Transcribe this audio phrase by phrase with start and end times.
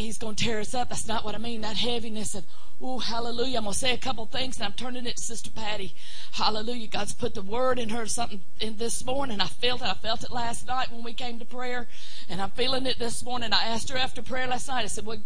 [0.00, 0.88] he's going to tear us up.
[0.88, 1.60] That's not what I mean.
[1.60, 2.46] That heaviness of,
[2.80, 3.58] oh, hallelujah.
[3.58, 5.94] I'm going to say a couple things and I'm turning it to Sister Patty.
[6.32, 6.86] Hallelujah.
[6.86, 9.42] God's put the word in her something in this morning.
[9.42, 9.86] I felt it.
[9.86, 11.88] I felt it last night when we came to prayer
[12.30, 13.52] and I'm feeling it this morning.
[13.52, 14.84] I asked her after prayer last night.
[14.84, 15.18] I said, well,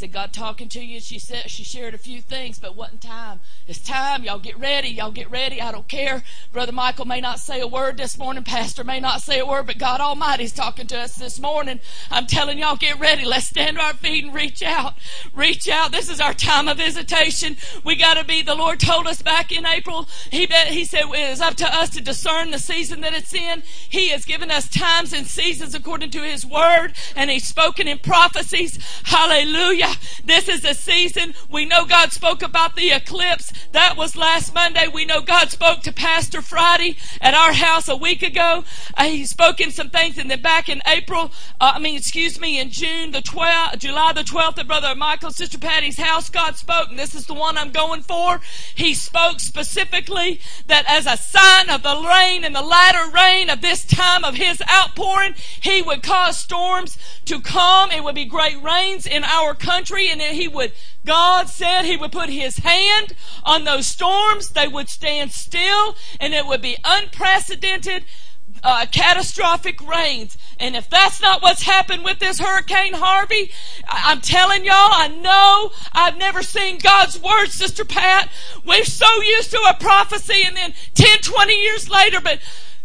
[0.00, 0.98] said, God talking to you.
[0.98, 3.40] She said she shared a few things, but wasn't time.
[3.66, 4.24] It's time.
[4.24, 4.88] Y'all get ready.
[4.88, 5.60] Y'all get ready.
[5.60, 6.22] I don't care.
[6.54, 8.42] Brother Michael may not say a word this morning.
[8.42, 11.80] Pastor may not say a word, but God Almighty's talking to us this morning.
[12.10, 13.26] I'm telling y'all, get ready.
[13.26, 14.94] Let's stand to our feet and reach out.
[15.34, 15.92] Reach out.
[15.92, 17.58] This is our time of visitation.
[17.84, 18.40] We got to be.
[18.40, 20.08] The Lord told us back in April.
[20.30, 23.62] He He said it is up to us to discern the season that it's in.
[23.86, 27.98] He has given us times and seasons according to His word, and He's spoken in
[27.98, 28.78] prophecies.
[29.04, 29.89] Hallelujah.
[30.24, 31.34] This is a season.
[31.50, 33.52] We know God spoke about the eclipse.
[33.72, 34.86] That was last Monday.
[34.86, 38.64] We know God spoke to Pastor Friday at our house a week ago.
[38.96, 42.38] Uh, he spoke in some things, and then back in April, uh, I mean, excuse
[42.40, 46.56] me, in June the 12th, July the 12th, at Brother Michael, Sister Patty's house, God
[46.56, 48.40] spoke, and this is the one I'm going for.
[48.74, 53.62] He spoke specifically that as a sign of the rain and the latter rain of
[53.62, 57.90] this time of His outpouring, He would cause storms to come.
[57.90, 60.72] It would be great rains in our country country and he would,
[61.06, 63.14] God said he would put his hand
[63.44, 64.50] on those storms.
[64.50, 68.04] They would stand still and it would be unprecedented,
[68.62, 70.36] uh, catastrophic rains.
[70.58, 73.50] And if that's not what's happened with this Hurricane Harvey,
[73.88, 78.28] I'm telling y'all, I know I've never seen God's word, Sister Pat.
[78.66, 82.38] We're so used to a prophecy and then 10, 20 years later, but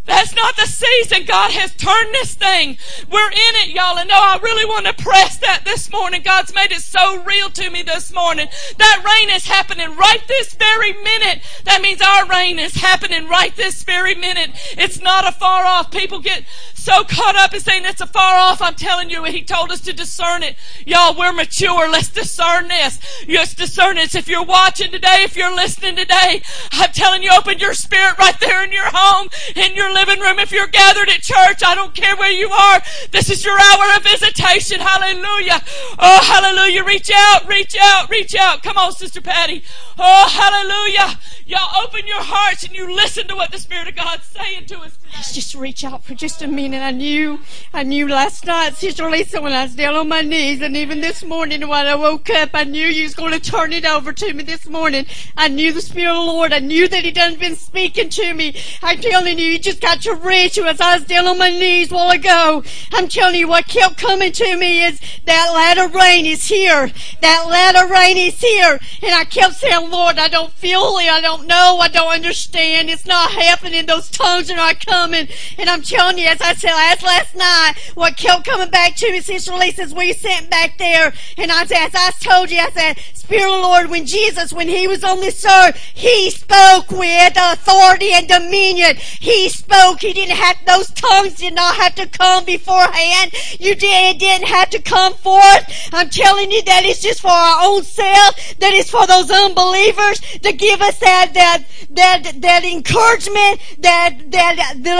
[0.06, 1.24] that's not the season.
[1.26, 2.78] God has turned this thing.
[3.10, 3.98] We're in it, y'all.
[3.98, 6.22] And no, I really want to press that this morning.
[6.22, 8.48] God's made it so real to me this morning.
[8.78, 11.42] That rain is happening right this very minute.
[11.64, 14.50] That means our rain is happening right this very minute.
[14.78, 15.90] It's not a far off.
[15.90, 18.62] People get so caught up in saying it's a far off.
[18.62, 20.54] I'm telling you, He told us to discern it.
[20.86, 21.90] Y'all, we're mature.
[21.90, 23.00] Let's discern this.
[23.28, 24.14] Let's discern it.
[24.14, 28.38] If you're watching today, if you're listening today, I'm telling you, open your spirit right
[28.38, 30.38] there in your home, in your living room.
[30.38, 32.82] If you're gathered at church, I don't care where you are.
[33.12, 34.78] This is your hour of visitation.
[34.80, 35.62] Hallelujah.
[35.98, 36.84] Oh, hallelujah.
[36.84, 38.62] Reach out, reach out, reach out.
[38.62, 39.64] Come on, Sister Patty.
[39.98, 41.18] Oh, hallelujah.
[41.46, 44.80] Y'all open your hearts and you listen to what the Spirit of God's saying to
[44.80, 44.98] us.
[45.14, 46.82] Let's just reach out for just a minute.
[46.82, 47.40] I knew,
[47.72, 51.00] I knew last night, Sister Lisa, when I was down on my knees, and even
[51.00, 54.12] this morning when I woke up, I knew you was going to turn it over
[54.12, 55.06] to me this morning.
[55.36, 56.52] I knew the Spirit of the Lord.
[56.52, 58.56] I knew that He done been speaking to me.
[58.82, 61.92] I'm telling you, you just got to reach as I was down on my knees
[61.92, 62.64] a while ago.
[62.92, 66.90] I'm telling you, what kept coming to me is that latter rain is here.
[67.20, 68.78] That latter rain is here.
[69.02, 71.08] And I kept saying, Lord, I don't feel it.
[71.08, 71.78] I don't know.
[71.80, 72.90] I don't understand.
[72.90, 73.86] It's not happening.
[73.86, 75.28] Those tongues are not coming coming.
[75.58, 79.12] And I'm telling you, as I said last, last night, what kept coming back to
[79.12, 81.12] me, Lisa, is we sent back there.
[81.36, 84.52] And I, said, as I told you, I said, Spirit of the Lord, when Jesus,
[84.52, 88.96] when He was on this earth, He spoke with authority and dominion.
[89.20, 90.00] He spoke.
[90.00, 93.32] He didn't have, those tongues did not have to come beforehand.
[93.58, 95.90] You did, it didn't have to come forth.
[95.92, 100.20] I'm telling you that it's just for our own self, that is for those unbelievers
[100.42, 104.96] to give us that, that, that, that encouragement, that, that, the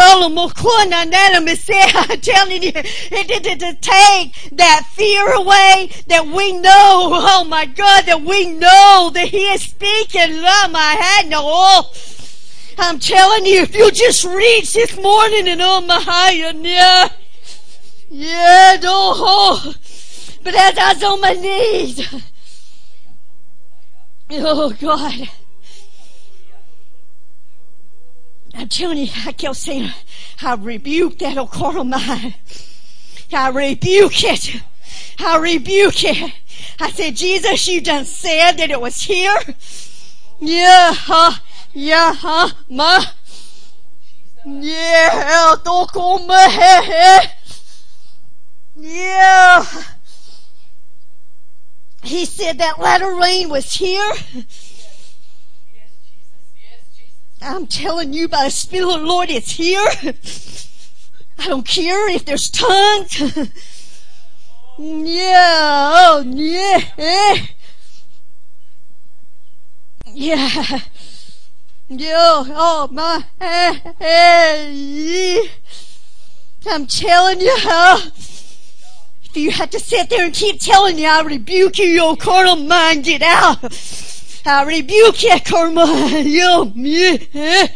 [1.94, 7.66] I'm telling you, it, to, to take that fear away that we know, oh my
[7.66, 10.42] God, that we know that He is speaking.
[10.42, 11.40] Oh my head, no.
[11.42, 11.92] Oh,
[12.78, 17.08] I'm telling you, if you just reach this morning and oh my yeah,
[18.10, 19.74] yeah, oh.
[20.42, 22.22] but as I was on my knees,
[24.30, 25.28] oh God.
[28.56, 29.90] I'm telling you, I kept saying,
[30.42, 32.34] I rebuke that occult mind.
[33.32, 34.62] I rebuke it.
[35.18, 36.32] I rebuke it.
[36.80, 39.36] I said, Jesus, you done said that it was here.
[40.40, 41.38] Yeah, huh?
[41.74, 42.48] Yeah, huh?
[42.70, 43.04] Ma?
[44.46, 45.56] Yeah,
[48.76, 49.64] Yeah.
[52.02, 54.12] He said that latter rain was here.
[57.46, 59.86] I'm telling you by the Spirit of the Lord, it's here.
[61.38, 63.20] I don't care if there's tongues.
[64.78, 67.46] yeah, oh, yeah.
[70.12, 70.80] Yeah.
[71.88, 73.24] Yeah, oh my,
[76.68, 78.10] I'm telling you, huh?
[79.22, 82.56] if you have to sit there and keep telling you, I rebuke you, your carnal
[82.56, 83.72] mind, get out.
[84.46, 85.86] I rebuke you, karma.
[86.24, 87.16] You, yeah.
[87.34, 87.68] Eh?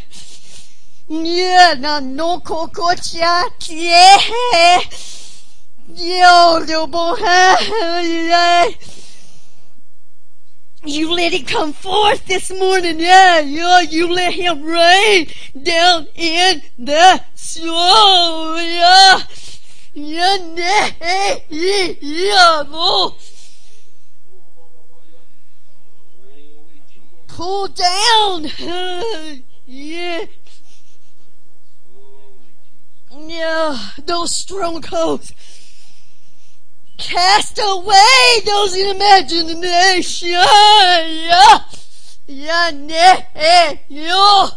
[1.08, 4.18] Yeah, no, no, cococha, eh?
[4.52, 4.80] yeah.
[5.88, 7.16] Yeah, little boy.
[7.18, 8.68] Yeah.
[10.84, 15.26] You let it come forth this morning, yeah, yeah, you let him rain
[15.60, 19.20] down in the soul, yeah,
[19.92, 21.38] yeah, eh?
[21.50, 23.16] yeah, yeah, oh.
[27.40, 28.44] Pull down,
[29.66, 30.24] yeah,
[33.18, 35.32] yeah, those strongholds.
[36.98, 40.22] Cast away those imaginations.
[40.22, 41.58] Yeah.
[42.26, 44.48] Yeah, yeah, eh, yeah.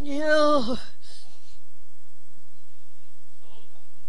[0.00, 0.76] Yeah.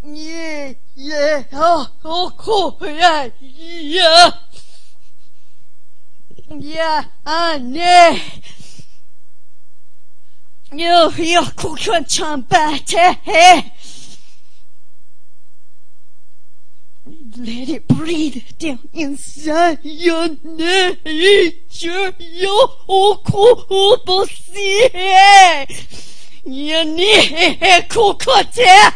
[0.04, 4.32] Yeah, yeah, oh, oh, cool, yeah, yeah.
[6.50, 7.04] Yeah,
[7.58, 8.18] know.
[10.72, 11.76] Yeah, yeah, cool,
[12.08, 13.74] jump back, hey.
[17.38, 22.14] Let it breathe down inside your nature.
[22.18, 24.90] Yo, oh, bossy.
[26.46, 28.94] Ya ne, kokote.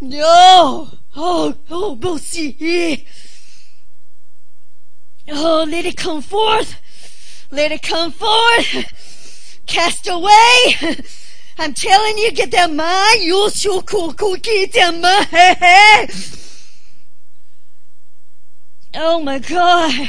[0.00, 3.06] Yo, oh, oh, bossy.
[5.34, 6.76] Oh, let it come forth.
[7.50, 9.62] Let it come forth.
[9.66, 10.76] Cast away.
[11.58, 13.22] I'm telling you, get that mind.
[13.22, 16.38] You so cool, cool, get that mind.
[18.94, 20.08] Oh my God.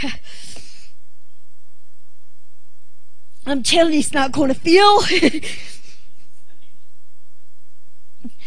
[3.46, 5.00] I'm telling you, it's not going to feel.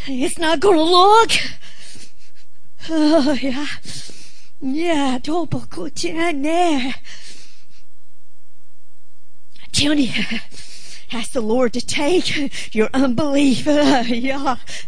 [0.07, 1.31] it's not going to look.
[2.89, 3.67] Oh, yeah.
[4.61, 5.19] Yeah,
[9.63, 10.11] I'm telling you,
[11.13, 13.67] ask the Lord to take your unbelief.
[13.67, 14.05] Yeah,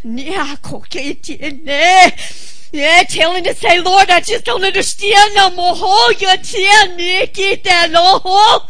[0.02, 0.56] yeah,
[2.72, 5.74] yeah, telling to say, Lord, I just don't understand no more.
[6.14, 8.66] Tell me, get oh.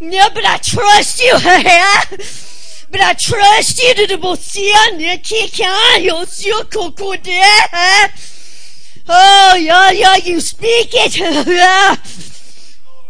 [0.00, 1.34] Yeah, but I trust you.
[2.90, 4.18] but I trust you to the
[6.00, 8.08] you so cool Oh, yeah, yeah,
[9.08, 11.18] Oh, you speak it.
[11.46, 11.96] Yeah.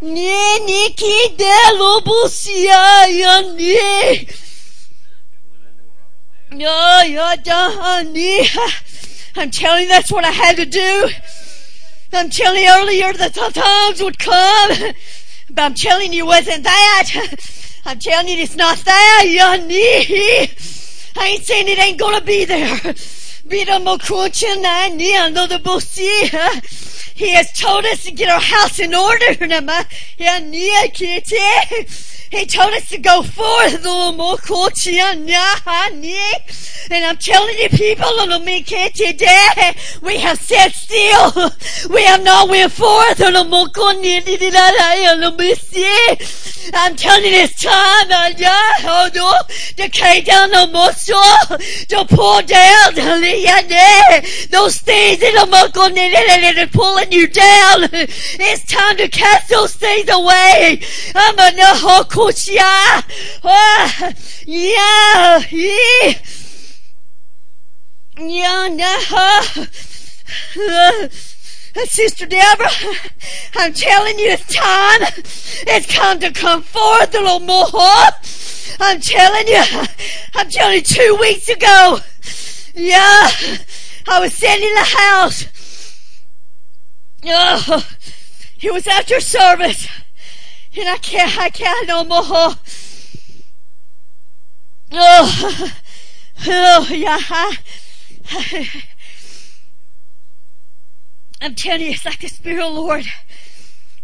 [0.01, 4.27] Ne, Nikki, de lo bosia, ya, ne.
[6.51, 8.45] Yeah, yeah, da, ne.
[9.37, 11.09] I'm telling you, that's what I had to do.
[12.11, 14.93] I'm telling you earlier that the times would come.
[15.49, 17.11] But I'm telling you, wasn't that.
[17.85, 19.25] I'm telling you, it's not that.
[21.15, 22.95] I ain't saying it ain't gonna be there.
[23.45, 23.79] Be the
[27.13, 29.25] He has told us to get our house in order.
[32.33, 33.73] He told us to go forth,
[36.91, 38.07] and I'm telling you people,
[40.01, 41.51] we have sat still.
[41.91, 43.21] We have not went forth.
[46.73, 51.57] I'm telling you it's time uh, to carry down the muscle,
[51.89, 52.95] to pull down
[54.49, 55.35] those things that
[56.57, 57.89] are pulling you down.
[57.93, 60.81] It's time to cast those things away.
[61.15, 61.51] I'm a
[62.23, 63.03] no kushia.
[64.45, 66.13] Yeah, yeah.
[68.17, 69.65] Yeah, no.
[71.85, 72.69] Sister Deborah,
[73.55, 75.01] I'm telling you it's time.
[75.65, 77.65] It's time to come forth a little more.
[78.79, 79.63] I'm telling you,
[80.35, 81.99] I'm telling you two weeks ago.
[82.75, 83.29] Yeah,
[84.07, 85.45] I was sitting in the house.
[87.25, 87.87] Oh,
[88.61, 89.87] it was after service.
[90.75, 92.55] And I can't, I can't no more.
[94.95, 95.71] Oh,
[96.47, 97.19] oh, yeah.
[101.41, 103.05] I'm telling you, it's like the Spirit of the Lord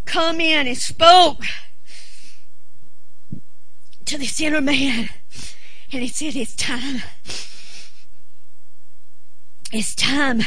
[0.05, 1.43] come in and spoke
[4.05, 5.09] to this inner man.
[5.91, 7.01] And he said, It's time.
[9.71, 10.41] It's time.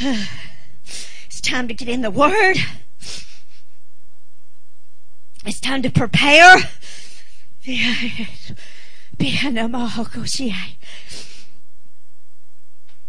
[1.26, 2.56] It's time to get in the Word.
[5.46, 6.56] It's time to prepare.
[7.62, 7.94] Yeah.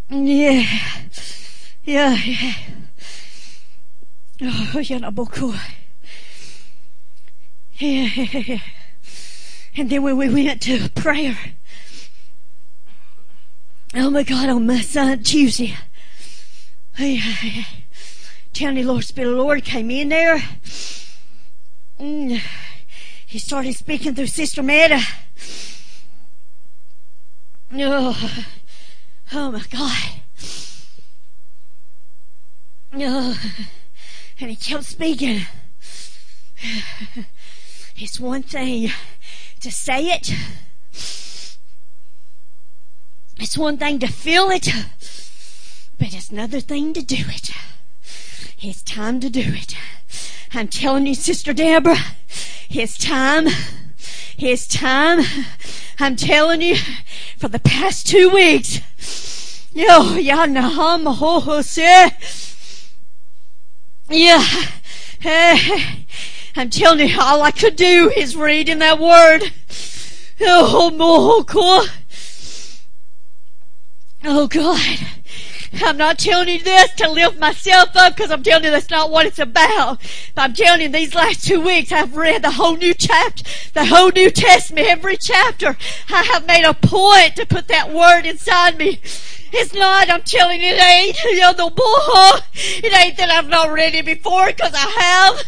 [0.10, 0.68] Yeah.
[1.84, 2.54] Yeah.
[4.40, 5.60] Oh, yana boku.
[7.80, 8.60] Yeah, yeah, yeah.
[9.76, 11.38] And then when we went to prayer,
[13.96, 15.76] oh my God, on my son Tuesday,
[17.00, 17.64] yeah, yeah.
[18.54, 20.44] Telling the Lord, Spirit of the Lord came in there.
[22.00, 22.42] Mm.
[23.26, 25.02] He started speaking through Sister Meta.
[27.74, 28.46] Oh.
[29.34, 30.22] Oh my God.
[32.94, 33.38] Oh,
[34.40, 35.42] and he kept speaking.
[37.98, 38.92] It's one thing
[39.60, 40.32] to say it.
[43.40, 44.70] It's one thing to feel it,
[46.00, 47.50] but it's another thing to do it.
[48.62, 49.76] It's time to do it.
[50.54, 51.98] I'm telling you, Sister Deborah,
[52.70, 53.48] it's time.
[54.38, 55.26] It's time.
[56.00, 56.78] I'm telling you,
[57.38, 58.80] for the past two weeks,
[59.74, 60.16] yo,
[64.10, 64.48] yeah.
[66.56, 69.52] I'm telling you, all I could do is read in that word.
[70.42, 71.88] Oh.
[74.24, 75.00] Oh God.
[75.74, 79.12] I'm not telling you this to lift myself up because I'm telling you that's not
[79.12, 80.00] what it's about.
[80.36, 83.44] But I'm telling you these last two weeks I've read the whole new chapter,
[83.74, 85.78] the whole New Testament, every chapter.
[86.10, 89.00] I have made a point to put that word inside me.
[89.54, 92.42] It's not, I'm telling you, it ain't, you know, the bull.
[92.84, 95.44] It ain't that I've not read it before because I have.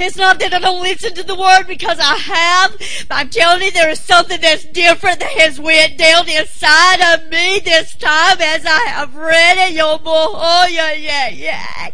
[0.00, 2.76] It's not that I don't listen to the word because I have.
[3.08, 7.28] But I'm telling you, there is something that's different that has went down inside of
[7.30, 9.61] me this time as I have read it.
[9.70, 11.90] Yo, oh, yeah, yeah, yeah.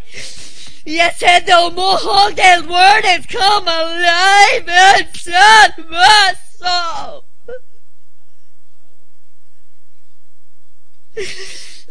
[0.85, 4.67] Yes, and the more that word has come alive
[4.99, 7.25] inside my soul.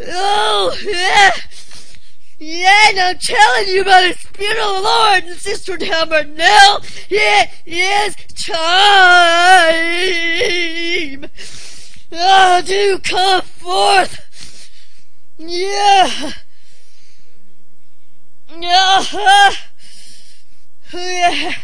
[0.01, 1.31] Oh, yeah.
[2.41, 6.79] Yeah, and I'm telling you about the Spirit of the Lord and Sister Delmer now.
[7.11, 8.59] It is time.
[12.13, 14.28] Oh, to come forth.
[15.39, 16.33] Yeah.
[18.59, 19.53] Yeah.
[20.93, 21.55] Yeah.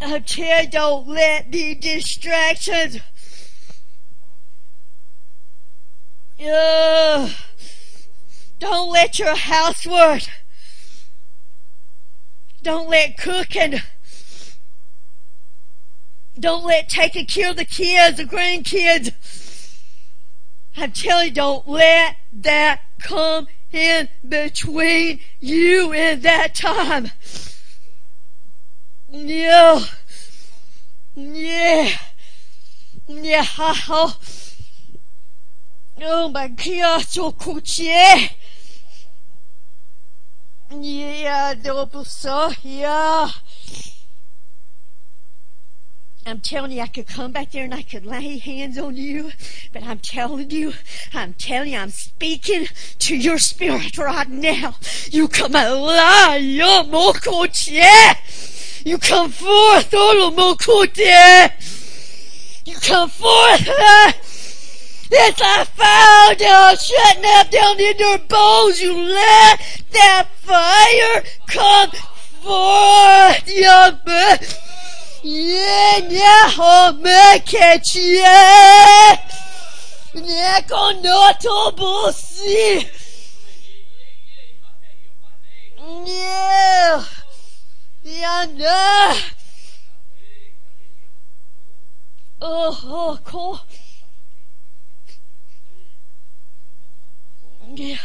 [0.00, 3.00] I don't let the distractions
[6.38, 7.30] Yeah.
[8.58, 10.22] Don't let your housework,
[12.62, 13.80] don't let cooking,
[16.38, 19.45] don't let taking care of the kids, the grandkids.
[20.76, 27.10] I'm telling you, don't let that come in between you and that time.
[29.08, 29.84] Yeah.
[31.14, 31.90] Yeah.
[33.06, 33.46] Yeah.
[33.58, 34.18] Oh.
[35.98, 38.30] Oh my god, so kucie!
[40.70, 43.30] Yeah, double so, yeah.
[46.28, 49.30] I'm telling you, I could come back there and I could lay hands on you,
[49.72, 50.72] but I'm telling you,
[51.14, 52.66] I'm telling you, I'm speaking
[52.98, 54.74] to your spirit right now.
[55.08, 58.84] You come alive, oh, mokoche.
[58.84, 60.56] You come forth, oh.
[62.64, 63.68] You come forth.
[63.68, 64.12] Uh,
[65.12, 68.82] yes, I found you shutting up down in your bones.
[68.82, 69.60] You let
[69.92, 71.90] that fire come
[72.42, 73.44] forth.
[73.46, 74.65] Yeah, man.
[75.28, 79.16] Yeah, yeah, oh, man, catch yeah.
[80.14, 82.88] Yeah, con noto bussi.
[86.06, 87.04] Yeah.
[88.04, 89.14] Yeah.
[92.40, 93.60] Oh, oh, cool.
[97.74, 97.96] Yeah.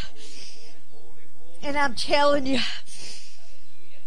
[1.61, 2.61] And I'm telling you,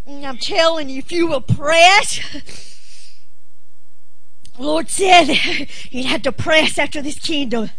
[0.04, 2.73] I'm telling you, if you will press,
[4.58, 5.24] Lord said
[5.90, 7.70] he'd have to press after this kingdom.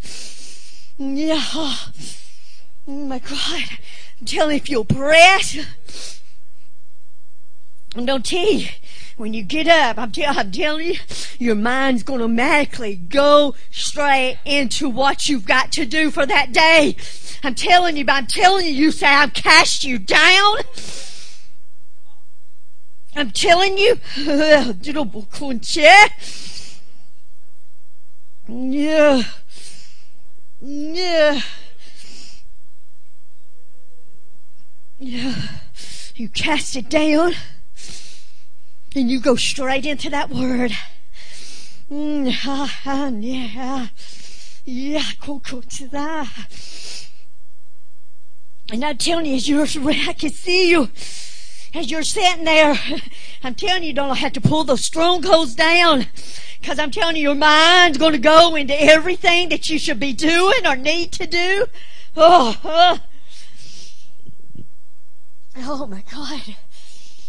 [0.98, 1.41] Yeah.
[1.44, 1.91] Oh
[2.88, 3.63] my God.
[4.20, 6.20] I'm telling you, if you'll press,
[7.96, 8.67] and don't tell you,
[9.17, 10.96] when you get up, I'm, t- I'm telling you,
[11.39, 16.51] your mind's going to automatically go straight into what you've got to do for that
[16.51, 16.98] day.
[17.44, 20.58] I'm telling you, but I'm telling you, you say, I've cast you down.
[23.15, 23.98] I'm telling you,
[28.47, 29.23] yeah.
[30.61, 31.41] Yeah.
[34.99, 35.35] Yeah.
[36.15, 37.33] You cast it down
[38.95, 40.71] and you go straight into that word.
[41.89, 43.87] Yeah.
[44.67, 45.63] Yeah, cool, cool,
[48.71, 50.89] and I'm telling you, you're, I can see you
[51.75, 52.79] as you're sitting there.
[53.44, 56.08] I'm telling you, you don't have to pull those strongholds down.
[56.63, 60.65] Cause I'm telling you, your mind's gonna go into everything that you should be doing
[60.65, 61.67] or need to do.
[62.17, 63.00] Oh, oh,
[65.58, 66.55] oh my God.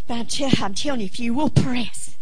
[0.09, 2.17] But I'm, tell, I'm telling you, if you will press,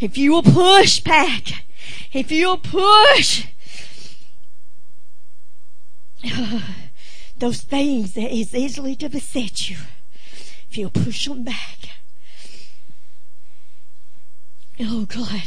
[0.00, 1.64] if you will push back,
[2.12, 3.46] if you'll push,
[7.38, 9.76] those things that is easily to beset you,
[10.76, 11.78] you'll push them back.
[14.80, 15.42] Oh God.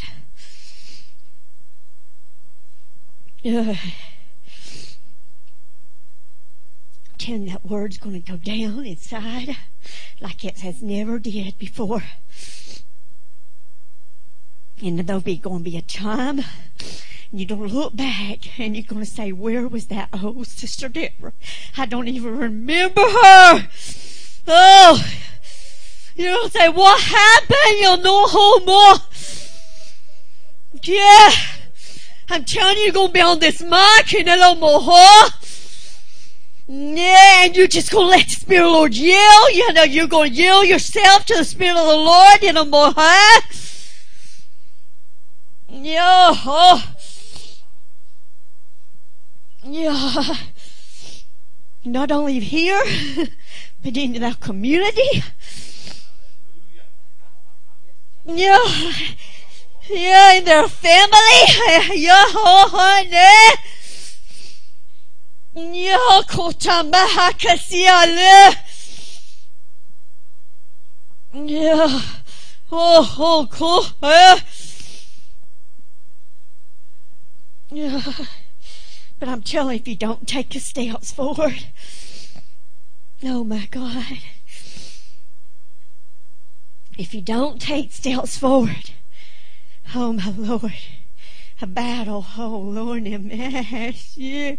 [3.45, 3.75] Uh,
[7.17, 9.55] telling that word's going to go down inside
[10.19, 12.03] like it has never did before.
[14.81, 16.41] And there'll be going to be a time
[17.31, 20.89] you're going to look back and you're going to say, where was that old sister
[20.89, 21.33] Deborah?
[21.77, 23.67] I don't even remember her.
[24.50, 25.06] Oh,
[26.15, 27.79] you don't say, what happened?
[27.79, 28.96] You'll know who more.
[30.84, 31.29] Yeah.
[32.29, 35.29] I'm telling you, you're going to be on this mic and a little more.
[36.72, 39.51] Yeah, and you're just gonna let the Spirit of the Lord yell.
[39.51, 42.94] You know, you're gonna yell yourself to the Spirit of the Lord, you know, more
[42.96, 43.41] high.
[45.68, 46.94] Yeah, oh.
[49.63, 50.36] Yeah.
[51.84, 52.84] Not only here,
[53.83, 55.24] but in their community.
[58.25, 58.93] Yeah.
[59.89, 61.95] Yeah, in their family.
[62.00, 63.09] Yeah, honey.
[65.55, 66.13] Yeah.
[71.33, 72.01] Yeah.
[72.71, 73.86] Oh, oh, cool.
[74.03, 74.39] Yeah.
[77.71, 78.01] Yeah.
[79.19, 81.65] But I'm telling you, if you don't take the steps forward,
[83.23, 84.19] oh my God.
[86.97, 88.91] If you don't take steps forward,
[89.95, 90.73] oh my Lord,
[91.61, 94.55] a battle, oh Lord, a mess, yeah,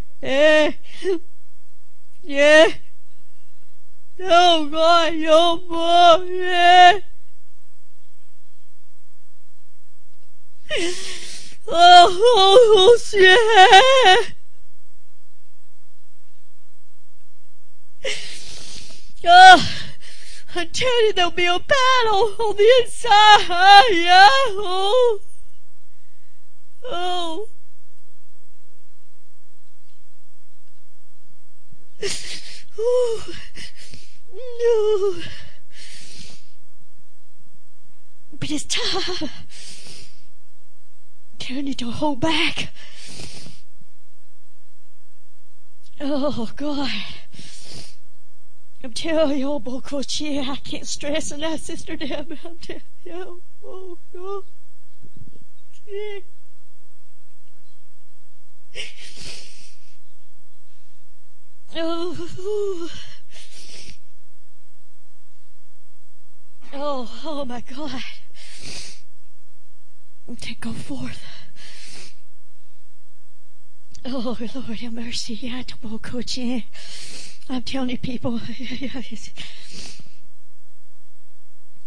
[2.23, 2.69] yeah,
[4.21, 6.99] oh God, oh boy, yeah.
[11.73, 14.17] Oh, oh, oh, yeah.
[19.23, 19.69] Oh,
[20.55, 23.85] I'm telling you, there'll be a battle on the inside.
[23.93, 24.29] Yeah.
[24.31, 25.21] Oh.
[26.85, 27.49] Oh.
[32.79, 33.35] Oh.
[34.33, 35.23] No.
[38.39, 39.29] But it's time.
[41.39, 42.73] Telling you to hold back.
[46.01, 46.91] Oh, God.
[48.83, 52.39] I'm telling you, oh, Bokochi, I can't stress enough, Sister Deb.
[52.45, 54.45] I'm telling you, oh, oh.
[61.77, 62.29] Oh,
[66.73, 68.03] oh, oh my God.
[70.41, 71.23] To go forth.
[74.07, 75.39] Oh, Lord, have mercy.
[75.43, 76.71] Know,
[77.51, 78.41] I'm telling you, people.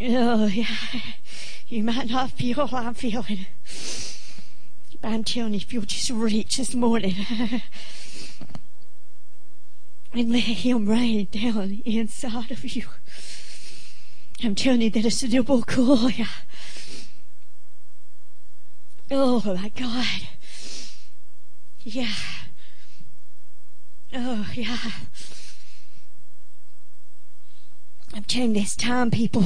[0.02, 0.76] oh, yeah.
[1.70, 3.46] You might not feel what I'm feeling.
[5.02, 7.16] But I'm telling you, if you'll just reach this morning
[10.14, 12.84] and let Him rain down inside of you.
[14.44, 16.12] I'm telling you that it's a double cool.
[19.10, 20.28] Oh my God.
[21.84, 22.16] Yeah.
[24.14, 24.92] Oh yeah.
[28.16, 29.46] I'm telling you, it's time, people.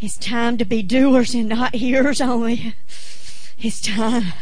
[0.00, 2.74] It's time to be doers and not hearers only.
[3.56, 4.32] It's time.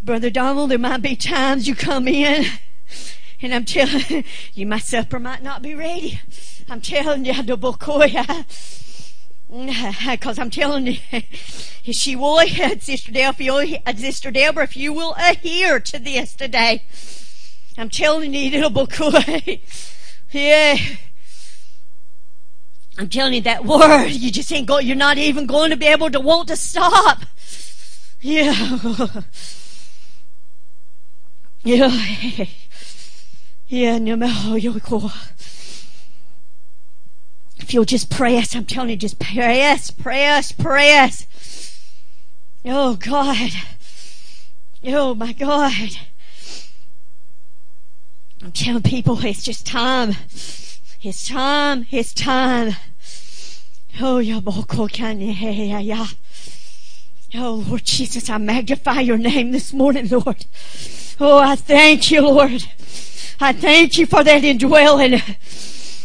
[0.00, 2.46] Brother Donald, there might be times you come in
[3.42, 6.20] and I'm telling you, my supper might not be ready.
[6.68, 7.34] I'm telling you.
[7.34, 7.98] Because
[10.38, 12.38] I'm telling you, if she will,
[12.78, 16.84] Sister Delphia, uh, Sister Deborah, if you will adhere to this today,
[17.76, 19.60] I'm telling you, little bokoya.
[20.30, 20.76] Yeah.
[22.96, 25.86] I'm telling you that word, you just ain't go, you're not even going to be
[25.86, 27.22] able to want to stop.
[28.20, 29.22] Yeah.
[31.64, 32.46] Yeah.
[33.66, 35.10] Yeah, no matter you're cool.
[37.58, 41.26] If you'll just press, I'm telling you, just press, press, press.
[42.64, 43.50] Oh God.
[44.86, 45.72] Oh my God.
[48.42, 50.14] I'm telling people it's just time.
[51.06, 51.82] It's time.
[51.82, 52.76] his time.
[54.00, 54.88] Oh, Yaboko
[55.84, 56.06] yeah,
[57.34, 60.46] Oh, Lord Jesus, I magnify your name this morning, Lord.
[61.20, 62.64] Oh, I thank you, Lord.
[63.38, 65.20] I thank you for that indwelling.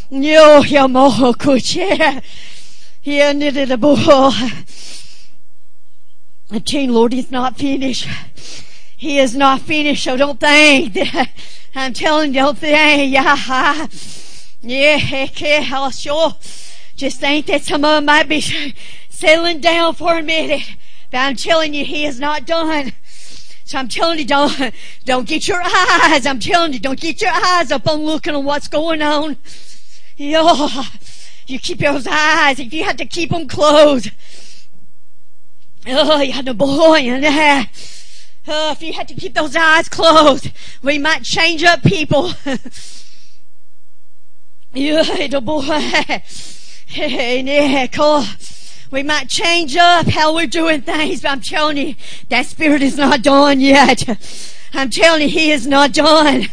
[0.09, 2.21] Yo, yamoho kuche.
[6.51, 8.05] And King Lord, he's not finished.
[8.97, 10.97] He is not finished, so don't think
[11.73, 14.28] I'm telling you, don't think,
[14.61, 16.35] yeah, sure.
[16.95, 18.41] Just think that some of them might be
[19.09, 20.75] settling down for a minute.
[21.11, 22.93] But I'm telling you, he is not done.
[23.69, 24.73] So I'm telling you, don't,
[25.05, 28.43] don't get your eyes, I'm telling you, don't get your eyes up on looking at
[28.43, 29.37] what's going on.
[30.17, 30.67] Yo,
[31.45, 34.09] you keep those eyes, if you have to keep them closed.
[35.87, 37.67] Oh, you had a boy in there.
[38.47, 42.33] Oh, if you had to keep those eyes closed, we might change up people.
[42.45, 42.67] yeah, the boy.
[42.67, 44.58] Hey, cool.
[48.91, 51.95] We might change up how we're doing things, but I'm telling you,
[52.29, 54.03] that spirit is not done yet.
[54.73, 56.47] I'm telling you, he is not done.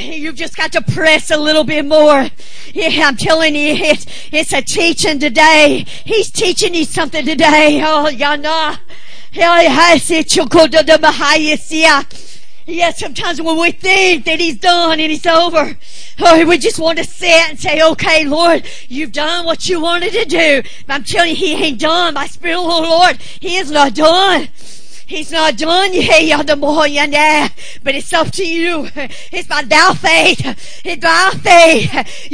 [0.00, 2.28] You've just got to press a little bit more.
[2.72, 5.84] Yeah, I'm telling you, it's, it's a teaching today.
[6.04, 7.82] He's teaching you something today.
[7.84, 8.78] Oh, yana.
[12.66, 15.76] Yeah, sometimes when we think that he's done and he's over,
[16.20, 20.12] oh, we just want to sit and say, okay, Lord, you've done what you wanted
[20.12, 20.62] to do.
[20.86, 22.14] But I'm telling you, he ain't done.
[22.14, 24.48] My spirit the Lord, he is not done.
[25.12, 26.48] He's not done yet,
[27.84, 28.88] but it's up to you.
[29.30, 30.40] It's by thou faith.
[30.84, 32.30] It's by faith.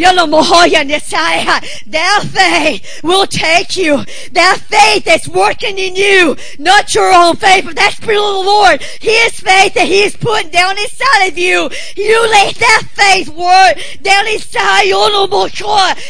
[1.87, 4.05] Thou faith will take you.
[4.33, 8.51] That faith that's working in you, not your own faith, but that Spirit of the
[8.51, 8.83] Lord.
[9.01, 11.71] His faith that He is putting down inside of you.
[11.97, 14.99] You let that faith work down inside you.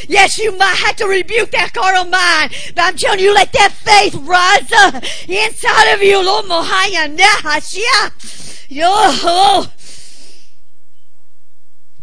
[0.09, 3.73] Yes, you might have to rebuke that carnal mind, but I'm telling you, let that
[3.73, 6.19] faith rise up inside of you.
[6.23, 6.58] Lord.
[8.69, 9.65] Yo.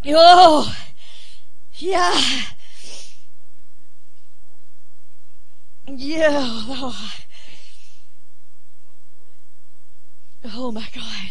[0.04, 0.66] Yo.
[1.76, 2.22] Yeah.
[5.88, 6.30] Yeah.
[6.68, 7.16] Oh.
[10.46, 11.30] oh my God.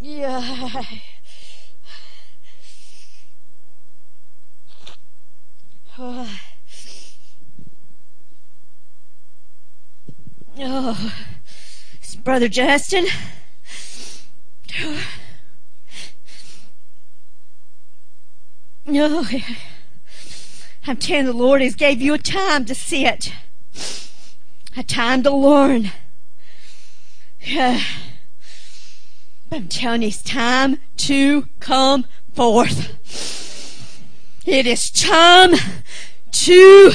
[0.00, 0.82] Yeah.
[6.02, 6.49] Oh.
[10.62, 11.14] Oh,
[12.02, 13.06] it's Brother Justin.
[14.78, 15.06] Oh,
[20.86, 23.32] I'm telling the Lord has gave you a time to sit,
[24.76, 25.92] a time to learn.
[27.40, 27.80] Yeah.
[29.50, 33.88] I'm telling you, it's time to come forth.
[34.44, 35.52] It is time
[36.32, 36.92] to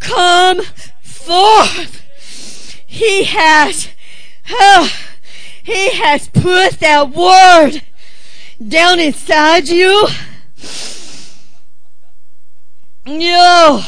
[0.00, 0.62] come
[1.02, 2.01] forth.
[2.92, 3.88] He has,
[4.50, 4.92] oh,
[5.62, 7.80] He has put that word
[8.68, 10.08] down inside you.
[13.06, 13.82] No,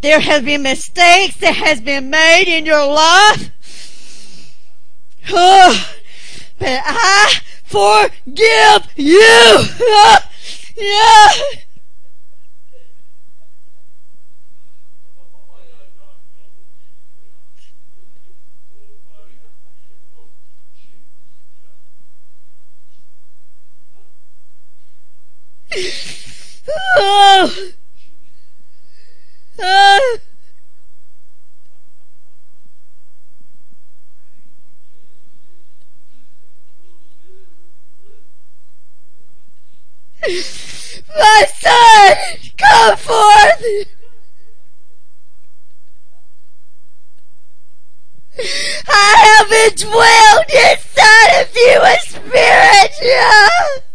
[0.00, 3.52] there have been mistakes that has been made in your life.
[5.30, 5.88] Oh,
[6.58, 9.20] but I forgive you.
[9.22, 10.18] Oh,
[10.76, 11.60] yeah.
[25.70, 25.76] My
[41.60, 42.16] son,
[42.56, 43.62] come forth.
[48.88, 52.92] I have indwelled inside of you a spirit.
[53.02, 53.87] Yeah.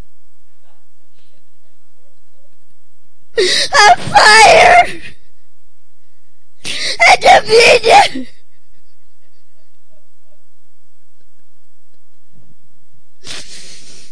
[3.36, 5.02] A fire
[7.10, 8.28] and dominion.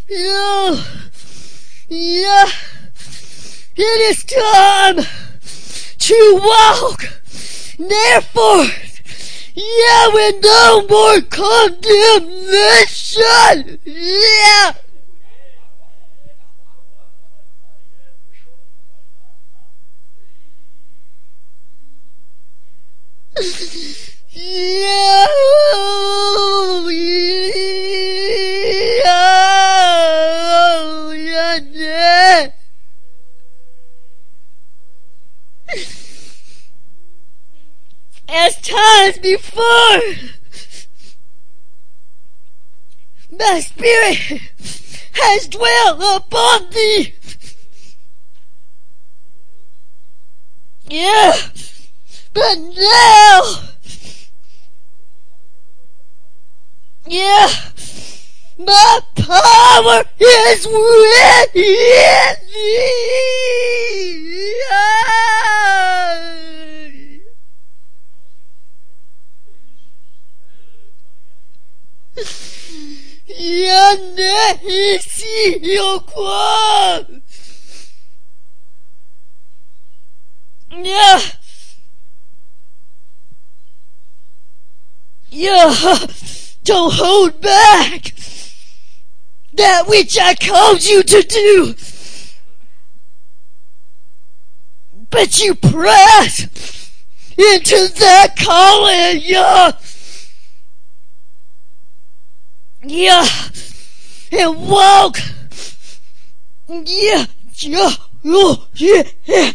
[0.09, 0.83] Yeah,
[1.87, 2.47] yeah,
[3.77, 5.05] it is time
[5.99, 7.05] to walk,
[7.77, 8.65] therefore,
[9.55, 13.79] yeah, with no more condemnation.
[13.85, 14.73] Yeah.
[23.41, 23.73] As
[38.61, 39.63] times before,
[43.31, 44.17] my spirit
[45.13, 47.15] has dwelt upon thee.
[50.87, 51.33] Yeah.
[52.33, 53.41] But now,
[57.07, 57.49] yeah,
[58.65, 63.11] My power is within thee.
[73.63, 77.05] Yande isi yokwa.
[80.83, 81.21] Yeah.
[85.31, 85.73] Yeah.
[86.63, 88.13] Don't hold back
[89.53, 91.75] that which I called you to do.
[95.09, 96.91] But you press
[97.37, 99.71] into that calling, yeah.
[102.83, 103.27] Yeah.
[104.31, 105.17] And walk.
[106.67, 107.25] Yeah.
[107.55, 107.93] Yeah.
[108.23, 109.03] Yeah.
[109.25, 109.51] Yeah.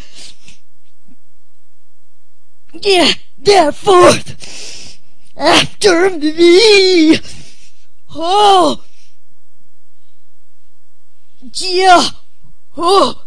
[2.72, 3.12] Yeah.
[3.38, 4.12] Therefore,
[5.35, 7.17] after me.
[8.13, 8.83] Oh.
[11.53, 12.09] Yeah.
[12.77, 13.23] Oh.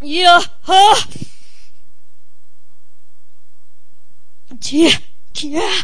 [0.00, 0.40] Yeah.
[0.62, 1.06] Huh.
[4.70, 4.98] Yeah.
[5.34, 5.82] Yeah.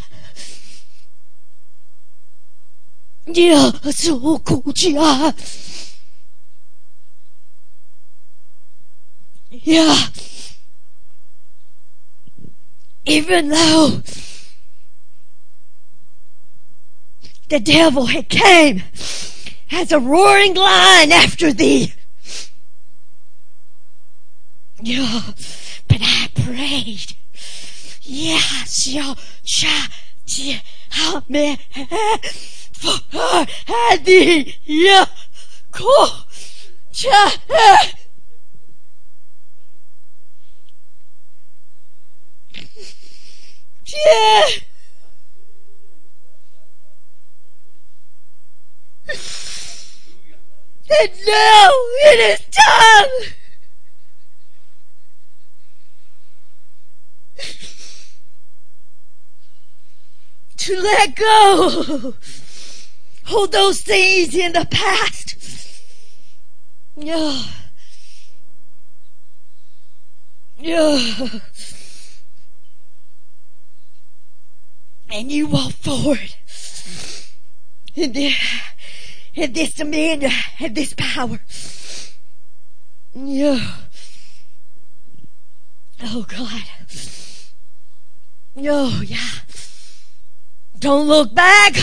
[3.34, 4.90] 呀，受苦家
[9.64, 10.12] 呀
[13.05, 14.01] ，even though
[17.49, 18.83] the devil had came
[19.71, 21.93] as a roaring lion after thee.
[24.81, 25.21] Yeah,
[25.87, 27.15] but I prayed.
[28.01, 29.13] Yes, yeah,
[29.43, 29.87] cha,
[30.25, 30.61] cha,
[31.29, 31.57] me
[32.73, 35.05] For her had thee, yeah,
[35.71, 36.07] ko,
[36.91, 37.37] cha,
[44.05, 44.45] yeah.
[50.99, 51.69] And now
[52.05, 53.33] it is time.
[60.57, 62.13] To let go.
[63.25, 65.35] Hold those things in the past.
[66.95, 67.43] Yeah.
[70.59, 71.39] Yeah.
[75.13, 76.33] And you walk forward
[77.93, 78.35] this,
[79.35, 81.39] in this dominion and this power.
[83.13, 83.75] Yeah.
[86.01, 86.63] Oh God.
[88.57, 89.29] Oh yeah.
[90.79, 91.75] Don't look back.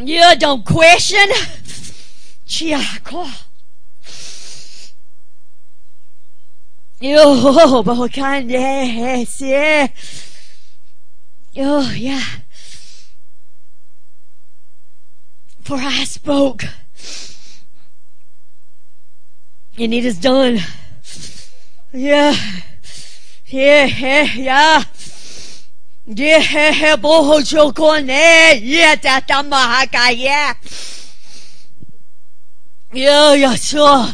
[0.00, 1.28] Yeah, don't question.
[2.44, 3.30] Chiako.
[6.98, 9.86] Yo, bokan yes, yeah.
[11.56, 12.22] Oh, yeah.
[15.62, 16.64] For I spoke.
[19.78, 20.58] And it is done.
[21.92, 22.34] Yeah.
[23.46, 24.84] Yeah, yeah, yeah.
[26.06, 28.60] Yeah, boho chokone.
[28.62, 30.54] Yeah, tatamahaka, yeah.
[32.92, 34.06] Yeah, yeah, sure.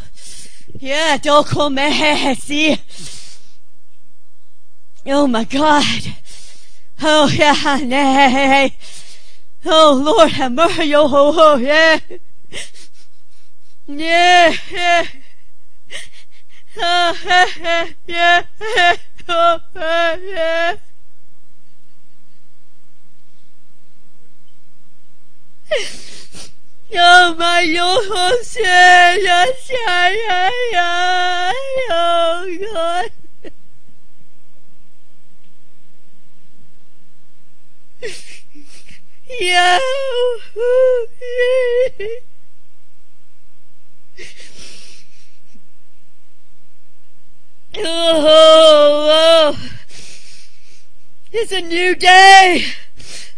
[0.78, 2.76] Yeah, dokome, see.
[5.06, 6.16] Oh my God.
[7.02, 8.74] Oh yeah, nay.
[9.64, 10.94] Oh Lord, have mercy.
[10.94, 12.00] Oh, oh, oh yeah.
[13.86, 15.06] Yeah, yeah.
[16.78, 17.16] Oh,
[17.56, 18.96] yeah, yeah.
[19.28, 20.76] Oh, yeah.
[26.98, 31.52] Oh my oh yeah, yeah, yeah, yeah,
[31.90, 33.25] oh God.
[38.00, 39.78] Yeah.
[47.78, 48.26] Oh,
[49.48, 49.58] oh,
[51.32, 52.64] it's a new day,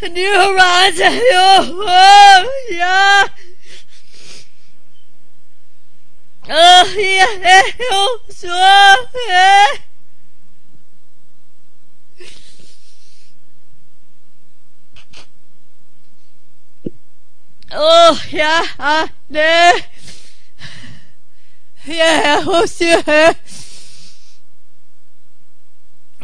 [0.02, 1.20] a new horizon.
[1.32, 3.26] Oh, oh yeah.
[6.50, 9.87] Oh, yeah, oh, yeah.
[17.70, 19.72] Oh, yeah, uh, ne.
[21.84, 23.34] Yeah, oh, yeah.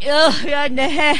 [0.07, 1.19] Oh, yeah, ne.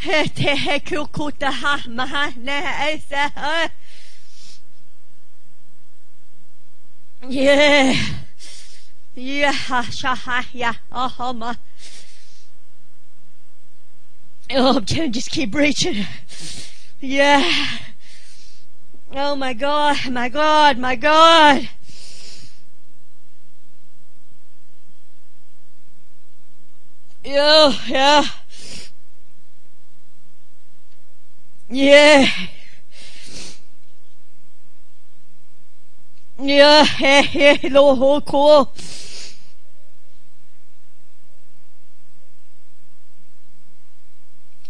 [0.00, 3.68] Te, he, kukuta, ha, maha, ne, esa, uh.
[7.28, 7.94] Yeah.
[9.14, 11.54] Yeah, ha, sha, ha, yeah, oh, oh, ma.
[14.52, 16.06] Oh, I'm just keep reaching.
[17.00, 17.88] Yeah.
[19.12, 21.68] Oh my God, my God, my God.
[27.24, 28.24] Yeah, yeah.
[31.68, 32.26] Yeah.
[36.38, 38.72] Yeah, yeah, yeah, Lord, cool.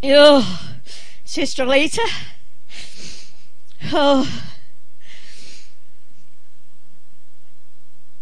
[0.03, 0.73] Oh,
[1.25, 2.03] Sister Lisa.
[3.85, 4.43] Oh,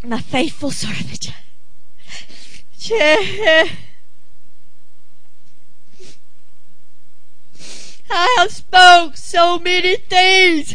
[0.03, 1.33] my faithful servant.
[8.11, 10.75] I have spoke so many things.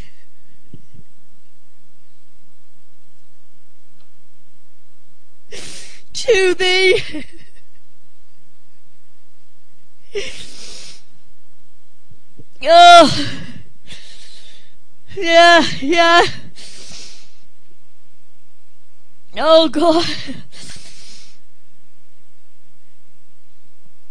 [6.13, 7.25] To thee.
[12.65, 13.42] Oh,
[15.15, 16.23] yeah, yeah.
[19.37, 20.05] Oh God.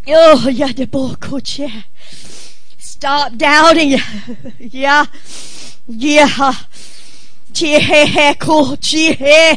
[0.05, 1.83] Oh, yeah, the ball coach, yeah.
[2.77, 3.99] Stop doubting.
[4.59, 5.05] yeah,
[5.87, 6.53] yeah.
[7.53, 9.55] Yeah, coach, yeah.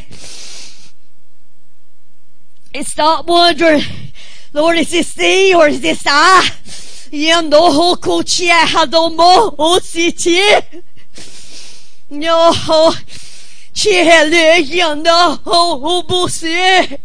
[2.72, 3.82] And stop wondering,
[4.52, 6.48] Lord, is this thee or is this I?
[7.10, 10.38] Hoko chia hadomo ositi.
[10.38, 10.95] No, oh, chia
[14.30, 16.98] le yendo ho busi.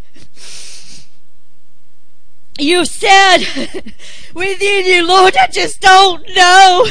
[2.58, 3.44] You said
[4.34, 6.86] within you, Lord, I just don't know.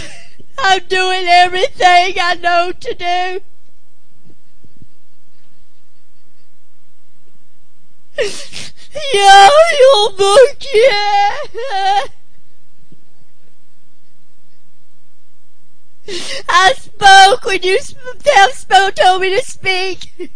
[0.58, 3.42] I'm doing everything I know to do.
[9.14, 12.04] Yeah, your book, yeah.
[16.08, 20.32] I spoke when you spoke, told me to speak.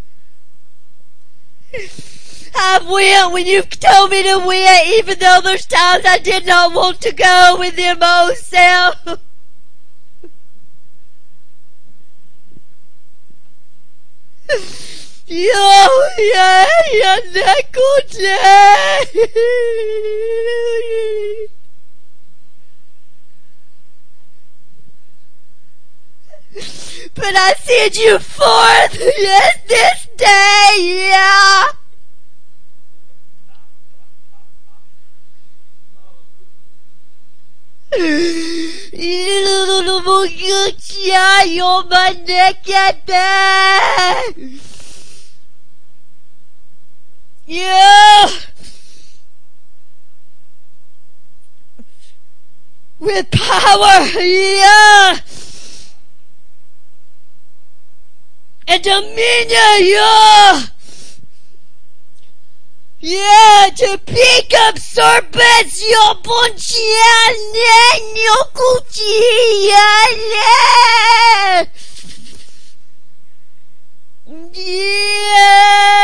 [2.54, 6.72] I went when you told me to went, even though there's times I did not
[6.72, 9.20] want to go within my own oh, self.
[15.28, 18.10] Yo, yeah, yeah, that good
[21.42, 21.48] day.
[27.14, 31.66] But I send you forth yes, this day, yeah.
[41.56, 44.36] You're my naked back.
[47.46, 48.28] Yeah.
[52.98, 55.18] With power, yeah.
[58.68, 60.62] And dominion, yeah.
[62.98, 67.70] Yeah, to pick up serpents, yo ponchiane,
[68.16, 68.86] yo cuchillane.
[74.52, 76.02] Yeah,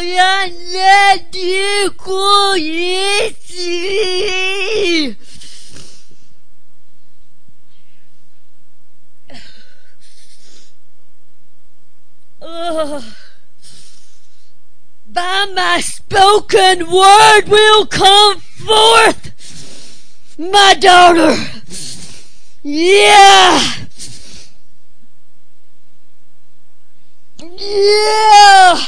[0.00, 3.74] ya ne diku yisi.
[12.44, 13.00] By
[15.54, 21.34] my spoken word will come forth, my daughter.
[22.62, 23.86] Yeah.
[27.40, 28.80] Yeah.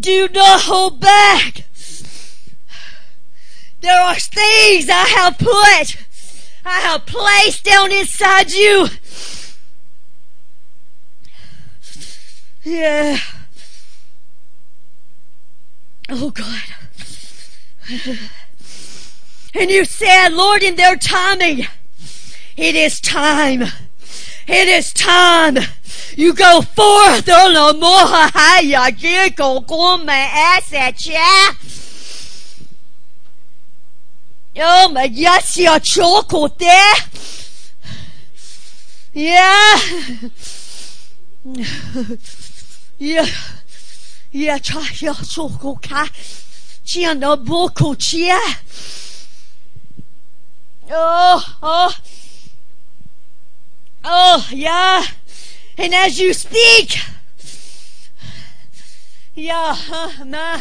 [0.00, 1.66] Do not hold back.
[3.80, 5.96] There are things I have put,
[6.64, 8.88] I have placed down inside you
[12.64, 13.18] Yeah.
[16.08, 16.62] Oh God.
[19.54, 21.66] And you said, Lord, in their timing,
[22.56, 23.62] it is time.
[24.46, 25.58] It is time.
[26.16, 31.81] You go forth on the mohaya giko gome asecha.
[34.56, 36.62] Oh my yes, your chocolate.
[39.12, 39.78] Yeah.
[43.02, 43.26] Yeah,
[44.30, 46.08] yeah, cha ya so go ka,
[46.84, 47.14] chia
[47.96, 48.38] chia.
[50.88, 51.94] Oh, oh,
[54.04, 55.04] oh, yeah.
[55.76, 56.94] And as you speak,
[59.34, 60.60] yeah, uh, ma,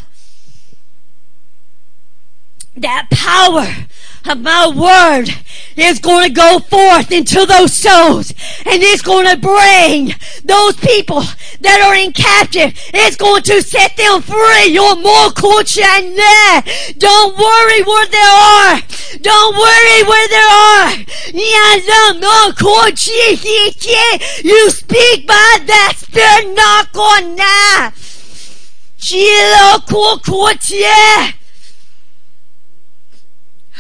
[2.76, 3.67] that power
[4.30, 5.30] of my word
[5.76, 8.32] is going to go forth into those souls
[8.65, 10.13] and it's going to bring
[10.45, 11.22] those people
[11.61, 12.74] that are in captive.
[12.93, 14.67] It's going to set them free.
[14.67, 15.32] You're more
[16.97, 18.80] Don't worry where they are.
[19.19, 20.91] Don't worry where they are.
[24.43, 27.91] You speak by that spirit, not going now.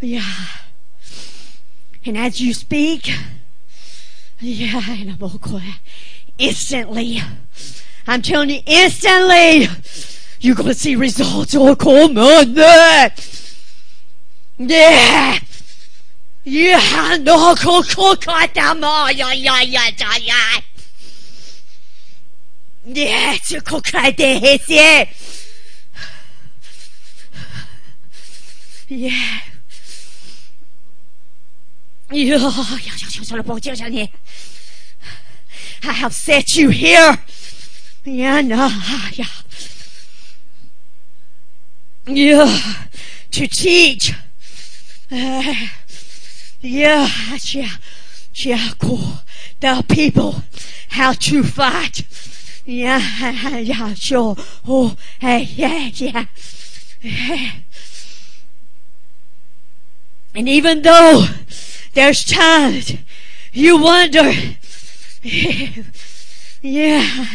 [0.00, 0.46] Yeah.
[2.06, 3.10] And as you speak,
[4.40, 5.80] yeah, and I'm all quiet.
[6.38, 7.20] instantly,
[8.06, 9.68] I'm telling you, instantly,
[10.40, 11.54] you're to see results.
[11.54, 12.56] Oh, come on.
[14.56, 15.38] Yeah.
[16.42, 19.12] Yeah, no, cool, cool, cut them all.
[19.12, 20.60] Yeah, yeah, yeah, yeah, yeah.
[22.86, 24.66] Yeah, it's a cool cut this,
[28.88, 29.40] yeah.
[32.12, 32.50] Yeah.
[35.82, 37.18] I have set you here.
[38.04, 38.68] Yeah, no,
[39.12, 39.24] yeah.
[42.06, 42.58] Yeah,
[43.30, 44.12] to teach.
[45.12, 45.54] Uh,
[46.60, 47.08] yeah,
[47.44, 47.70] yeah,
[48.34, 49.20] yeah, cool.
[49.60, 50.42] The people
[50.90, 52.02] how to fight.
[52.64, 54.36] Yeah, yeah, sure.
[54.66, 56.24] Oh, hey, yeah, yeah.
[60.34, 61.26] And even though
[61.94, 62.94] there's times
[63.52, 64.30] you wonder,
[66.62, 67.26] yeah,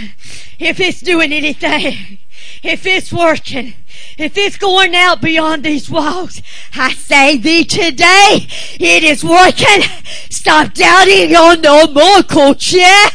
[0.59, 2.19] if it's doing anything,
[2.63, 3.73] if it's working,
[4.17, 6.41] if it's going out beyond these walls.
[6.73, 8.47] I say thee today,
[8.79, 9.83] it is working.
[10.29, 13.09] Stop doubting your no more coach, yeah?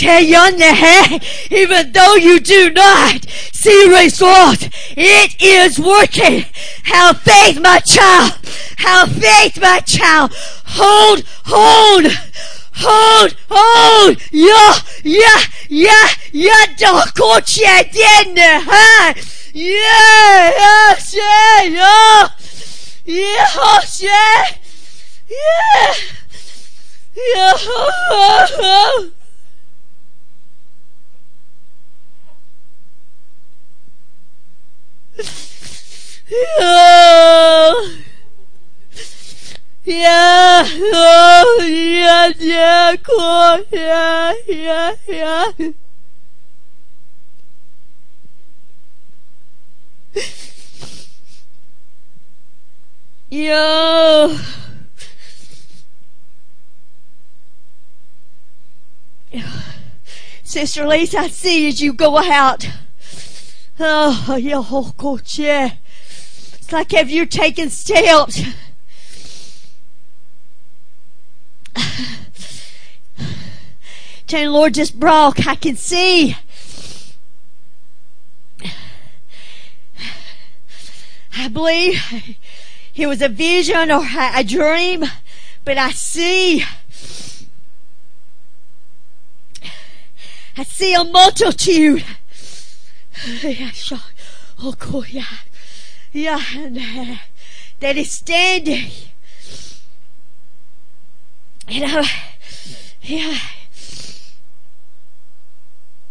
[0.00, 6.44] Even though you do not see results, it is working.
[6.84, 8.38] Have faith, my child.
[8.78, 10.32] Have faith, my child.
[10.66, 12.12] Hold, hold,
[12.78, 14.16] hold, hold.
[14.30, 14.74] Yeah,
[15.68, 16.66] yeah, yeah.
[16.76, 19.14] Don't coach you again, huh?
[19.52, 22.28] Yeah, yeah, yeah, yeah.
[23.04, 24.44] Yeah, yeah.
[25.28, 25.94] Yeah.
[27.16, 27.52] Yeah.
[28.10, 29.10] Oh.
[36.30, 38.07] Yeah,
[39.90, 45.52] oh, yeah, yeah, cool, yeah, yeah, yeah.
[53.30, 54.36] Yo.
[60.42, 62.68] Sister Lisa, I see as you go out.
[63.78, 65.72] Oh, your whole coach, yeah.
[66.54, 68.42] It's like have you taken steps?
[74.28, 75.46] Telling Lord, just broke.
[75.46, 76.36] I can see.
[81.34, 81.98] I believe
[82.94, 85.04] it was a vision or a dream,
[85.64, 86.62] but I see.
[90.58, 92.04] I see a multitude
[97.80, 98.90] that is standing.
[101.66, 102.02] You know,
[103.00, 103.38] yeah.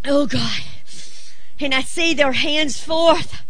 [0.08, 0.62] Oh, God.
[1.60, 3.44] And I see their hands forth.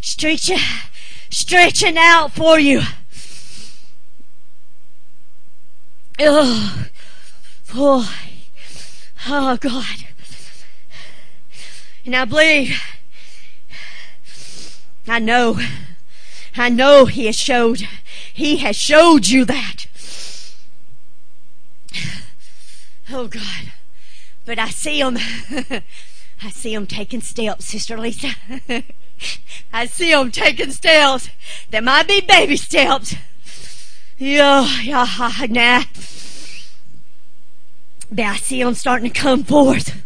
[0.00, 0.58] Stretching,
[1.30, 2.82] stretching out for you.
[6.20, 6.86] Oh,
[7.74, 8.04] boy.
[9.26, 10.04] Oh God.
[12.04, 12.78] And I believe,
[15.08, 15.58] I know,
[16.56, 17.88] I know He has showed,
[18.32, 19.86] He has showed you that.
[23.10, 23.72] Oh God.
[24.46, 25.18] But I see Him,
[26.42, 28.30] I see Him taking steps, Sister Lisa.
[29.72, 31.28] I see Him taking steps.
[31.70, 33.14] There might be baby steps.
[34.16, 35.06] Yeah, yeah,
[35.50, 35.84] nah.
[38.10, 40.02] But I see them starting to come forth.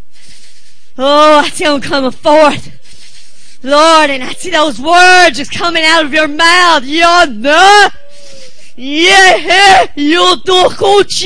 [0.97, 2.75] Oh, I see them coming forth.
[3.63, 6.85] Lord, and I see those words just coming out of your mouth.
[8.79, 9.45] Yana.
[9.45, 11.25] Yeah, you do coach.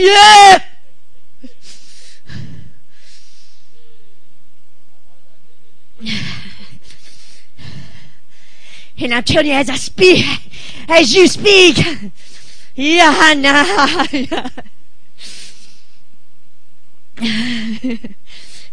[8.98, 10.24] And I tell you, as I speak,
[10.88, 11.76] as you speak,
[12.74, 14.48] yeah, nah, yeah.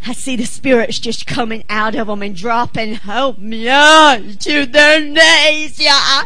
[0.07, 5.01] I see the spirits just coming out of them and dropping home, yeah, to their
[5.01, 6.23] knees, yeah,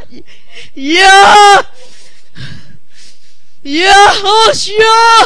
[0.76, 1.62] yeah,
[3.64, 5.26] yeah.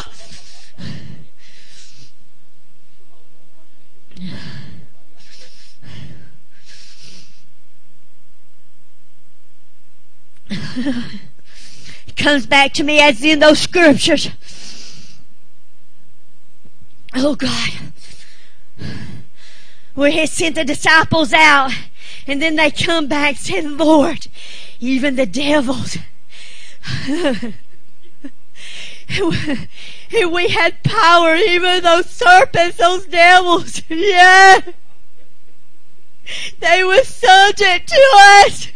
[10.49, 14.29] it comes back to me as in those scriptures.
[17.15, 17.71] Oh God.
[19.95, 21.71] Where he sent the disciples out
[22.27, 24.27] and then they come back and say, Lord,
[24.79, 25.97] even the devils.
[29.20, 33.82] and we had power, even those serpents, those devils.
[33.89, 34.60] Yeah.
[36.60, 38.68] They were subject to us.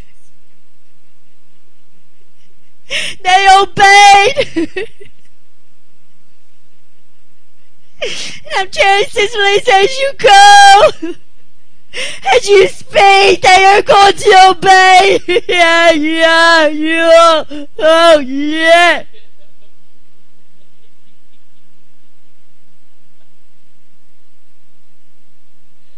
[3.24, 4.88] They obeyed.
[8.02, 10.92] and I'm telling Sister as you go,
[12.34, 15.20] as you speak, they are going to obey.
[15.48, 17.66] Yeah, yeah, yeah.
[17.80, 19.04] Oh, yeah.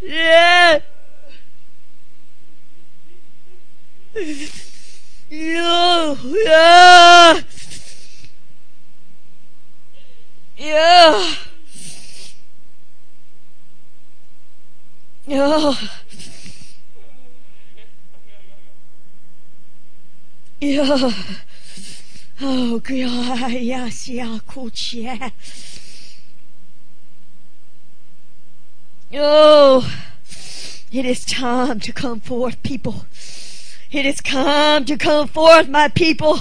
[0.06, 0.82] Yeah.
[5.30, 7.40] Yeah, yeah.
[10.58, 11.36] Yeah.
[15.26, 15.74] Yeah.
[20.60, 21.12] Yeah.
[22.42, 25.30] Oh God, yes, yeah, coach, yeah.
[29.16, 29.94] Oh,
[30.92, 33.06] it is time to come forth, people.
[33.92, 36.40] It is come to come forth, my people.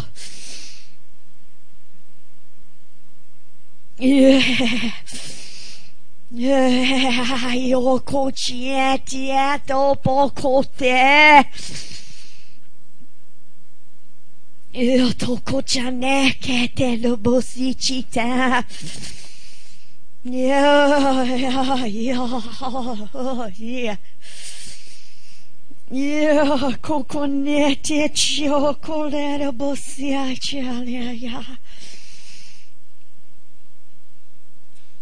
[3.99, 4.93] Yeah.
[6.31, 11.47] Yeah, yo cochie tieto pocote.
[14.75, 18.65] Io tocco gianne che te lo bosicita.
[20.25, 23.97] Yeah, yeah, yeah, yeah.
[25.91, 31.59] Yeah, coconete chocolate bosia chalia.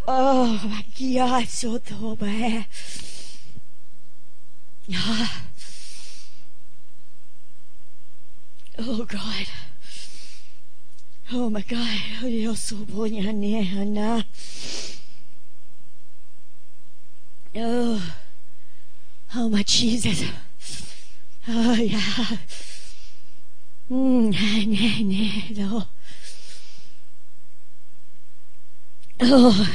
[0.08, 2.64] Oh, my God, so tobe.
[8.82, 9.46] Oh God.
[11.32, 12.00] Oh my God.
[12.24, 14.24] Io so buona nena.
[17.57, 18.14] Oh.
[19.34, 20.24] Oh my Jesus.
[21.48, 22.36] Oh yeah.
[23.90, 25.86] Mm.
[29.22, 29.68] Oh.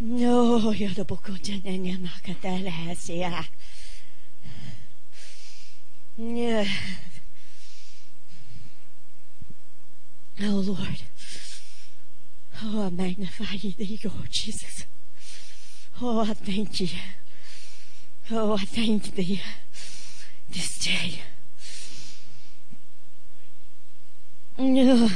[0.00, 3.46] No, you're the book of Jananya Makatalasia.
[6.16, 6.64] Yeah.
[10.40, 11.02] Oh Lord.
[12.60, 14.84] Oh, I magnify thee, Lord Jesus.
[16.02, 16.88] Oh, I thank you.
[18.30, 19.40] Oh, I thank thee
[20.50, 21.20] this day.
[24.58, 25.10] Oh,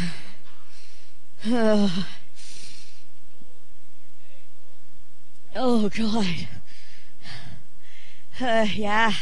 [1.47, 2.07] oh,
[5.57, 6.49] oh God.
[8.41, 9.13] Uh, yeah.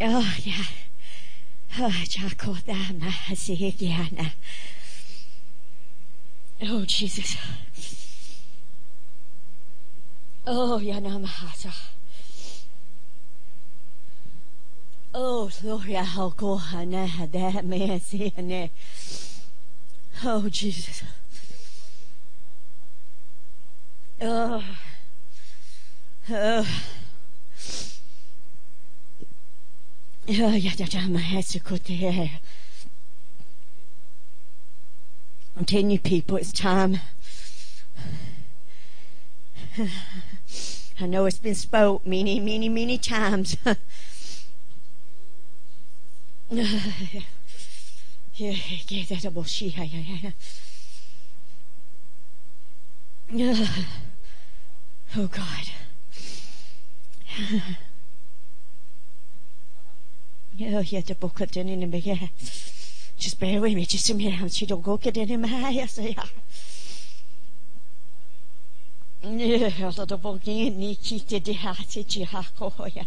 [0.00, 0.64] Oh, yeah.
[1.78, 4.32] Oh, Jakodama Hasigiana.
[6.62, 7.36] Oh, Jesus.
[10.46, 11.72] Oh, Yanamahasa.
[15.14, 18.70] Oh, Gloria, how go Hana that man saying
[20.22, 21.02] Oh, Jesus.
[24.20, 24.62] Oh.
[26.30, 26.66] Oh.
[30.28, 32.30] Oh, yeah, yeah, yeah, my head's so good there.
[35.56, 37.00] I'm telling you people, it's time.
[41.00, 43.56] I know it's been spoke many, many, many times.
[43.64, 43.76] yeah,
[46.50, 47.20] yeah.
[48.36, 48.52] Yeah,
[49.84, 50.30] yeah,
[53.30, 53.66] yeah.
[55.16, 55.70] Oh God.
[60.62, 61.86] Oh, yeah, the book in the
[63.20, 64.40] Just bear with me just a minute.
[64.42, 65.98] I She don't go get in my eyes.
[65.98, 66.24] Yeah.
[69.22, 72.16] Yeah, the book in Nikki did hat it.
[72.58, 73.04] Oh, yeah,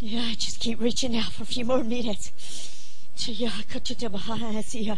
[0.00, 2.32] yeah, just keep reaching out for a few more minutes.
[3.26, 4.74] Yeah, cut it to my eyes.
[4.74, 4.96] Yeah.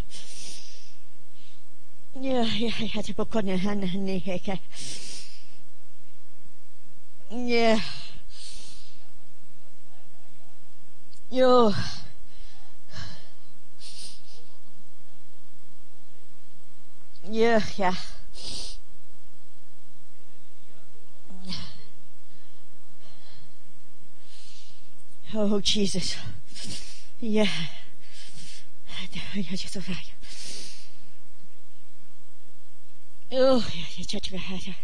[2.18, 3.84] Yeah, yeah, yeah, the book on the hand.
[7.30, 7.80] Yeah.
[11.30, 11.74] Yo.
[17.76, 17.94] Yeah.
[25.32, 26.16] Oh, Jesus.
[27.20, 27.44] Yeah.
[27.44, 29.22] Yeah.
[33.32, 34.74] Oh, yeah, yeah, yeah, yeah.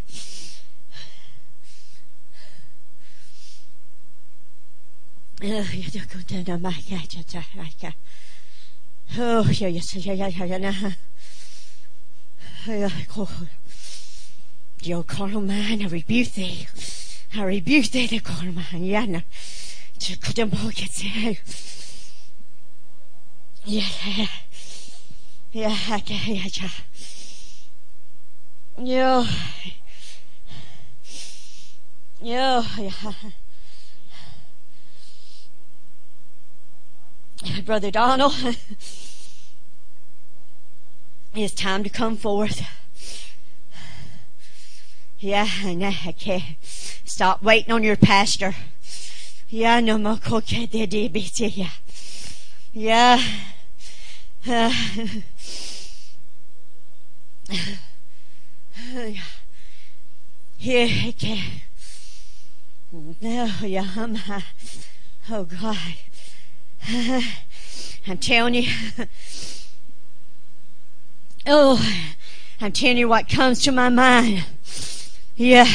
[5.42, 5.90] Oh, yeah, yeah,
[9.18, 10.70] Oh, yeah, yes, yeah, yeah, yeah, yeah, nah.
[10.70, 10.92] Yeah, go.
[14.82, 16.66] Yo, carnal man, I rebuke thee.
[17.36, 19.20] I rebuke thee, the carnal man, yeah.
[23.64, 24.26] Yeah, yeah,
[25.52, 26.70] yeah, yeah, yeah, yeah.
[28.78, 29.24] Yo.
[32.20, 33.12] Yo, yeah.
[37.64, 38.34] Brother Donald,
[41.38, 42.62] it's time to come forth.
[45.18, 48.54] Yeah, and I can't stop waiting on your pastor.
[49.48, 50.18] Yeah, no more
[51.48, 51.70] yeah.
[52.72, 53.22] Yeah.
[54.46, 54.72] Uh,
[60.58, 61.42] yeah, okay.
[63.20, 64.40] No, yeah,
[65.30, 65.78] oh God.
[68.06, 68.70] I'm telling you.
[71.46, 71.80] oh,
[72.60, 74.44] I'm telling you what comes to my mind.
[75.36, 75.66] Yeah.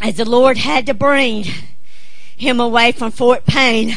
[0.00, 1.44] As the Lord had to bring
[2.36, 3.96] him away from Fort Payne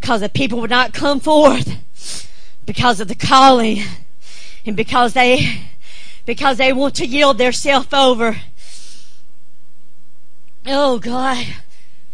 [0.00, 2.28] because the people would not come forth
[2.66, 3.82] because of the calling
[4.66, 5.62] and because they
[6.26, 8.40] because they want to yield their self over.
[10.66, 11.46] Oh God.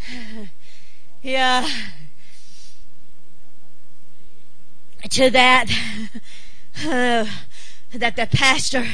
[1.22, 1.66] Yeah.
[5.10, 5.66] To that,
[6.84, 7.26] uh,
[7.92, 8.86] that the pastor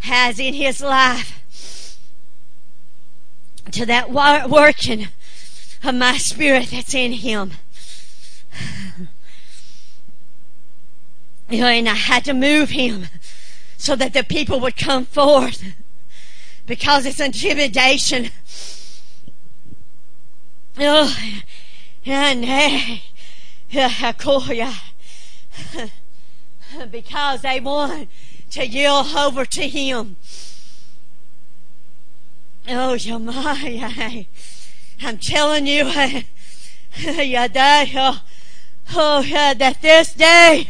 [0.00, 1.98] has in his life.
[3.72, 5.08] To that working
[5.82, 7.52] of my spirit that's in him.
[11.50, 13.06] You know, and I had to move him
[13.78, 15.64] so that the people would come forth
[16.66, 18.30] because it's intimidation.
[20.78, 21.16] Oh,
[22.04, 22.44] and
[26.90, 28.08] because they want
[28.50, 30.16] to yield over to him.
[32.68, 34.26] Oh, Yamai,
[35.02, 35.84] I'm telling you,
[36.94, 38.18] Yadai, uh,
[38.94, 40.68] oh, yeah, that this day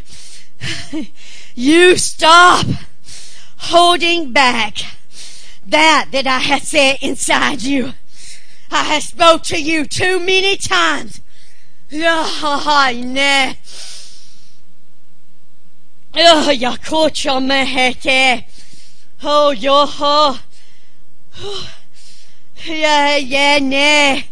[1.55, 2.67] you stop
[3.57, 4.77] holding back
[5.67, 7.93] that that I have said inside you.
[8.71, 11.21] I have spoke to you too many times
[11.93, 13.09] oh,
[16.19, 16.25] ne.
[16.27, 18.07] Oh, yakucha mehete.
[18.07, 18.43] Eh?
[19.23, 20.39] Oh, yo ho.
[22.65, 24.27] Yeah, yeah, ne.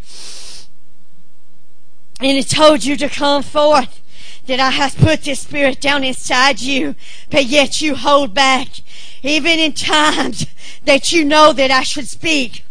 [2.19, 4.01] And it told you to come forth
[4.47, 6.95] that I have put this spirit down inside you,
[7.31, 8.67] but yet you hold back,
[9.23, 10.45] even in times
[10.83, 12.65] that you know that I should speak.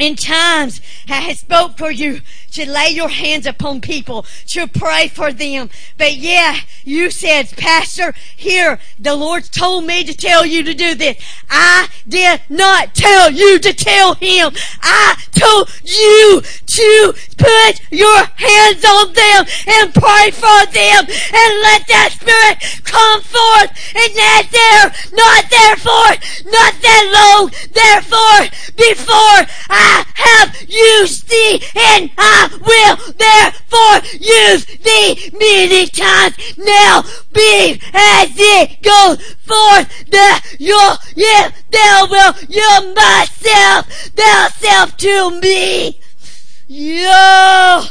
[0.00, 0.80] In times
[1.10, 2.22] I spoke for you
[2.52, 5.68] to lay your hands upon people, to pray for them.
[5.98, 10.94] But yeah, you said, Pastor, here, the Lord told me to tell you to do
[10.94, 11.22] this.
[11.50, 14.52] I did not tell you to tell him.
[14.82, 21.86] I told you to put your hands on them and pray for them and let
[21.88, 26.12] that spirit come forth and not there, not therefore,
[26.50, 34.64] not that long, therefore, before I have used thee and I I will therefore use
[34.64, 37.02] thee many times now
[37.34, 43.86] be as it goes forth that your yeah thou will you myself
[44.16, 46.00] thyself to me.
[46.66, 47.82] Yo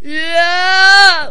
[0.00, 1.30] Yeah!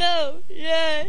[0.00, 1.04] oh yeah.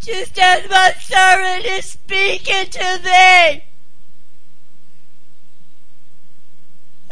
[0.00, 3.64] Just as my servant is speaking to thee.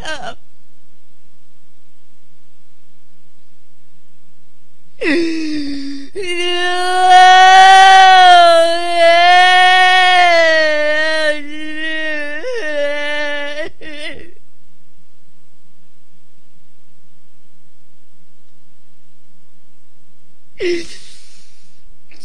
[0.05, 0.37] Oh.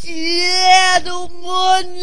[0.03, 1.95] Yeah, the one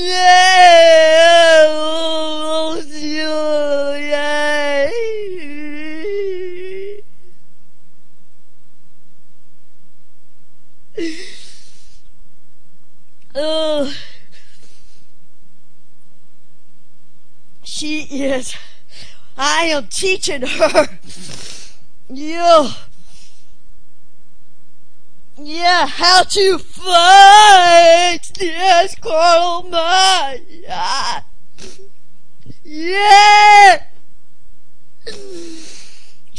[13.34, 13.92] Oh,
[17.64, 18.54] she is.
[19.36, 20.98] I am teaching her.
[22.08, 22.68] You.
[25.40, 30.44] Yeah, how to fight this carnal mind.
[32.64, 33.86] Yeah.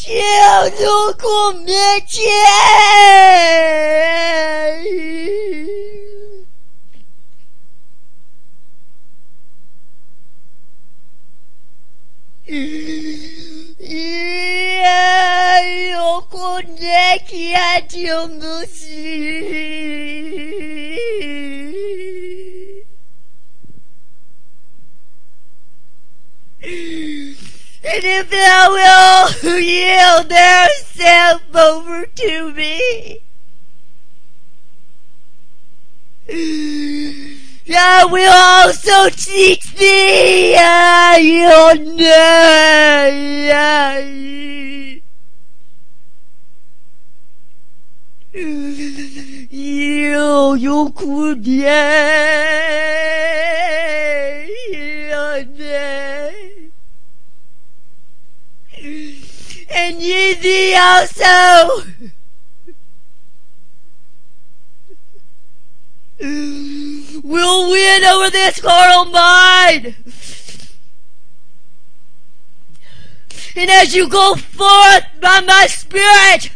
[0.06, 2.20] Eu não cometi.
[12.48, 13.88] Yeah, eu
[16.24, 17.80] conectei a
[27.82, 33.22] And if thou will yield thyself over to me,
[37.72, 43.40] I will also teach thee uh, your name.
[49.52, 52.06] You, you could, yeah,
[54.72, 56.72] your name.
[59.72, 61.84] And ye thee also.
[66.20, 69.96] Will win over this carnal mind.
[73.56, 76.52] And as you go forth by my spirit,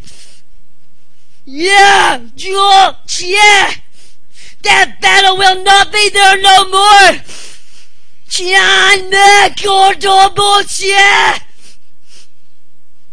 [1.45, 3.73] yeah, Joel, yeah,
[4.63, 7.21] that battle will not be there no more.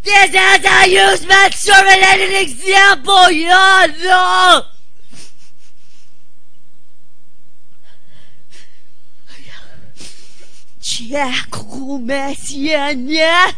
[0.02, 4.69] This as I use my servant as an example, yeah, no.
[11.98, 13.54] Messiania.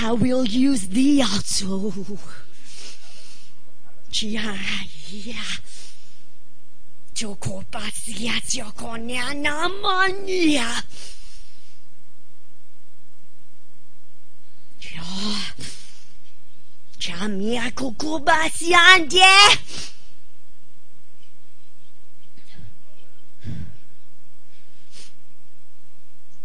[0.00, 1.92] I will use thee also.
[4.10, 4.58] Chia,
[7.14, 10.82] Joko Basia, Joko Nyanamania.
[16.98, 19.22] Chamia Kukubasiande.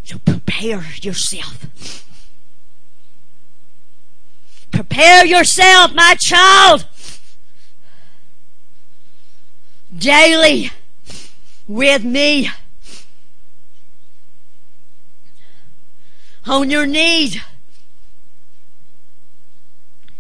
[0.08, 2.06] So prepare yourself.
[4.72, 6.86] Prepare yourself, my child.
[9.94, 10.72] Daily
[11.68, 12.50] with me.
[16.46, 17.42] On your knees.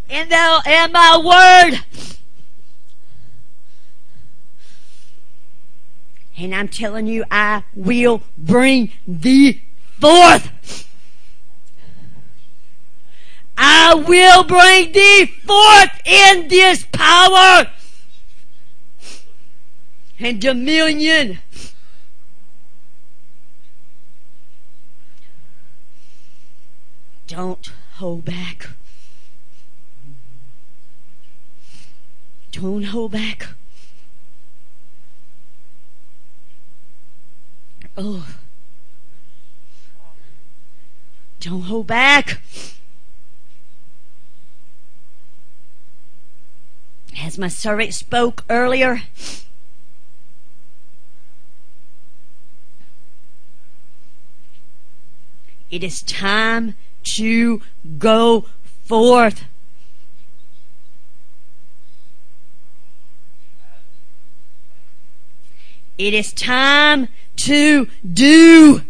[0.10, 1.80] In the in my word.
[6.38, 9.62] And I'm telling you, I will bring thee
[10.00, 10.86] forth.
[13.58, 17.72] I will bring thee forth in this power
[20.20, 21.40] and dominion.
[27.28, 28.70] Don't hold back.
[32.52, 33.48] Don't hold back.
[37.98, 38.26] Oh.
[41.48, 42.42] Don't hold back.
[47.24, 49.04] As my servant spoke earlier,
[55.72, 57.62] it is time to
[57.98, 58.42] go
[58.84, 59.46] forth.
[65.98, 68.82] It is time to do.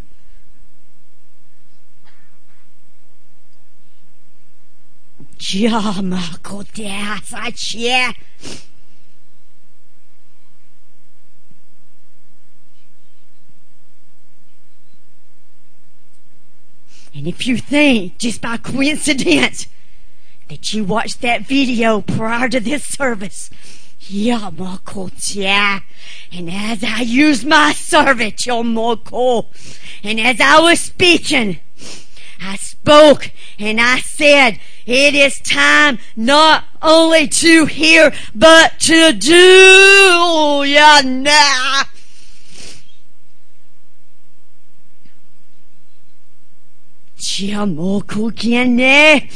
[17.14, 19.68] And if you think, just by coincidence,
[20.50, 23.50] that you watched that video prior to this service,
[24.02, 25.82] Yamakotia.
[26.32, 29.48] And as I used my servant, Yomoko,
[30.04, 31.60] and as I was speaking,
[32.42, 40.64] I spoke and I said, it is time not only to hear, but to do.
[40.66, 41.84] Yeah, nah.
[47.18, 48.32] Chiamoko
[48.80, 49.28] eh?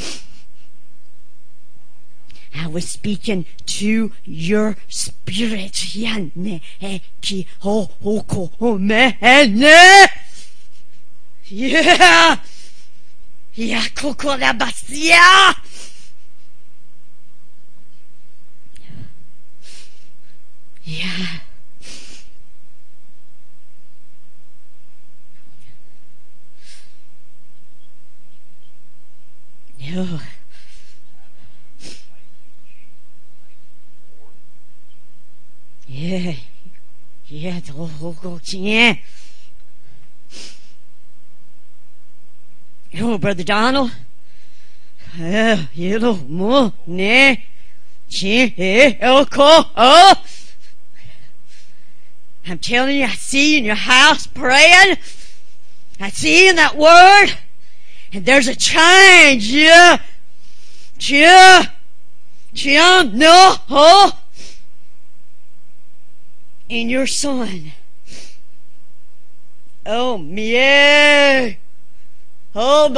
[2.54, 5.94] I was speaking to your spirit.
[5.94, 6.28] Yeah.
[13.54, 15.16] いや、ここだ、バスいや
[20.86, 21.06] いや
[29.96, 30.06] よ
[35.88, 36.32] いや
[37.28, 38.96] いや、東方ご機嫌。
[42.92, 43.02] 钱。
[43.02, 43.92] Oh, Brother Donald.
[45.20, 47.44] Uh, you know, more, ne,
[48.10, 50.14] chi, eh, elko, oh.
[52.46, 54.96] I'm telling you, I see you in your house praying.
[56.00, 57.36] I see you in that word.
[58.12, 59.98] And there's a change, yeah.
[60.98, 61.66] Yeah.
[62.54, 64.18] Yeah, no, oh
[66.72, 67.72] in your son.
[69.84, 70.16] Oh,
[72.54, 72.88] Oh.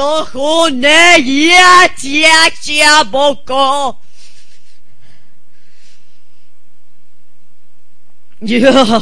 [8.41, 8.99] Yeah.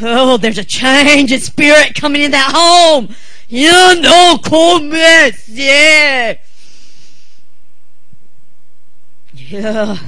[0.00, 3.14] Oh, there's a change in spirit coming in that home.
[3.48, 5.48] You know, comments.
[5.48, 6.36] Yeah.
[9.34, 9.98] Yeah.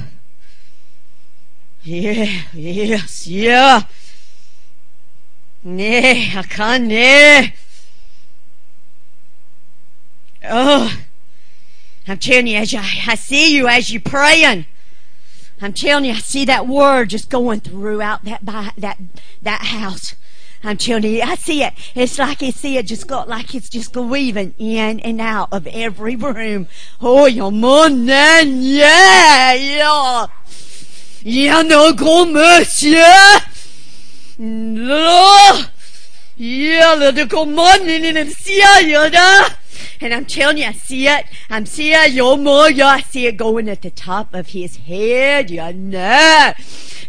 [1.83, 3.81] Yeah, yes, yeah.
[5.63, 7.53] Nee, I can't, nee.
[10.43, 10.97] Oh,
[12.07, 14.65] I'm telling you, as you, I see you as you're praying.
[15.61, 18.97] I'm telling you, I see that word just going throughout that that
[19.43, 20.15] that house.
[20.63, 21.73] I'm telling you, I see it.
[21.93, 25.67] It's like I see it just got like it's just weaving in and out of
[25.67, 26.67] every room.
[26.99, 28.07] Oh, your man,
[28.61, 30.27] yeah, yeah.
[31.23, 31.69] Il y a un
[34.43, 35.67] Yeah,
[36.35, 39.55] good morning in the
[40.01, 41.25] and I'm telling you, I see it.
[41.47, 42.65] I'm seeing your more.
[42.65, 45.51] I see it going at the top of his head.
[45.51, 46.53] You know.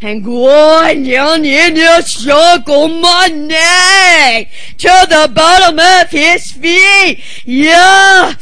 [0.03, 7.19] And going down in your circle money to the bottom of his feet.
[7.47, 8.35] Yeah.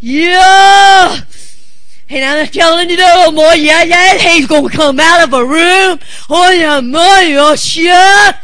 [0.00, 1.22] Yeah.
[2.12, 6.00] And I'm telling you no more, yeah, yeah, he's gonna come out of a room.
[6.28, 8.34] Oh yeah, my, oh shit.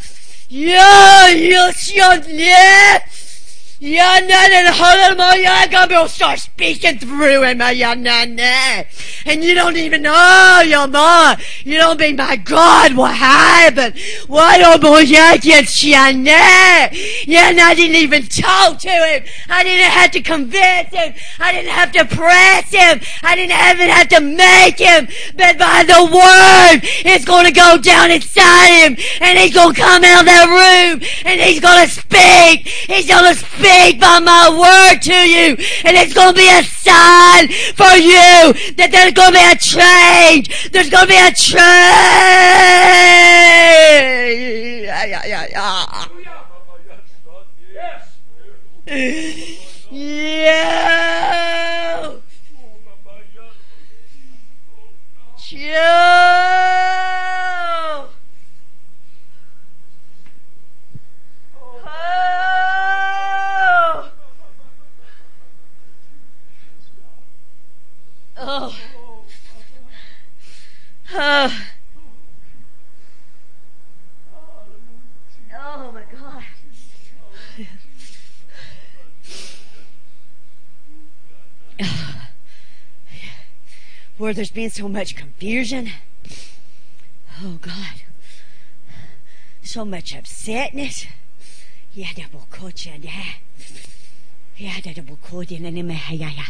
[0.48, 2.98] Yeah, yeah, shit, yeah.
[3.88, 8.84] Yeah, I'm gonna start speaking through him, my yannana.
[9.24, 11.36] and you don't even know your mom.
[11.62, 12.96] You don't be my God.
[12.96, 13.94] What happened?
[14.26, 16.90] Why don't boy get Shana?
[17.26, 19.22] Yeah, I didn't even talk to him.
[19.48, 21.14] I didn't have to convince him.
[21.38, 23.00] I didn't have to press him.
[23.22, 25.06] I didn't even have to make him.
[25.36, 30.20] But by the word, it's gonna go down inside him, and he's gonna come out
[30.22, 32.66] of that room, and he's gonna speak.
[32.66, 35.56] He's gonna speak speak by my word to you.
[35.84, 39.56] And it's going to be a sign for you that there's going to be a
[39.56, 40.70] change.
[40.70, 41.56] There's going to be a change.
[44.84, 46.06] Yeah, yeah, yeah, yeah.
[49.90, 50.42] Yeah.
[55.48, 56.16] Yeah.
[68.48, 68.72] Oh.
[71.12, 71.66] Oh.
[75.58, 76.44] Oh my God.
[84.16, 85.90] Where there's been so much confusion.
[87.42, 88.02] Oh God.
[89.64, 91.06] So much upsetness.
[91.92, 93.24] Yeah, double coach, yeah.
[94.56, 96.46] Yeah, double coach, then yeah, yeah.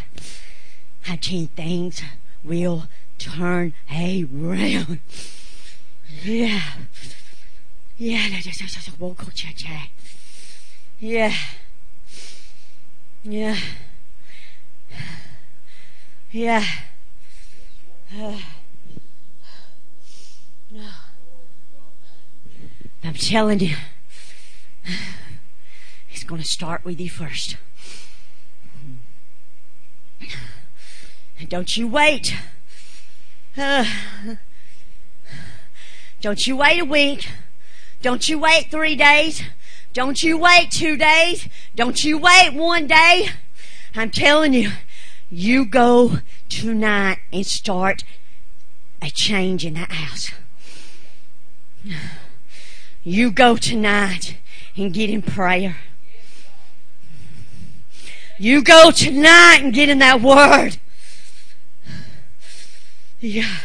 [1.08, 2.02] I think things
[2.42, 2.84] will
[3.18, 5.00] turn around.
[6.24, 6.60] Yeah.
[7.98, 8.28] Yeah.
[10.98, 11.32] Yeah.
[13.22, 13.56] Yeah.
[16.32, 16.64] Yeah.
[18.14, 18.38] Uh,
[20.70, 20.88] no.
[23.04, 23.76] I'm telling you,
[26.10, 27.56] it's going to start with you first.
[31.44, 32.34] Don't you wait.
[33.56, 33.84] Uh,
[36.20, 37.28] don't you wait a week.
[38.02, 39.42] Don't you wait three days.
[39.92, 41.48] Don't you wait two days.
[41.74, 43.28] Don't you wait one day.
[43.94, 44.72] I'm telling you,
[45.30, 46.18] you go
[46.48, 48.02] tonight and start
[49.02, 50.30] a change in that house.
[53.04, 54.36] You go tonight
[54.76, 55.76] and get in prayer.
[58.38, 60.78] You go tonight and get in that word.
[63.26, 63.56] Yeah.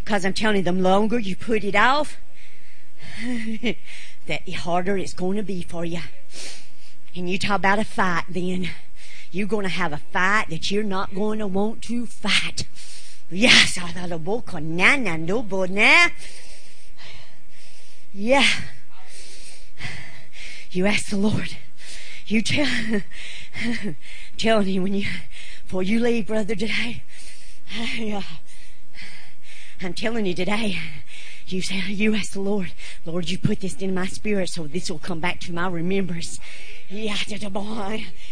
[0.00, 2.16] Because I'm telling you, the longer you put it off,
[3.22, 6.00] the harder it's going to be for you.
[7.14, 8.70] And you talk about a fight then.
[9.30, 12.66] You're going to have a fight that you're not going to want to fight.
[13.30, 16.06] Yes, I thought oh, a on nana no now.
[18.14, 18.48] Yeah.
[20.70, 21.54] You ask the Lord.
[22.26, 23.02] You tell
[24.38, 25.06] telling you when you
[25.64, 27.02] before you leave, brother, today.
[27.74, 28.22] I,
[29.80, 30.78] I'm telling you today,
[31.46, 32.72] you say, you ask the Lord,
[33.06, 36.38] Lord, you put this in my spirit so this will come back to my remembrance.
[36.88, 37.16] Yeah,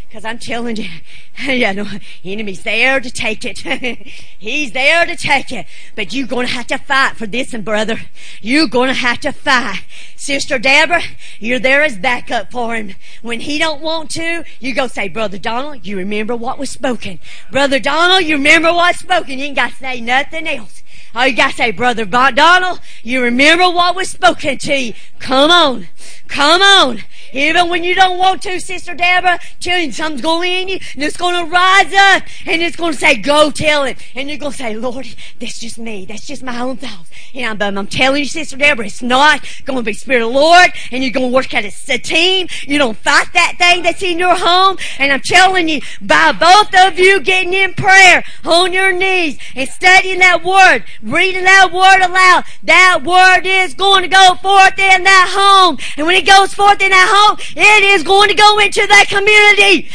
[0.06, 0.88] because I'm telling you,
[1.42, 1.86] yeah, no,
[2.24, 3.58] enemy's there to take it.
[4.38, 5.66] He's there to take it.
[5.96, 7.98] But you're to have to fight for this, and brother,
[8.40, 9.84] you're to have to fight.
[10.16, 11.02] Sister Deborah,
[11.38, 12.94] you're there as backup for him.
[13.22, 17.18] When he don't want to, you go say, Brother Donald, you remember what was spoken.
[17.50, 19.38] Brother Donald, you remember what's spoken.
[19.38, 20.82] You ain't got to say nothing else.
[21.14, 24.94] All you got to say, Brother Donald, you remember what was spoken to you.
[25.18, 25.88] Come on.
[26.28, 27.00] Come on.
[27.32, 31.16] Even when you don't want to, Sister Deborah, you something's going in you, and it's
[31.44, 33.98] to rise up, and it's to say, go tell it.
[34.14, 35.06] And you're to say, Lord,
[35.38, 36.04] that's just me.
[36.06, 37.10] That's just my own thoughts.
[37.34, 39.44] And I'm, I'm telling you, Sister Deborah, it's not
[39.78, 42.48] to be Spirit of Lord, and you're to work as a team.
[42.62, 44.76] You don't fight that thing that's in your home.
[44.98, 49.68] And I'm telling you, by both of you getting in prayer on your knees and
[49.68, 55.04] studying that word, reading that word aloud, that word is going to go forth in
[55.04, 55.78] that home.
[55.96, 59.08] And when it goes forth in that home, it is going to go into that
[59.08, 59.88] community.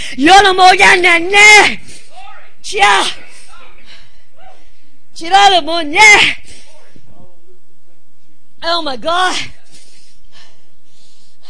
[8.64, 9.36] Oh my God.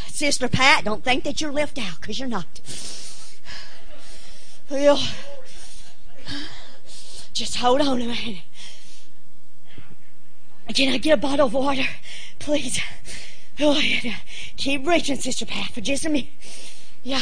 [0.08, 2.62] Sister Pat, don't think that you're left out because you're not.
[7.34, 8.44] Just hold on a minute.
[10.74, 11.88] Can I get a bottle of water,
[12.40, 12.80] please?
[13.60, 14.16] Oh, yeah.
[14.58, 16.30] Keep reaching, Sister Pat, for just a minute.
[17.04, 17.22] Yeah.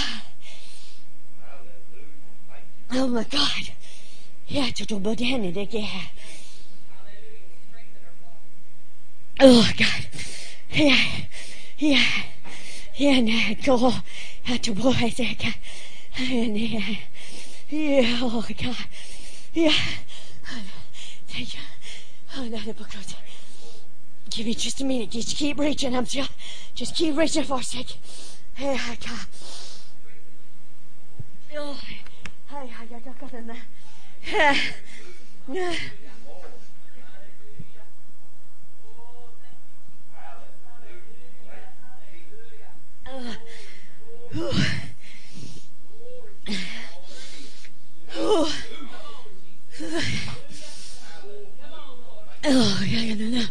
[2.91, 3.69] Oh my God.
[4.47, 6.01] Yeah, to bodene de yeah.
[9.39, 10.07] Oh God.
[10.71, 11.05] Yeah.
[11.77, 12.05] Yeah.
[12.95, 13.93] Yeah, nah, go.
[14.47, 15.19] At the boys.
[16.17, 16.95] And yeah,
[17.69, 18.75] yeah, oh God.
[19.53, 19.73] Yeah.
[21.27, 21.59] Thank you.
[22.35, 23.15] Oh, no, the book goes.
[24.35, 25.11] Give me just a minute.
[25.11, 25.95] Just keep reaching.
[25.95, 26.31] I'm just,
[26.73, 27.97] just keep reaching for a second.
[28.55, 29.27] Hey, God.
[31.55, 31.79] Oh,
[32.49, 34.55] hey, I got got in there.
[35.47, 35.75] Yeah.
[43.05, 43.35] Uh,
[44.35, 44.65] oh.
[48.15, 48.53] Oh.
[52.45, 53.45] Oh, yeah, yeah, no, no.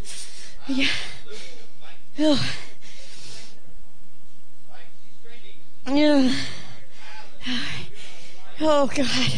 [0.69, 0.89] Yeah.
[2.21, 2.55] Oh.
[5.87, 6.33] Yeah.
[8.61, 9.33] Oh, God.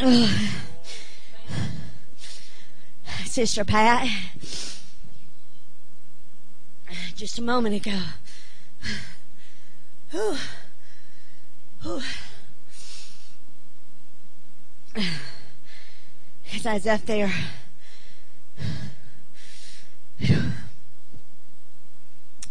[0.00, 0.50] Oh.
[3.26, 4.08] Sister Pat,
[7.14, 8.00] just a moment ago.
[10.14, 10.40] Oh.
[16.46, 16.56] Oh.
[16.56, 17.32] As I was up there,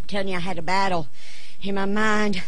[0.08, 1.08] telling you I had a battle
[1.62, 2.44] in my mind.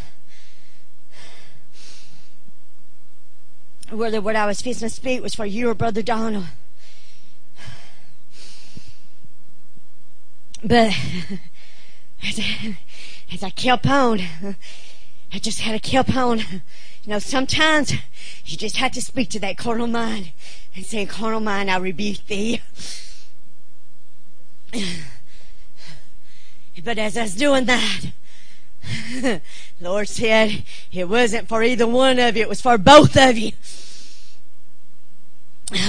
[3.90, 6.46] Whether what I was fixing to speak was for you or Brother Donald.
[10.64, 10.94] But
[12.24, 12.78] as I,
[13.32, 14.20] as I kept on,
[15.34, 16.42] I just had to keep on.
[17.06, 17.94] You know, sometimes
[18.46, 20.32] you just have to speak to that carnal mind
[20.76, 22.62] and say, carnal mind, I rebuke thee.
[26.84, 28.06] But as I was doing that,
[29.80, 33.52] Lord said it wasn't for either one of you, it was for both of you.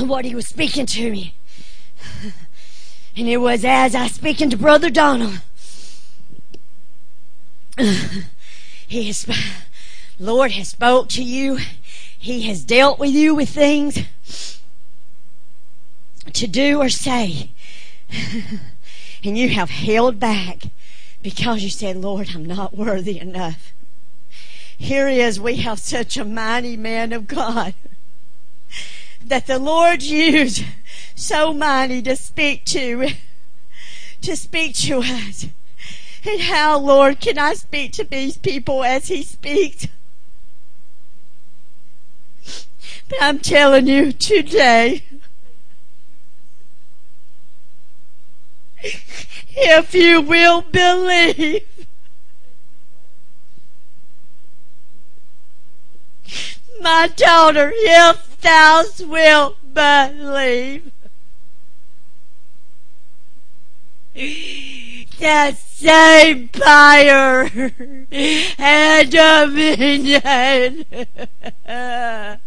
[0.01, 1.35] What he was speaking to me.
[3.17, 5.41] And it was as I was speaking to Brother Donald.
[8.89, 9.27] He has,
[10.19, 11.59] Lord has spoke to you.
[12.19, 13.99] He has dealt with you with things
[16.33, 17.51] to do or say.
[19.25, 20.63] and you have held back
[21.23, 23.73] because you said, Lord, I'm not worthy enough.
[24.79, 27.75] Here is, we have such a mighty man of God
[29.25, 30.65] that the Lord used
[31.15, 33.11] so mighty to speak to,
[34.23, 35.47] to speak to us.
[36.25, 39.87] And how, Lord, can I speak to these people as He speaks?
[42.45, 45.03] But I'm telling you today,
[49.57, 51.63] if you will believe,
[56.81, 60.91] my daughter, if thou wilt believe,
[65.21, 67.51] that same power
[68.59, 70.85] and dominion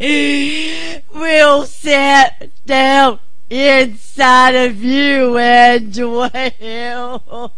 [0.00, 3.20] will sit down
[3.50, 7.52] inside of you and dwell.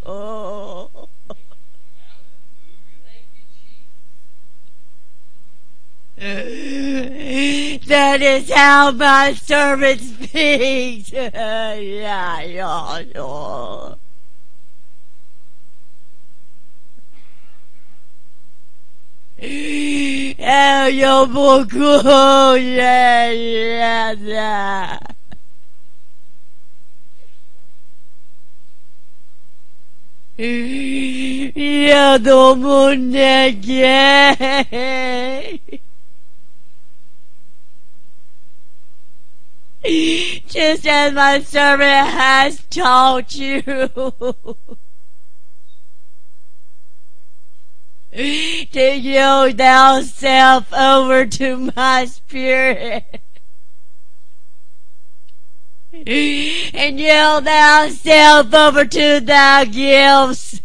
[6.17, 11.13] That is how my servant speaks.
[11.13, 13.93] yeah, yeah, yeah.
[19.43, 20.35] Eh,
[22.55, 24.99] yeah, yeah, yeah.
[30.39, 32.95] Io dopo
[40.47, 43.61] just as my servant has taught you.
[48.13, 53.21] To yield thyself over to my spirit.
[55.93, 60.61] and yield thyself over to thy gifts.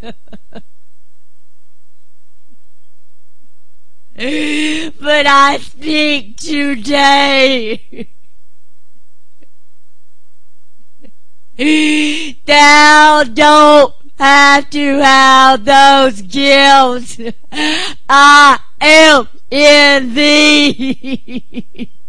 [5.01, 8.09] but I speak today.
[12.47, 17.21] Thou don't have to have those gifts.
[18.09, 21.91] I am in thee.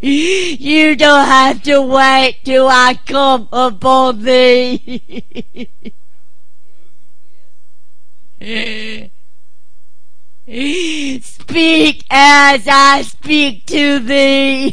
[0.00, 5.10] You don't have to wait till I come upon thee.
[11.20, 14.68] Speak as I speak to thee.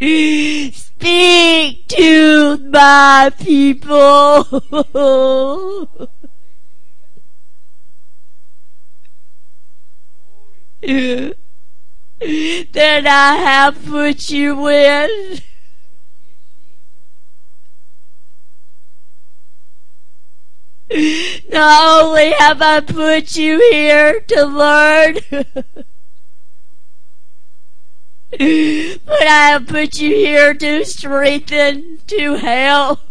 [0.00, 4.44] Speak to my people.
[12.72, 15.40] that I have put you in.
[21.50, 25.18] Not only have I put you here to learn,
[28.30, 33.08] but I have put you here to strengthen, to help,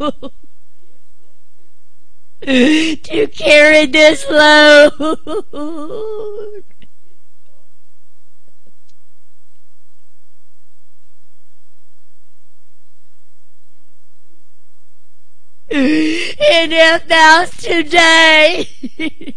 [2.42, 4.94] to carry this load.
[15.72, 19.36] And if that's today,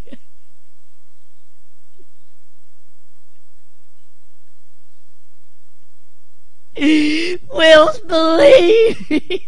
[6.76, 9.42] will believe.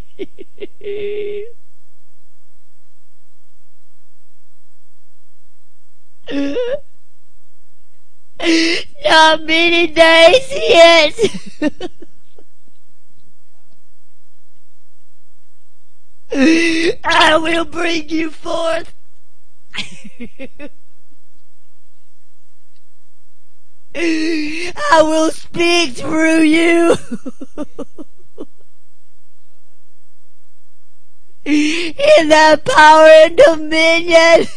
[9.05, 11.19] Not many days yet.
[17.03, 18.93] I will bring you forth.
[23.97, 26.97] I will speak through you.
[31.45, 34.47] In the power and dominion.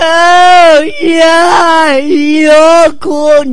[0.00, 3.44] Oh, yeah, you're cool,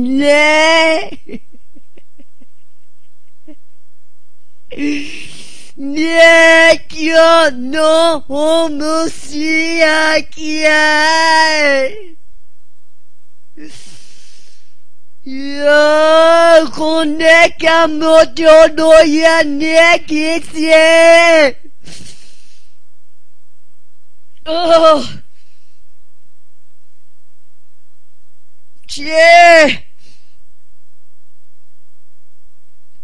[5.96, 9.26] Nekio no homosiakiai.
[15.24, 20.86] Yo koneka moto no ya nekisie.
[24.44, 25.02] Oh.
[28.86, 29.82] Che.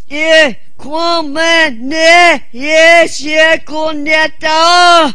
[0.08, 0.61] Yeah.
[0.82, 5.14] Come ne esce connetta.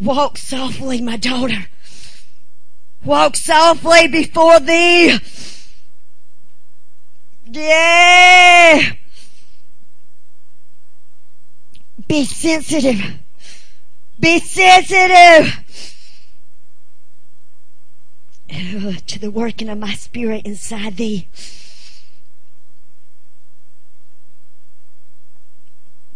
[0.00, 1.66] Walk softly, my daughter.
[3.04, 5.18] Walk softly before thee.
[7.50, 8.92] Yeah.
[12.06, 13.18] Be sensitive.
[14.20, 15.95] Be sensitive
[19.06, 21.28] to the working of my spirit inside thee.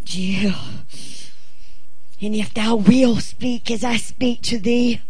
[0.05, 0.55] Jill,
[2.21, 5.01] and if thou wilt speak as I speak to thee,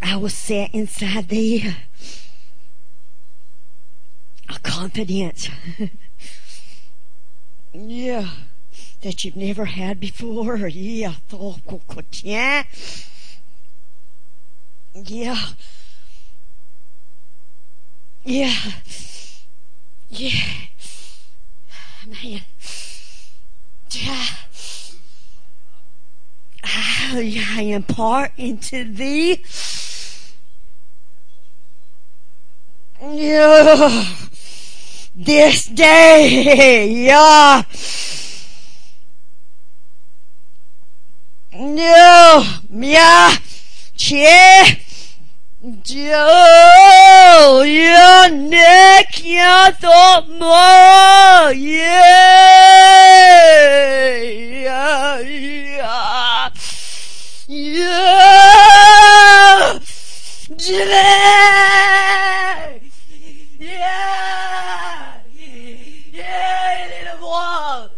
[0.00, 1.74] I will set inside thee
[4.48, 5.50] a confidence
[7.78, 8.30] Yeah.
[9.02, 10.56] That you've never had before.
[10.68, 11.14] Yeah.
[12.22, 12.64] Yeah.
[14.94, 15.44] Yeah.
[18.24, 18.54] Yeah.
[20.08, 20.44] Yeah.
[22.06, 22.40] Man.
[23.90, 24.26] Yeah.
[27.12, 29.44] I impart into thee.
[33.02, 34.16] Yeah
[35.16, 36.92] this day.
[37.06, 37.62] Yeah.
[41.54, 42.44] No.
[42.70, 43.36] Yeah.
[43.96, 44.82] Che.
[45.82, 52.52] Joe, your neck, your thought more, yeah,
[54.62, 56.50] yeah, yeah,
[57.48, 59.78] yeah,
[60.58, 62.78] yeah.
[63.66, 65.22] Yeah,
[66.12, 67.96] Yeah, little boy.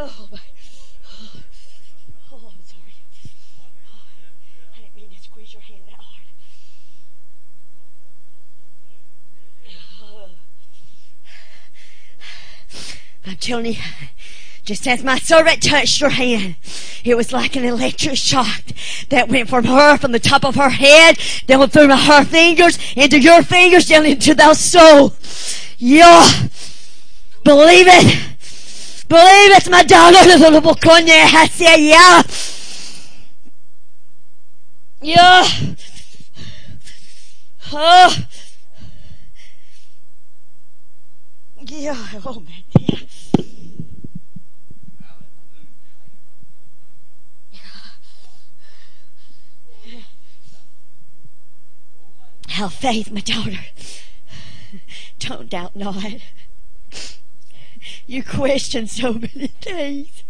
[0.00, 0.38] Oh, my.
[1.10, 1.42] Oh,
[2.30, 2.94] oh I'm sorry.
[3.90, 4.04] Oh,
[4.76, 6.22] I didn't mean to squeeze your hand that hard.
[13.26, 13.66] Oh.
[13.66, 13.74] you,
[14.64, 16.54] just as my servant touched your hand,
[17.04, 18.62] it was like an electric shock
[19.08, 21.18] that went from her, from the top of her head,
[21.48, 25.14] down through her fingers, into your fingers, down into thy soul.
[25.76, 26.24] Yeah.
[27.42, 28.37] Believe it.
[29.08, 29.82] Believe it's my
[31.46, 32.22] say, yeah.
[35.00, 35.48] Yeah.
[37.72, 38.16] Oh.
[41.66, 42.06] Yeah.
[42.26, 42.64] Oh, man.
[42.78, 42.98] Yeah.
[52.48, 53.52] Have faith, my daughter.
[55.18, 55.96] Don't doubt not.
[58.08, 60.24] You question so many things.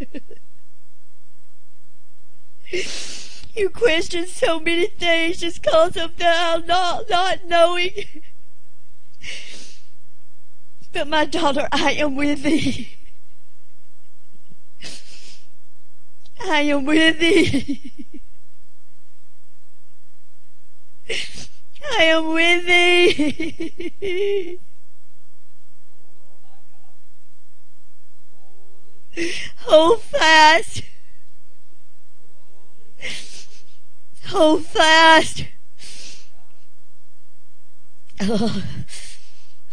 [3.54, 7.92] You question so many things just because of the not, not knowing.
[10.92, 12.96] But my daughter, I am with thee.
[16.40, 17.92] I am with thee.
[21.96, 22.66] I am with
[24.00, 24.58] thee.
[29.66, 30.82] Hold fast.
[34.26, 35.44] Hold fast.
[38.20, 38.62] Oh,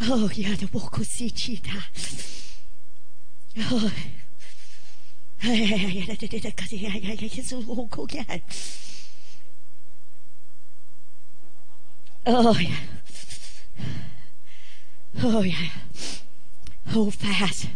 [0.01, 1.83] oh, yeah, the walk si chita.
[3.57, 3.91] Oh,
[12.27, 12.77] Oh, yeah.
[15.23, 15.69] Oh, yeah.
[16.87, 17.67] Hold fast.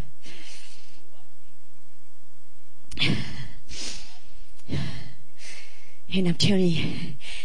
[6.13, 6.91] And I'm telling you,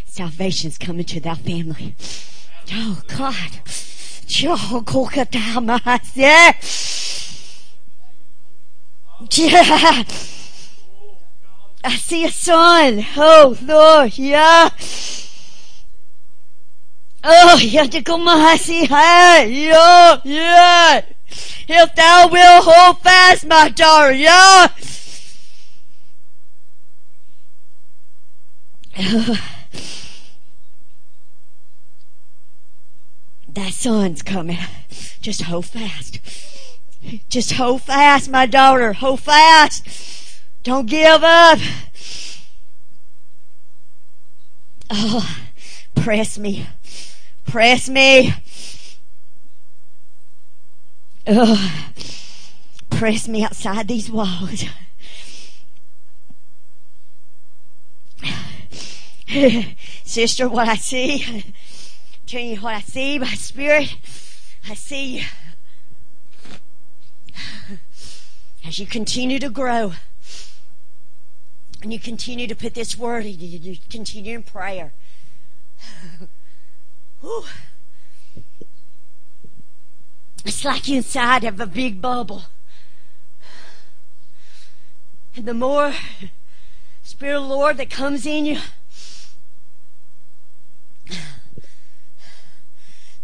[0.06, 1.94] salvation's coming to that family.
[2.72, 3.60] Oh God.
[6.14, 6.52] Yeah.
[11.86, 13.04] I see a son.
[13.16, 14.70] Oh Lord, yeah.
[17.26, 18.84] Oh, yeah, to come I see.
[18.84, 21.04] Yeah, yeah.
[21.66, 24.68] If thou will hold fast, my daughter, yeah.
[33.48, 34.58] that sun's coming.
[35.20, 36.20] Just hold fast.
[37.28, 38.92] Just hold fast, my daughter.
[38.92, 40.40] Hold fast.
[40.62, 41.58] Don't give up.
[44.90, 45.38] Oh,
[45.96, 46.66] press me.
[47.44, 48.32] Press me.
[51.26, 51.84] Oh,
[52.90, 54.64] press me outside these walls.
[60.04, 61.44] Sister, what I see,
[62.28, 63.96] you what I see by spirit,
[64.68, 65.24] I see you.
[68.66, 69.92] as you continue to grow
[71.82, 74.92] and you continue to put this word, you continue in prayer.
[80.46, 82.42] It's like inside of a big bubble.
[85.34, 85.94] And the more
[87.02, 88.58] Spirit of the Lord that comes in you,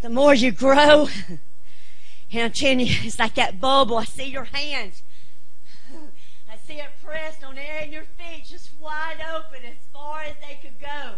[0.03, 1.09] the more you grow.
[2.33, 3.97] And I'm telling you, it's like that bubble.
[3.99, 5.03] I see your hands.
[5.93, 10.35] I see it pressed on air in your feet, just wide open as far as
[10.41, 11.15] they could go.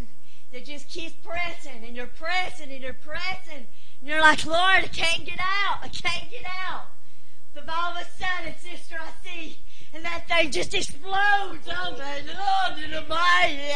[0.52, 3.68] It just keeps pressing, and you're pressing, and you're pressing.
[4.00, 5.78] And you're like, Lord, I can't get out.
[5.80, 6.86] I can't get out.
[7.54, 9.58] But all of a sudden, sister, I see,
[9.92, 11.68] and that thing just explodes.
[11.68, 13.70] Oh my Lord, in the mighty.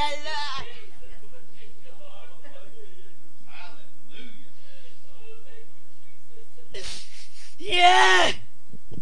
[7.58, 8.32] Yeah.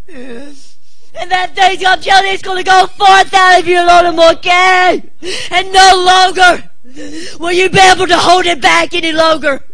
[0.09, 1.55] And that
[2.03, 5.11] telling you, it's going to go forth out of you, Lord, more again.
[5.51, 6.71] And no longer
[7.39, 9.65] will you be able to hold it back any longer.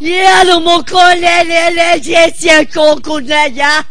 [0.00, 0.82] Yeah, no more
[2.06, 3.82] yes, yeah,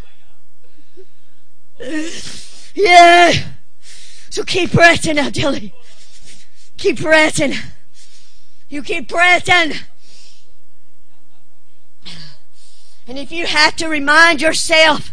[2.74, 3.34] yeah.
[4.30, 5.74] So keep pressing now, Dilly.
[6.78, 7.54] Keep pressing.
[8.70, 9.74] You keep pressing.
[13.08, 15.12] And if you have to remind yourself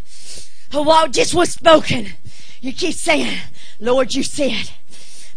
[0.73, 2.09] of what just was spoken,
[2.61, 3.39] you keep saying,
[3.79, 4.71] Lord, you said,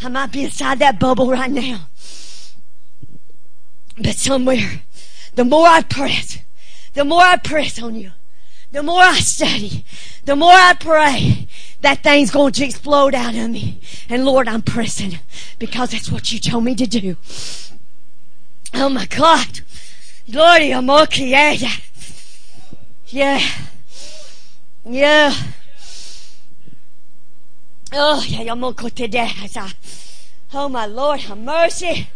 [0.02, 1.88] I might be inside that bubble right now.
[3.98, 4.82] But somewhere,
[5.36, 6.38] the more I press,
[6.94, 8.12] the more I press on you,
[8.72, 9.86] the more I study,
[10.26, 11.48] the more I pray,
[11.82, 13.80] that thing's going to explode out of me.
[14.10, 15.20] And Lord, I'm pressing
[15.60, 17.16] because that's what you told me to do.
[18.74, 19.62] Oh my God.
[20.34, 21.58] I'm okay.
[23.08, 23.40] Yeah.
[24.84, 25.34] Yeah.
[27.94, 28.54] Oh, yeah.
[30.54, 32.10] Oh, my Lord, have mercy.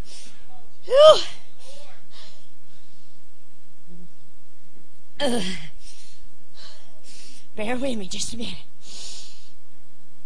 [5.20, 5.41] Uh,
[7.56, 8.56] bear with me just a minute.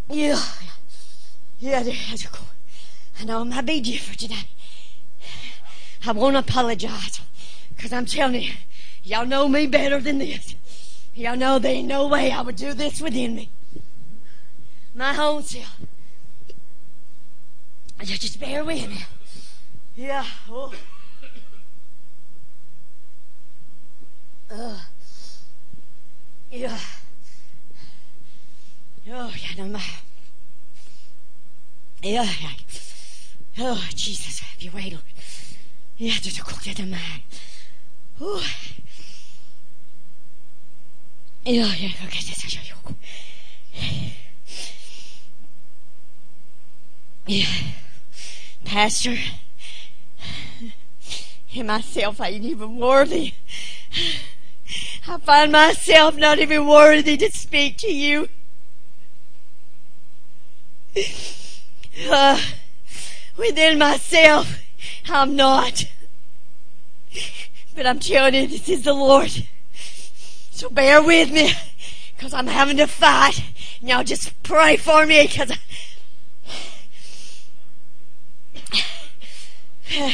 [0.09, 0.39] Yeah.
[1.59, 1.83] Yeah,
[3.19, 4.47] I know I might be different today.
[6.05, 7.21] I won't apologize.
[7.75, 8.53] Because I'm telling you,
[9.03, 10.55] y'all know me better than this.
[11.15, 13.49] Y'all know there ain't no way I would do this within me.
[14.95, 15.79] My own self.
[18.03, 19.05] Just bear with me.
[19.95, 20.25] Yeah.
[20.49, 20.73] Oh.
[24.51, 24.79] Uh.
[26.51, 26.77] Yeah.
[29.09, 29.81] Oh, yeah, no, my.
[32.01, 32.51] Yeah, yeah.
[33.59, 34.97] Oh, Jesus, have you wait,
[35.97, 37.21] Yeah, just a cook that man.
[38.19, 38.45] Oh.
[41.45, 42.95] Yeah, yeah, okay, that's a
[47.25, 47.45] Yeah.
[48.63, 49.15] Pastor,
[51.53, 53.33] and myself, I ain't even worthy.
[55.07, 58.29] I find myself not even worthy to speak to you.
[62.09, 62.39] Uh,
[63.37, 64.59] within myself,
[65.09, 65.85] I'm not.
[67.75, 69.45] But I'm telling you, this is the Lord.
[70.53, 71.51] So bear with me,
[72.15, 73.43] because I'm having to fight.
[73.81, 75.51] Now just pray for me, because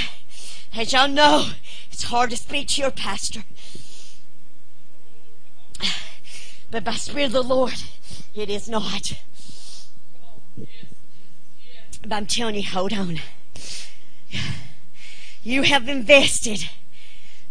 [0.76, 1.50] as y'all know,
[1.92, 3.44] it's hard to speak to your pastor.
[6.72, 7.84] But by Spirit of the Lord,
[8.34, 9.12] it is not.
[12.02, 13.20] But I'm telling you, hold on.
[15.44, 16.70] You have invested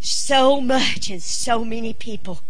[0.00, 2.40] so much in so many people.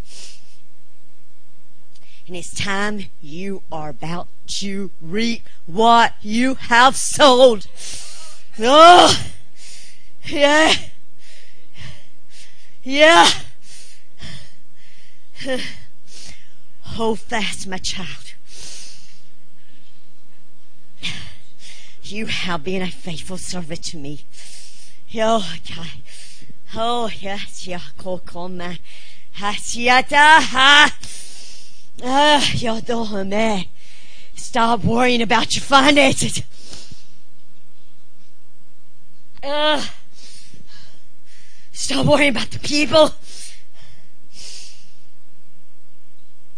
[2.28, 7.66] And it's time you are about to reap what you have sold.
[8.58, 9.18] Oh,
[10.26, 10.74] yeah.
[12.82, 13.30] Yeah.
[16.82, 18.34] Hold fast, my child.
[22.02, 24.26] You have been a faithful servant to me.
[25.14, 25.86] Oh, God.
[26.76, 28.78] Oh, yes, yeah, kokoma.
[29.38, 30.94] Hasiata, ha.
[32.02, 33.68] Ah, yodome.
[34.36, 36.42] Stop worrying about your finances.
[39.42, 39.84] Uh,
[41.72, 43.10] stop worrying about the people.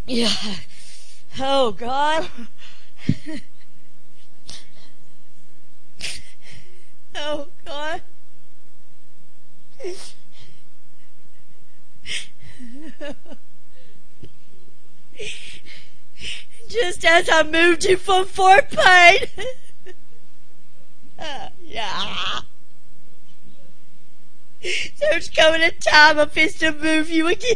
[0.07, 0.33] Yeah.
[1.39, 2.29] Oh, God.
[7.23, 8.01] Oh, God.
[16.69, 19.27] Just as I moved you from Fort Payne.
[21.19, 22.41] uh, yeah.
[24.99, 27.49] There's coming a time I'm fist to move you again.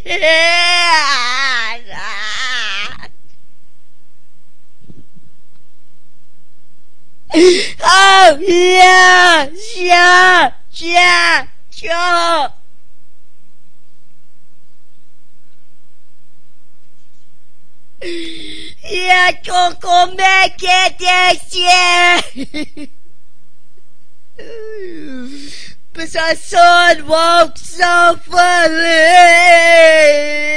[7.82, 12.48] oh, yeah, yeah, yeah, yeah.
[18.06, 22.20] Yeah, Coco make it this year.
[25.94, 28.74] but our son walks so funny.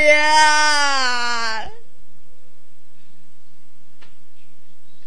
[0.07, 1.69] Yeah.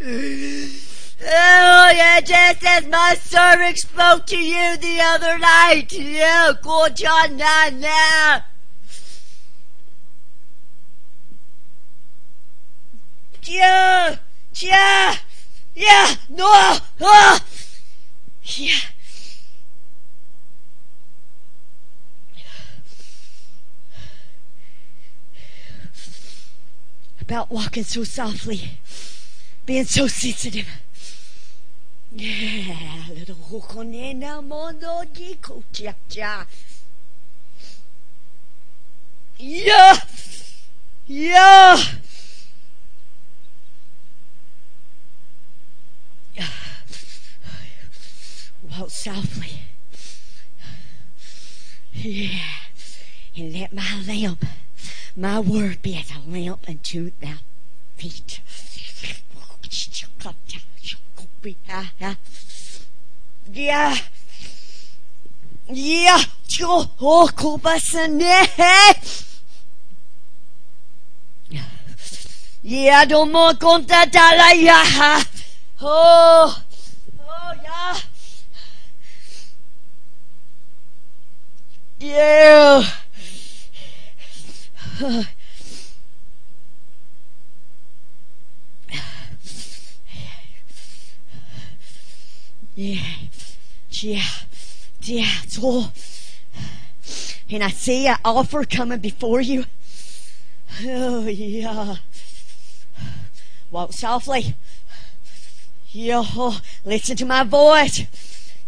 [0.02, 5.92] Oh, yeah, just as my servant spoke to you the other night.
[5.92, 8.44] Yeah, go John now.
[13.42, 14.16] Yeah,
[14.60, 15.16] yeah,
[15.74, 17.38] yeah, no, oh,
[18.44, 18.80] yeah.
[27.20, 28.72] About walking so softly,
[29.64, 30.66] being so sensitive.
[32.12, 36.46] Yeah, little hukonena mondo di kuchacha.
[39.38, 39.96] Yeah,
[41.06, 41.76] yeah.
[48.78, 49.62] Walk softly.
[51.92, 52.38] Yeah,
[53.36, 54.44] and let my lamp,
[55.16, 57.34] my word be as a lamp unto thy
[57.96, 58.40] feet.
[63.52, 63.96] Yeah.
[65.72, 66.18] Yeah.
[67.00, 68.20] Oh kubasane.
[72.62, 74.06] Yeah, don't more conta
[74.36, 75.22] la ya.
[75.82, 76.62] Oh,
[77.18, 77.96] oh yeah.
[81.98, 82.84] Yeah.
[92.74, 93.00] Yeah,
[93.90, 94.22] yeah,
[95.02, 95.92] yeah, it's all.
[97.50, 99.64] And I see an offer coming before you.
[100.84, 101.96] Oh, yeah.
[103.70, 104.54] Walk softly.
[105.92, 108.02] Yeah, oh, listen to my voice.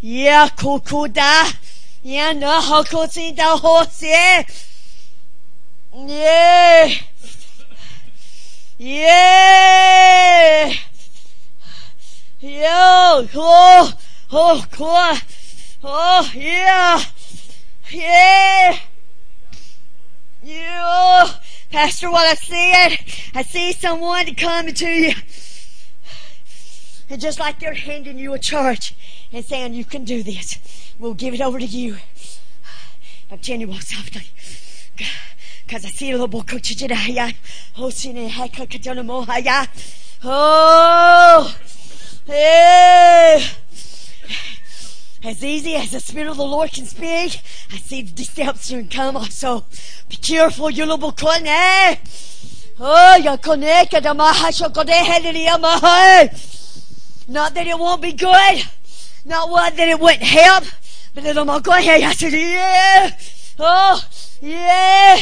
[0.01, 1.55] Yeah, kukuda.
[2.03, 4.03] Yeah, no, hakusi da horse.
[4.03, 4.43] Yeah.
[5.95, 6.95] Yeah.
[8.77, 10.73] Yeah.
[12.41, 13.93] Yo, oh,
[14.33, 15.17] oh, cool.
[15.85, 17.01] Oh, yeah.
[17.93, 18.79] Yeah.
[20.43, 21.29] Yeah.
[21.71, 25.15] Pastor, what I see it, I see someone coming to you.
[27.13, 28.95] And just like they're handing you a charge
[29.35, 30.59] and saying, you can do this.
[30.99, 31.99] We'll give it over to you.
[33.31, 33.95] I'm telling you what's.
[35.69, 37.33] Cause I see a little it.
[40.25, 40.25] Oh.
[40.25, 41.55] Oh,
[42.27, 43.45] hey.
[45.23, 49.23] As easy as the Spirit of the Lord can speak, I see the deception come.
[49.27, 49.67] So
[50.09, 51.97] be careful, you little con, eh?
[52.81, 54.73] Oh, you connect the mahasha
[57.33, 58.63] Not that it won't be good.
[59.25, 60.65] Not what that it wouldn't help.
[61.15, 61.95] But it'll not go here.
[61.95, 63.17] I said, yeah.
[63.59, 64.05] Oh,
[64.43, 65.17] yeah.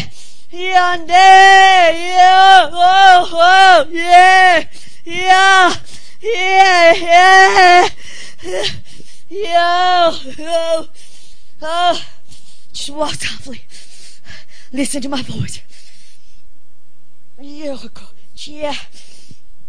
[0.51, 2.71] Yeah, yeah.
[2.73, 4.65] Oh, oh, yeah.
[5.05, 5.75] Yeah.
[6.21, 7.89] Yeah, yeah.
[9.29, 10.11] Yeah.
[10.41, 10.89] Oh,
[11.63, 12.05] oh.
[12.73, 13.63] Just walk softly.
[14.73, 15.61] Listen to my voice.
[17.41, 17.77] Yeah.
[17.79, 18.75] Oh, yeah.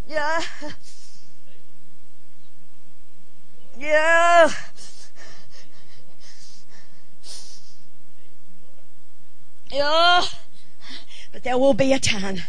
[0.10, 0.42] Yeah.
[3.82, 4.52] Yeah.
[9.72, 10.22] Yeah.
[11.34, 12.42] But there will be a time.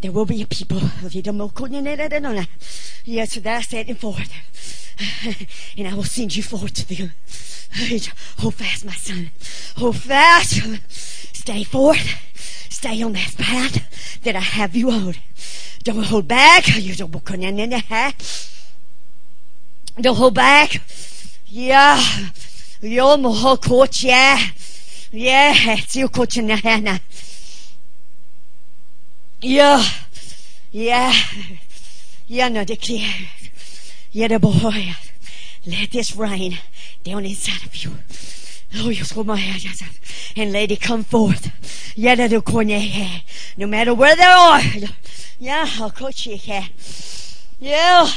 [0.00, 0.80] There will be a people.
[0.82, 1.10] Oh,
[3.04, 4.32] yes, that's setting forth.
[5.76, 7.12] And I will send you forth to them.
[8.38, 9.30] Hold fast, my son.
[9.76, 10.62] Hold fast.
[11.36, 12.27] Stay forth.
[12.68, 15.14] Stay on that path that I have you on.
[15.84, 16.68] Don't hold back.
[16.76, 17.10] You don't
[20.16, 20.82] hold back.
[21.46, 22.02] Yeah.
[22.80, 24.38] Yo mo coach, yeah.
[25.10, 26.98] Yeah, it's you coach na
[29.40, 29.82] Yeah.
[30.70, 31.12] Yeah.
[32.26, 33.14] Yeah, no declare.
[34.12, 34.94] Yeah, the boy.
[35.66, 36.58] Let this rain
[37.02, 37.92] down inside of you.
[38.76, 39.16] Oh, yes,
[40.36, 41.50] and lady, come forth.
[41.96, 42.80] Yeah, the corner.
[43.56, 44.60] No matter where they are.
[45.38, 46.36] Yeah, I'll coach you.
[46.36, 46.68] Here
[47.60, 48.08] yeah.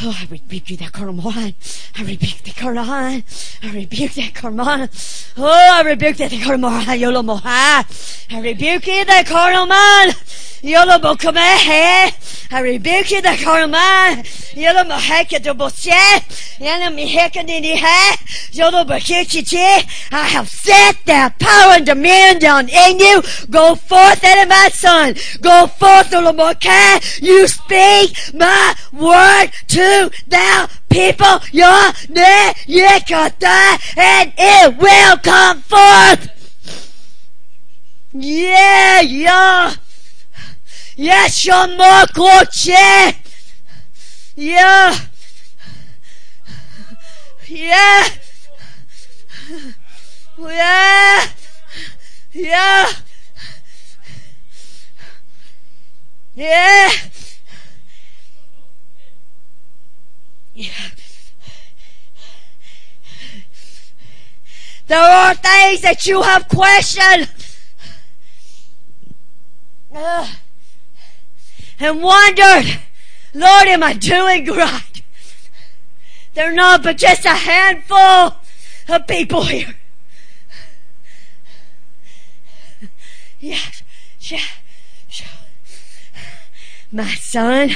[0.00, 1.54] Oh, I rebuke you, that carnal mind.
[1.96, 3.24] I rebuke the carnal mind.
[3.62, 4.90] I rebuke that carnal mind.
[5.36, 6.86] Oh, I rebuke that carnal mind.
[6.88, 7.40] Yolomo.
[7.44, 10.16] I rebuke you, that carnal mind.
[10.62, 12.10] Yolomo, come here.
[12.52, 14.24] I rebuke you, the carnal mind.
[14.54, 15.90] Yolomo, heke to boshe.
[16.58, 18.16] Yolomo, heke nini he.
[18.52, 23.22] Yolomo, heke I have set that power and dominion down in you.
[23.50, 25.14] Go forth, and my son.
[25.40, 33.46] Go forth, Yolo Yolomo, You speak my word to to thou people your iniquity,
[33.96, 36.28] and it will come forth.
[38.12, 39.74] Yeah, yeah.
[40.96, 42.68] Yes, your more coche.
[44.36, 44.98] Yeah.
[47.48, 48.08] Yeah.
[50.38, 51.26] Yeah.
[52.32, 52.86] Yeah.
[56.34, 56.90] Yeah.
[64.86, 67.28] There are things that you have questioned
[71.80, 72.80] and wondered,
[73.34, 75.02] Lord, am I doing right?
[76.34, 78.36] They're not but just a handful
[78.88, 79.74] of people here.
[83.40, 83.82] Yes,
[84.20, 84.38] yeah,
[85.10, 85.26] yeah.
[86.92, 87.72] My son,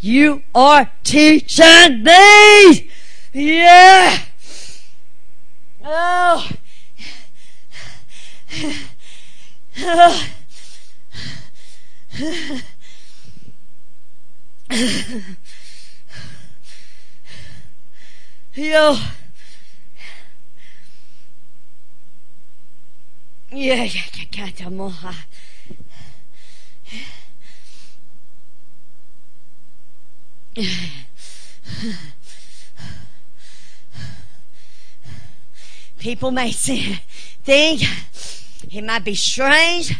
[0.00, 2.90] you are teaching me!
[3.32, 4.18] Yeah!
[5.84, 6.48] Oh!
[18.54, 18.96] Yo.
[23.50, 24.02] Yeah, yeah,
[24.32, 24.68] yeah, yeah,
[35.98, 37.00] People may say,
[37.44, 37.82] think
[38.72, 39.94] it might be strange.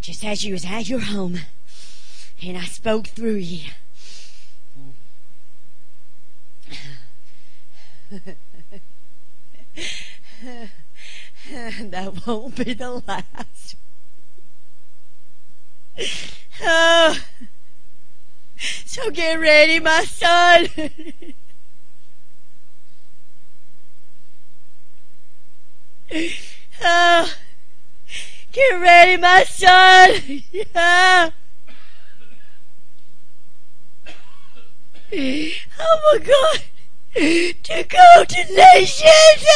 [0.00, 1.40] Just as you was at your home
[2.42, 3.70] and I spoke through you.
[11.90, 13.76] that won't be the last.
[16.62, 17.18] Oh,
[18.86, 20.68] so get ready, my son.
[26.84, 27.32] oh,
[28.52, 30.42] get ready, my son.
[30.52, 31.30] Yeah.
[35.78, 36.62] Oh my God
[37.16, 39.46] to go to nations.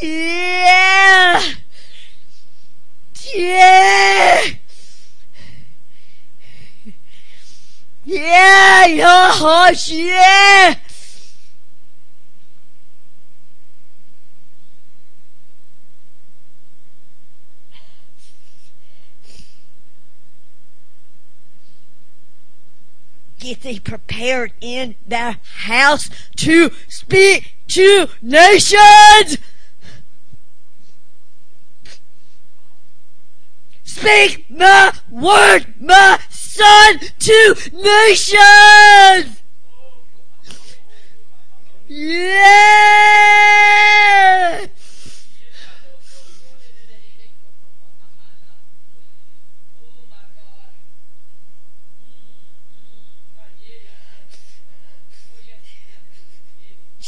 [0.00, 1.42] Yeah.
[3.34, 4.42] Yeah.
[8.08, 10.74] Yeah, yeah, yeah.
[23.40, 29.38] Get thee prepared in the house to speak to nations.
[33.82, 36.20] Speak my word, my
[36.56, 39.42] son to nations.
[41.88, 42.76] Yeah.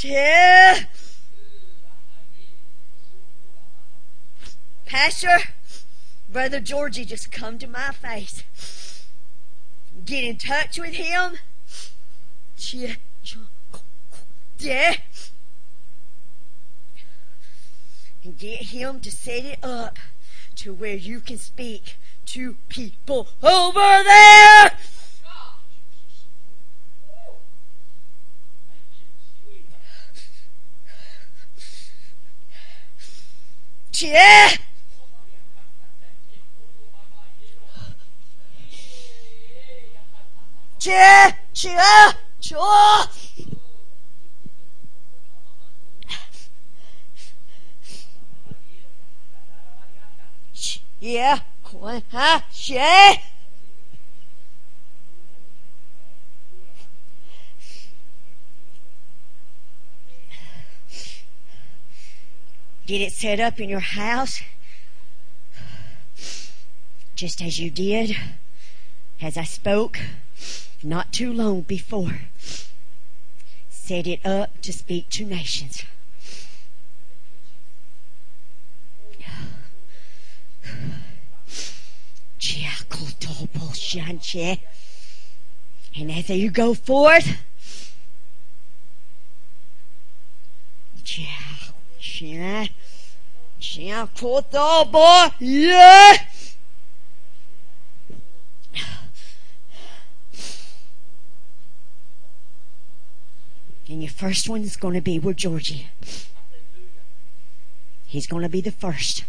[0.04, 0.78] Yeah.
[4.86, 5.38] Pastor,
[6.28, 8.44] Brother Georgie just come to my face.
[10.08, 11.36] Get in touch with him.
[14.58, 14.94] Yeah.
[18.24, 19.98] And get him to set it up
[20.56, 24.70] to where you can speak to people over there.
[33.92, 34.52] Yeah.
[40.88, 40.94] Uh, uh.
[40.94, 41.32] Yeah.
[41.62, 42.12] Yeah.
[42.40, 43.04] Sure.
[51.00, 51.38] Yeah.
[52.10, 52.40] Huh?
[52.64, 53.14] Yeah.
[62.86, 64.40] Get it set up in your house
[67.14, 68.16] just as you did
[69.20, 69.98] as I spoke
[70.82, 72.20] not too long before.
[73.68, 75.82] Set it up to speak to nations.
[85.96, 87.38] And as you go forth,
[92.10, 92.66] yeah,
[93.70, 96.16] yeah, boy, yeah.
[103.88, 105.88] And your first one is going to be with Georgie.
[108.06, 109.24] He's going to be the first.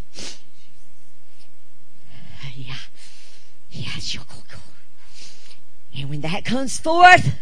[2.56, 2.76] Yeah.
[3.72, 3.92] Yeah,
[4.28, 4.62] cool.
[5.98, 7.36] And when that comes forth,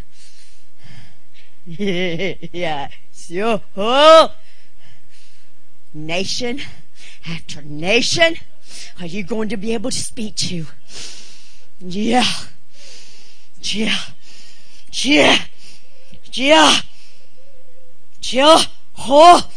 [1.66, 2.88] yeah.
[3.76, 4.32] Oh,
[5.92, 6.60] nation
[7.26, 8.36] after nation
[9.00, 10.66] are you going to be able to speak to?
[11.80, 12.24] Yeah.
[13.62, 13.98] Yeah.
[14.92, 15.38] Yeah.
[16.32, 16.80] Yeah.
[18.32, 18.62] Yeah.
[19.00, 19.48] Oh.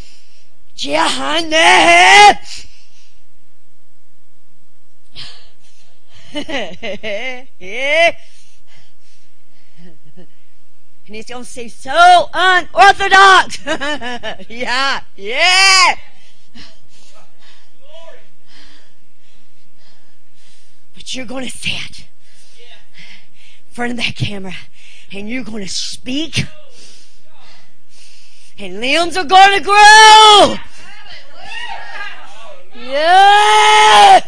[11.07, 13.65] And it's going to seem so unorthodox.
[14.49, 15.95] yeah, yeah.
[20.93, 22.05] But you're going to sit
[22.57, 24.53] in front of that camera
[25.11, 26.45] and you're going to speak.
[28.63, 30.55] And limbs are going to grow.
[32.75, 34.19] Yeah.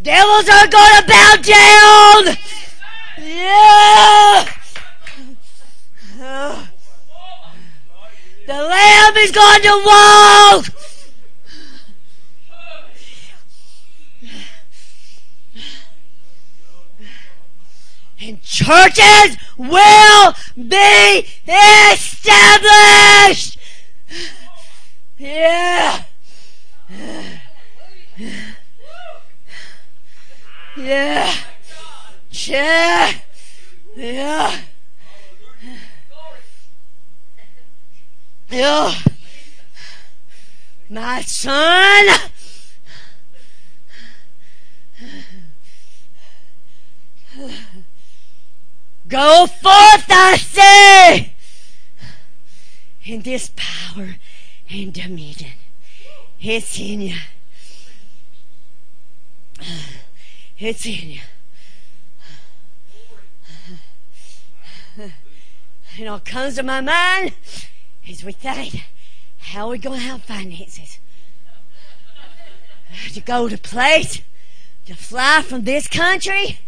[0.00, 2.36] Devils are going to bow down.
[3.18, 4.46] Yeah.
[8.46, 10.89] The Lamb is going to walk.
[18.22, 21.26] And churches will be
[21.92, 23.58] established.
[25.16, 26.02] Yeah.
[30.76, 31.34] Yeah.
[32.30, 33.12] Yeah.
[33.96, 34.60] Yeah.
[38.50, 38.94] Yeah.
[40.90, 42.06] My son.
[49.10, 51.32] Go forth, I say,
[53.04, 54.14] in this power
[54.70, 55.50] and dominion.
[56.40, 57.16] It's in you.
[60.58, 61.20] It's in you.
[65.98, 67.34] And all comes to my mind
[68.06, 68.84] is we think,
[69.38, 71.00] how are we going to have finances?
[73.12, 74.22] To go to place,
[74.86, 76.60] to fly from this country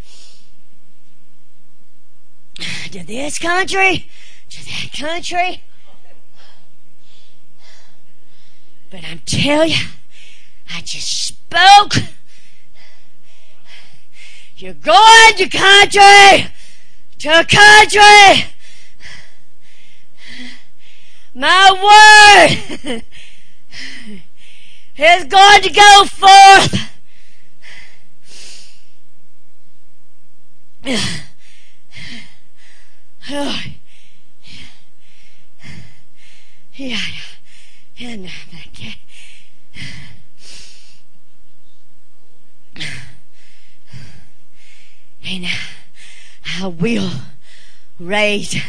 [2.57, 4.09] to this country,
[4.51, 5.63] to that country.
[8.91, 9.87] But I'm telling you,
[10.75, 11.95] I just spoke.
[14.57, 16.53] You're going to country,
[17.19, 18.53] to country.
[21.35, 21.73] My
[22.83, 23.03] word
[24.97, 26.91] is going to go forth.
[33.31, 33.63] Oh.
[36.75, 36.99] Yeah,
[38.01, 38.97] and okay.
[45.25, 45.47] And
[46.61, 47.11] I will
[48.01, 48.61] raise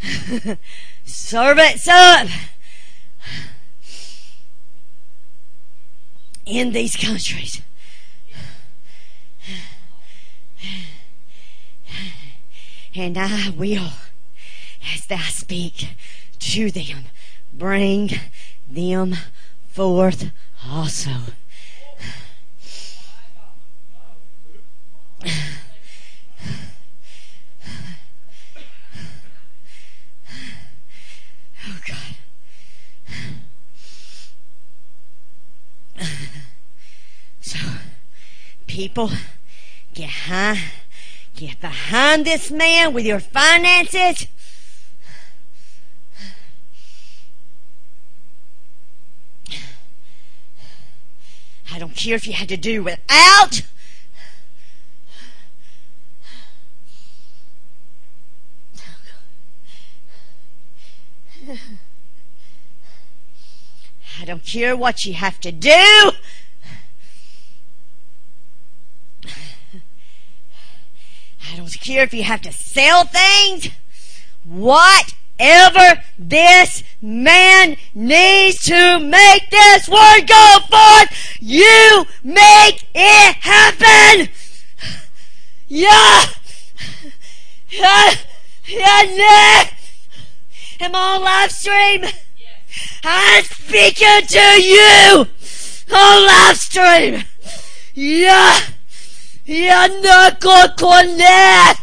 [1.04, 2.28] servants up
[6.46, 7.60] in these countries.
[12.94, 13.90] And I will,
[14.94, 15.90] as thou speak
[16.38, 17.04] to them,
[17.52, 18.12] bring
[18.66, 19.14] them
[19.68, 20.30] forth
[20.66, 21.10] also.
[31.68, 31.96] Oh God.
[37.40, 37.58] So,
[38.76, 39.10] people,
[39.94, 40.60] get high
[41.36, 44.26] Get behind this man with your finances.
[51.70, 53.60] I don't care if you had to do without.
[64.18, 66.12] I don't care what you have to do.
[71.66, 73.70] I don't if you have to sell things.
[74.44, 84.32] Whatever this man needs to make this word go forth, you make it happen.
[85.66, 86.26] Yeah.
[87.70, 88.14] Yeah.
[88.68, 89.70] Yeah.
[90.80, 92.04] Am I on live stream?
[93.04, 95.26] I'm speaking to you
[95.92, 97.22] on live stream.
[97.94, 98.60] Yeah.
[99.46, 101.78] Yanakokonet!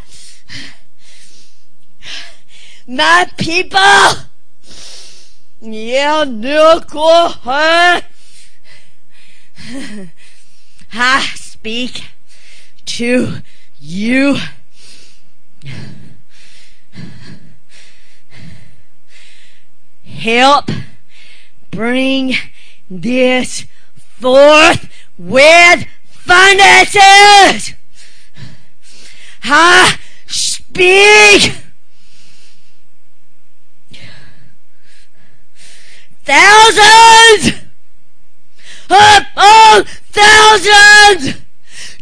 [2.86, 3.78] My people!
[5.62, 7.32] Yanako!
[10.92, 12.04] I speak
[12.84, 13.38] to
[13.80, 14.36] you.
[20.04, 20.68] Help
[21.70, 22.34] bring
[22.90, 23.64] this
[24.20, 25.86] forth with
[26.24, 27.74] finances.
[29.42, 31.52] I speak
[36.24, 37.60] thousands
[38.88, 41.42] upon thousands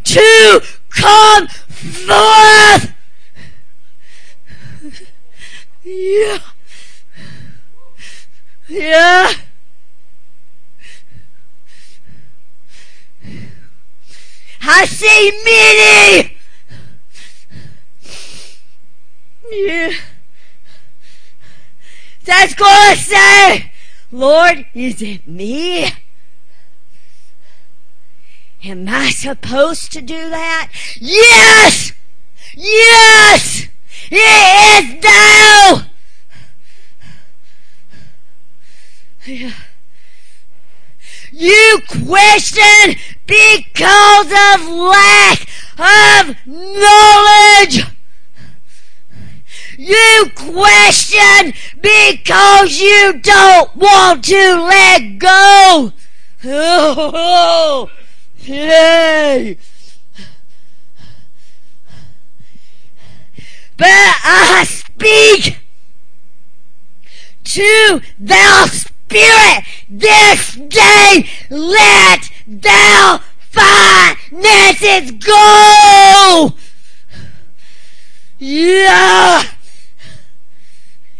[0.05, 2.95] to come forth.
[5.85, 6.39] Yeah.
[8.69, 9.33] Yeah.
[14.63, 16.37] I see many.
[19.51, 19.93] Yeah.
[22.25, 23.73] That's gonna say,
[24.13, 25.91] Lord, is it me?
[28.65, 30.71] Am I supposed to do that?
[31.01, 31.93] Yes!
[32.55, 33.67] Yes!
[34.11, 35.87] It is thou!
[39.27, 39.53] Yeah.
[41.33, 42.97] You question
[43.27, 45.49] because of lack
[45.79, 47.87] of knowledge.
[49.79, 55.93] You question because you don't want to let go.
[56.45, 57.91] Oh,
[58.39, 59.57] yay.
[63.79, 65.59] But I speak
[67.45, 68.67] to thou
[69.13, 71.29] spirit this day.
[71.51, 73.21] Let thou
[73.51, 76.55] finances go.
[78.39, 79.43] Yeah.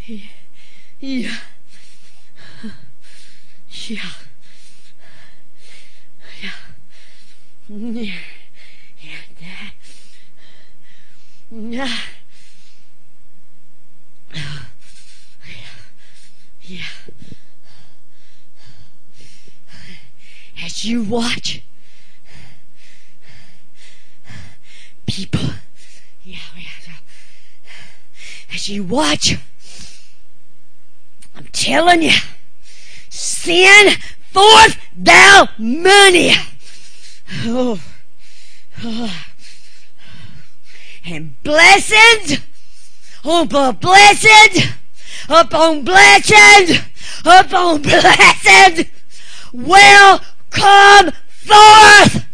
[0.07, 0.19] Yeah.
[1.01, 1.37] Yeah.
[3.71, 4.09] Yeah.
[7.69, 8.13] Yeah.
[11.51, 11.89] Yeah.
[16.63, 16.89] Yeah.
[20.65, 21.61] As you watch
[25.07, 25.41] people,
[26.25, 26.95] yeah, yeah,
[28.55, 29.35] as you watch,
[31.35, 32.13] I'm telling you,
[33.09, 33.99] send
[34.31, 36.33] forth thou money.
[37.45, 37.83] Oh,
[38.85, 39.25] oh.
[41.05, 42.39] And blessings
[43.25, 44.73] upon blessings
[45.29, 46.81] upon blessings
[47.25, 48.87] upon blessings
[49.53, 50.21] will
[50.53, 52.27] come forth.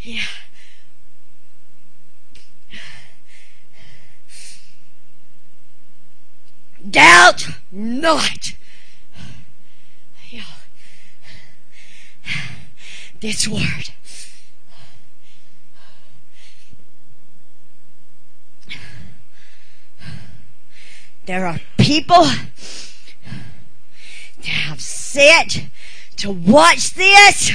[0.00, 0.22] Yeah.
[6.90, 8.54] Doubt not.
[10.30, 10.42] Yeah.
[13.20, 13.90] This word.
[21.28, 22.46] There are people that
[24.46, 25.60] have sat
[26.16, 27.52] to watch this.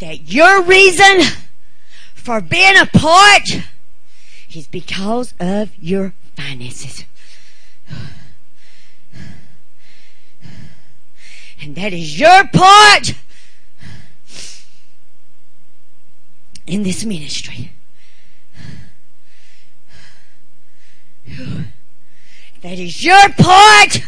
[0.00, 1.22] That your reason
[2.12, 3.48] for being a apart
[4.52, 7.06] is because of your finances.
[11.62, 13.14] And that is your part
[16.68, 17.72] in this ministry.
[22.62, 24.02] That is your part.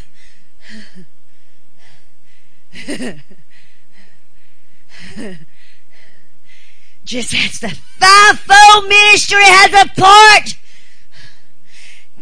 [7.04, 10.56] Just as the fivefold ministry has a part,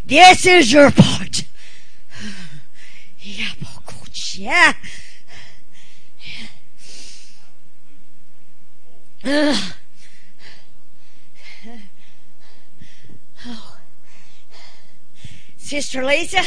[0.04, 1.44] this is your part.
[4.38, 4.72] Yeah.
[9.24, 9.74] Ugh.
[15.68, 16.42] Sister Lisa.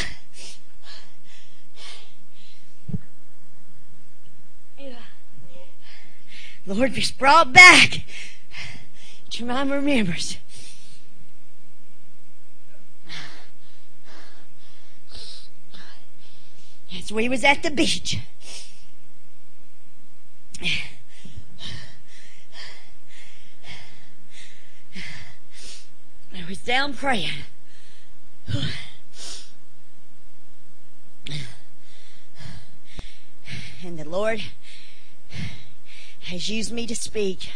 [6.66, 8.02] Lord just brought back
[9.30, 10.38] to my remembrance.
[16.92, 18.18] As we was at the beach.
[26.34, 27.44] I was down praying.
[33.84, 34.40] And the Lord
[36.26, 37.50] has used me to speak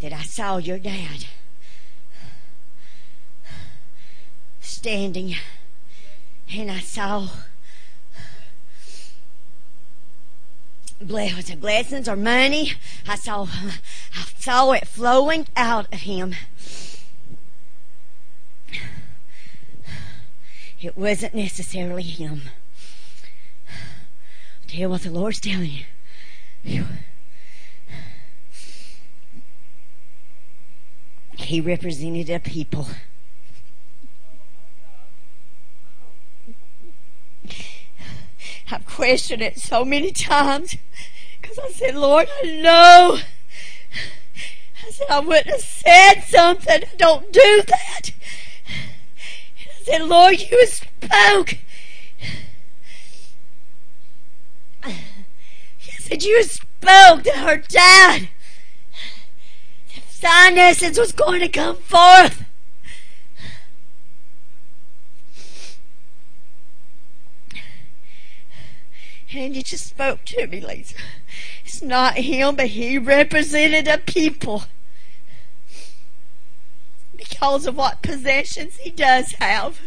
[0.00, 1.26] that I saw your dad
[4.60, 5.36] standing
[6.52, 7.28] and I saw
[11.00, 12.72] was it blessings or money?
[13.06, 13.46] I saw
[14.16, 16.34] I saw it flowing out of him.
[20.80, 22.42] It wasn't necessarily him.
[24.68, 25.72] Tell what the Lord's telling
[26.62, 26.84] you.
[31.32, 32.86] He represented a people.
[38.70, 40.76] I've questioned it so many times
[41.40, 43.18] because I said, Lord, I know.
[44.86, 46.82] I said, I wouldn't have said something.
[46.98, 48.10] Don't do that.
[48.68, 51.56] And I said, Lord, you spoke.
[55.78, 58.28] He said, you spoke to her dad.
[59.94, 62.44] The finances was going to come forth.
[69.34, 70.94] And you just spoke to me, Lisa.
[71.62, 74.64] It's not him, but he represented a people.
[77.14, 79.78] Because of what possessions he does have.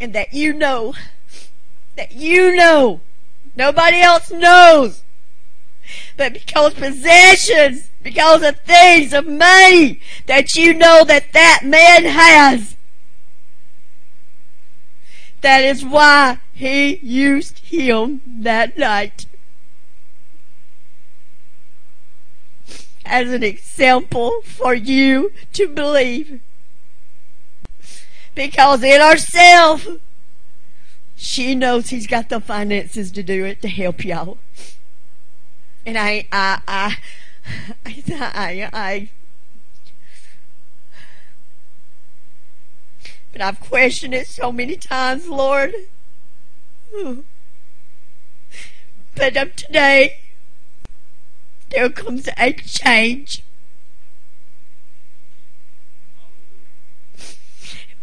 [0.00, 0.94] And that you know,
[1.96, 3.00] that you know,
[3.54, 5.02] nobody else knows.
[6.16, 12.76] But because possessions, because of things, of money, that you know that that man has,
[15.40, 19.26] that is why he used him that night.
[23.04, 26.40] As an example for you to believe.
[28.36, 29.88] Because in herself,
[31.16, 34.38] she knows he's got the finances to do it to help y'all.
[35.84, 36.96] And I, I, I,
[37.86, 39.08] I, I, I
[43.32, 45.74] But I've questioned it so many times, Lord.
[49.14, 50.20] But up today,
[51.68, 53.42] there comes a change.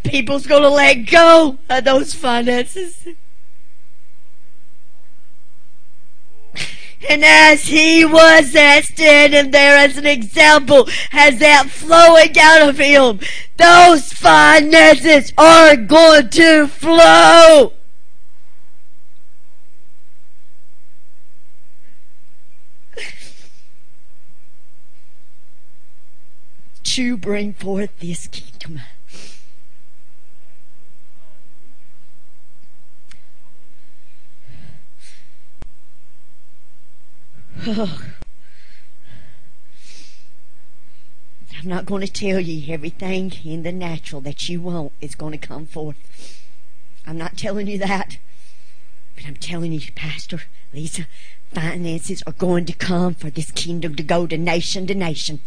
[0.04, 3.08] People's gonna let go of those finances.
[7.10, 12.78] And as he was that standing there as an example, as that flowing out of
[12.78, 13.20] him,
[13.58, 17.74] those finances are going to flow.
[26.84, 28.80] to bring forth this kingdom.
[37.66, 37.88] I'm
[41.64, 45.38] not going to tell you everything in the natural that you want is going to
[45.38, 46.42] come forth.
[47.08, 48.18] I'm not telling you that.
[49.16, 50.42] But I'm telling you, Pastor
[50.74, 51.08] Lisa,
[51.54, 55.40] finances are going to come for this kingdom to go to nation to nation.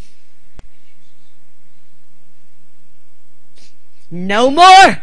[4.11, 5.03] No more.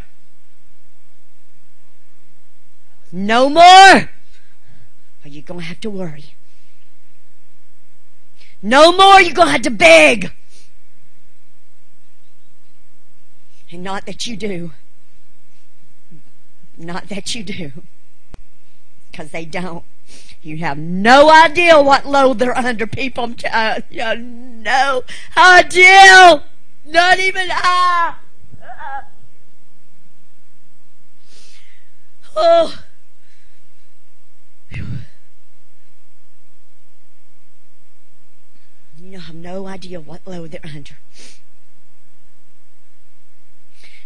[3.12, 3.62] No more.
[3.64, 4.10] Are
[5.30, 6.34] you going to have to worry?
[8.66, 10.32] No more you're going to have to beg.
[13.70, 14.72] And not that you do.
[16.78, 17.72] Not that you do.
[19.12, 19.84] Because they don't.
[20.42, 23.32] You have no idea what load they're under, people.
[23.32, 25.04] You have no
[25.38, 26.44] idea.
[26.86, 28.16] Not even I.
[28.62, 29.02] Uh,
[32.36, 32.84] oh.
[39.14, 40.96] You have no idea what load they're under.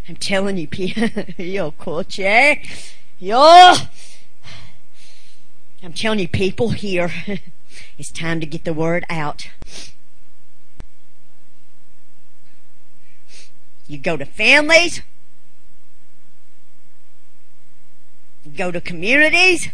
[0.10, 0.68] I'm telling you,
[1.38, 3.74] yo, coach, yo.
[5.82, 7.10] I'm telling you, people here,
[7.98, 9.48] it's time to get the word out.
[13.88, 15.02] You go to families,
[18.44, 19.70] you go to communities,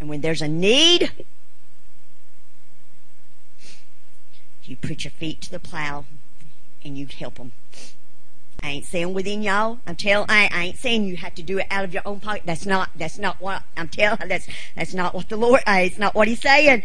[0.00, 1.10] And when there's a need,
[4.64, 6.04] you put your feet to the plow
[6.84, 7.52] and you help them.
[8.62, 9.78] I ain't saying within y'all.
[9.86, 10.28] I'm telling.
[10.28, 12.42] I, I ain't saying you have to do it out of your own pocket.
[12.44, 12.90] That's not.
[12.96, 14.28] That's not what I'm telling.
[14.28, 15.60] That's that's not what the Lord.
[15.66, 16.82] Uh, it's not what He's saying.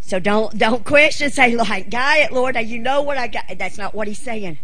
[0.00, 1.30] So don't don't question.
[1.30, 2.56] Say, like, guy it, Lord.
[2.56, 3.44] You know what I got.
[3.58, 4.58] That's not what He's saying.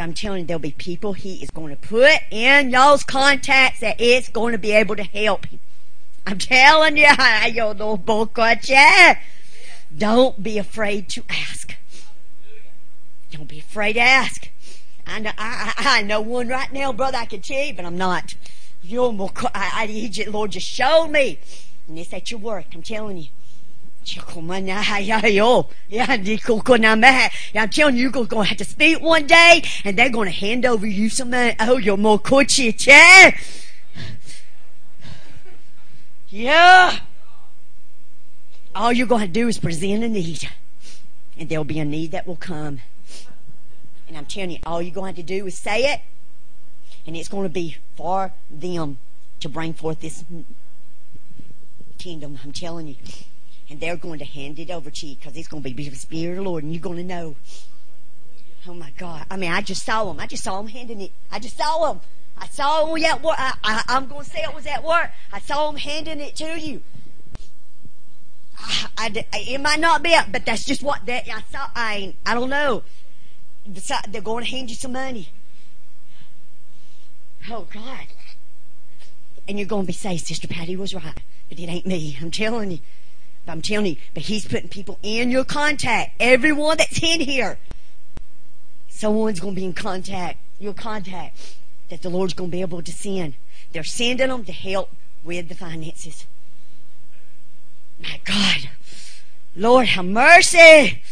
[0.00, 4.00] I'm telling you, there'll be people he is going to put in y'all's contacts that
[4.00, 5.60] is going to be able to help him.
[6.26, 7.06] I'm telling you,
[7.52, 9.18] you little bullcrutch.
[9.96, 11.76] Don't be afraid to ask.
[13.30, 14.48] Don't be afraid to ask.
[15.06, 17.98] I know, I, I know one right now, brother, I can tell you, but I'm
[17.98, 18.34] not.
[18.88, 21.38] More, I, I, Lord just show me.
[21.88, 23.28] And it's at your work, I'm telling you.
[27.54, 30.34] I'm telling you, you're going to have to speak one day, and they're going to
[30.34, 31.54] hand over you some money.
[31.60, 33.34] Oh, you're more chair.
[36.28, 36.98] Yeah.
[38.74, 40.48] All you're going to do is present a need.
[41.38, 42.80] And there'll be a need that will come.
[44.08, 46.00] And I'm telling you, all you're going to do is say it.
[47.06, 48.98] And it's going to be for them
[49.40, 50.24] to bring forth this
[51.98, 52.38] kingdom.
[52.44, 52.96] I'm telling you.
[53.72, 55.96] And they're going to hand it over to you because it's going to be the
[55.96, 56.62] Spirit of the Lord.
[56.62, 57.36] And you're going to know.
[58.68, 59.24] Oh my God.
[59.30, 60.20] I mean, I just saw him.
[60.20, 61.12] I just saw him handing it.
[61.30, 62.00] I just saw him.
[62.36, 63.36] I saw him at work.
[63.38, 65.10] I, I, I'm going to say it was at work.
[65.32, 66.82] I saw him handing it to you.
[68.58, 71.68] I, I, it might not be, but that's just what they, I saw.
[71.74, 72.82] I, I don't know.
[73.66, 75.30] They're going to hand you some money.
[77.48, 78.06] Oh God.
[79.48, 82.18] And you're going to be saying, Sister Patty was right, but it ain't me.
[82.20, 82.80] I'm telling you.
[83.48, 86.12] I'm telling you, but he's putting people in your contact.
[86.20, 87.58] Everyone that's in here.
[88.88, 91.56] Someone's going to be in contact, your contact,
[91.90, 93.34] that the Lord's going to be able to send.
[93.72, 94.90] They're sending them to help
[95.24, 96.24] with the finances.
[98.00, 98.68] My God.
[99.56, 101.02] Lord, have mercy.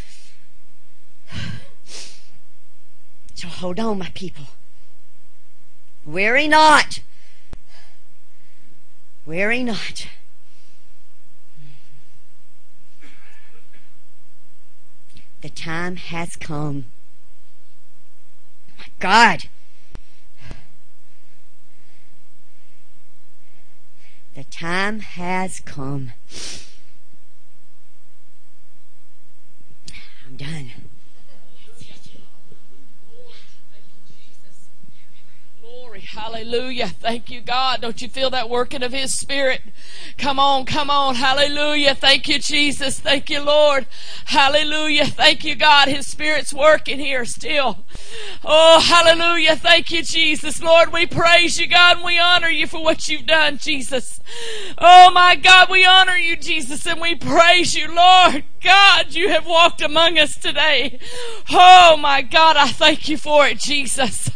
[3.34, 4.44] So hold on, my people.
[6.04, 7.00] Weary not.
[9.26, 10.06] Weary not.
[15.40, 16.86] The time has come.
[18.78, 19.44] My God.
[24.34, 26.12] The time has come.
[30.26, 30.89] I'm done.
[36.00, 36.88] Hallelujah.
[36.88, 37.80] Thank you, God.
[37.80, 39.60] Don't you feel that working of His Spirit?
[40.18, 41.14] Come on, come on.
[41.14, 41.94] Hallelujah.
[41.94, 42.98] Thank you, Jesus.
[42.98, 43.86] Thank you, Lord.
[44.26, 45.06] Hallelujah.
[45.06, 45.88] Thank you, God.
[45.88, 47.84] His Spirit's working here still.
[48.44, 49.56] Oh, hallelujah.
[49.56, 50.62] Thank you, Jesus.
[50.62, 54.20] Lord, we praise you, God, and we honor you for what you've done, Jesus.
[54.78, 58.44] Oh, my God, we honor you, Jesus, and we praise you, Lord.
[58.62, 60.98] God, you have walked among us today.
[61.50, 64.30] Oh, my God, I thank you for it, Jesus.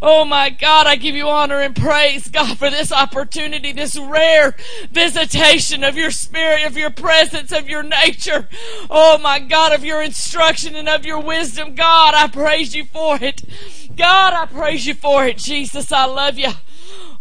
[0.00, 4.56] Oh my God, I give you honor and praise, God, for this opportunity, this rare
[4.90, 8.48] visitation of your spirit, of your presence, of your nature.
[8.90, 11.74] Oh my God, of your instruction and of your wisdom.
[11.74, 13.42] God, I praise you for it.
[13.96, 15.38] God, I praise you for it.
[15.38, 16.52] Jesus, I love you.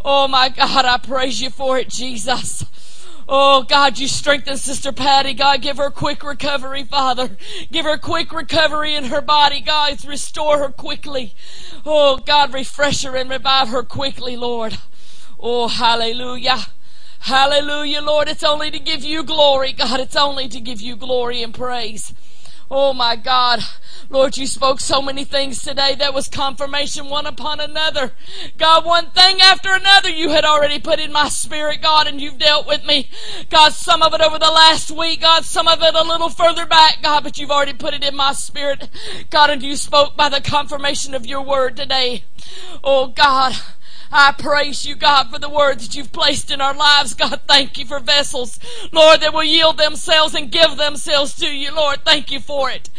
[0.03, 2.64] Oh my God, I praise you for it, Jesus.
[3.27, 5.34] Oh, God, you strengthen Sister Patty.
[5.34, 7.38] God, give her quick recovery, Father.
[7.72, 9.61] Give her quick recovery in her body.
[9.61, 11.34] God, restore her quickly.
[11.85, 14.77] Oh, God, refresh her and revive her quickly, Lord.
[15.39, 16.68] Oh, hallelujah.
[17.19, 18.27] Hallelujah, Lord.
[18.27, 19.99] It's only to give you glory, God.
[19.99, 22.14] It's only to give you glory and praise.
[22.69, 23.61] Oh, my God.
[24.09, 25.95] Lord, you spoke so many things today.
[25.95, 28.13] That was confirmation one upon another.
[28.57, 32.37] God, one thing after another you had already put in my spirit, God, and you've
[32.37, 33.09] dealt with me.
[33.49, 36.65] God, some of it over the last week, God, some of it a little further
[36.65, 38.89] back, God, but you've already put it in my spirit.
[39.29, 42.23] God, and you spoke by the confirmation of your word today.
[42.83, 43.55] Oh, God.
[44.11, 47.14] I praise you, God, for the word that you've placed in our lives.
[47.14, 48.60] God, thank you for vessels,
[48.91, 52.06] Lord, that will yield themselves and give themselves to you, Lord.
[52.06, 52.90] Thank you for it.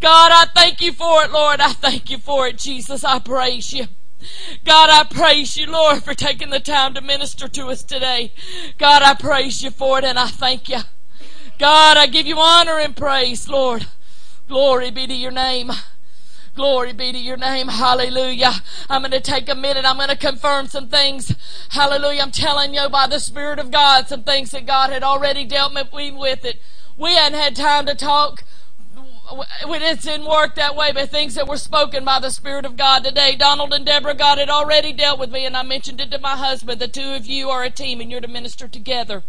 [0.00, 1.60] God, I thank you for it, Lord.
[1.60, 3.04] I thank you for it, Jesus.
[3.04, 3.86] I praise you.
[4.64, 8.32] God, I praise you, Lord, for taking the time to minister to us today.
[8.78, 10.80] God, I praise you for it and I thank you.
[11.58, 13.86] God, I give you honor and praise, Lord.
[14.48, 15.70] Glory be to your name.
[16.54, 17.66] Glory be to your name.
[17.66, 18.52] Hallelujah.
[18.88, 19.84] I'm going to take a minute.
[19.84, 21.34] I'm going to confirm some things.
[21.70, 22.22] Hallelujah.
[22.22, 25.74] I'm telling you by the Spirit of God some things that God had already dealt
[25.74, 26.60] with me with it.
[26.96, 28.44] We hadn't had time to talk.
[29.66, 33.02] It didn't work that way, but things that were spoken by the Spirit of God
[33.02, 33.34] today.
[33.34, 36.36] Donald and Deborah, God had already dealt with me, and I mentioned it to my
[36.36, 36.80] husband.
[36.80, 39.24] The two of you are a team, and you're to minister together.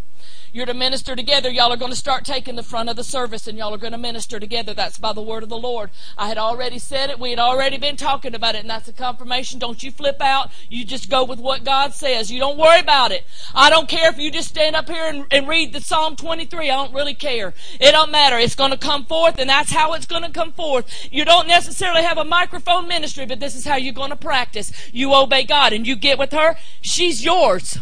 [0.56, 1.50] You're to minister together.
[1.50, 3.92] Y'all are going to start taking the front of the service and y'all are going
[3.92, 4.72] to minister together.
[4.72, 5.90] That's by the word of the Lord.
[6.16, 7.18] I had already said it.
[7.18, 9.58] We had already been talking about it and that's a confirmation.
[9.58, 10.50] Don't you flip out.
[10.70, 12.30] You just go with what God says.
[12.30, 13.26] You don't worry about it.
[13.54, 16.70] I don't care if you just stand up here and, and read the Psalm 23.
[16.70, 17.52] I don't really care.
[17.78, 18.38] It don't matter.
[18.38, 21.12] It's going to come forth and that's how it's going to come forth.
[21.12, 24.72] You don't necessarily have a microphone ministry, but this is how you're going to practice.
[24.90, 26.56] You obey God and you get with her.
[26.80, 27.76] She's yours.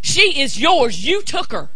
[0.00, 1.04] She is yours.
[1.04, 1.70] You took her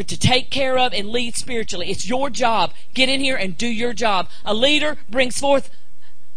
[0.00, 1.90] for to take care of and lead spiritually.
[1.90, 2.72] It's your job.
[2.94, 4.28] Get in here and do your job.
[4.46, 5.70] A leader brings forth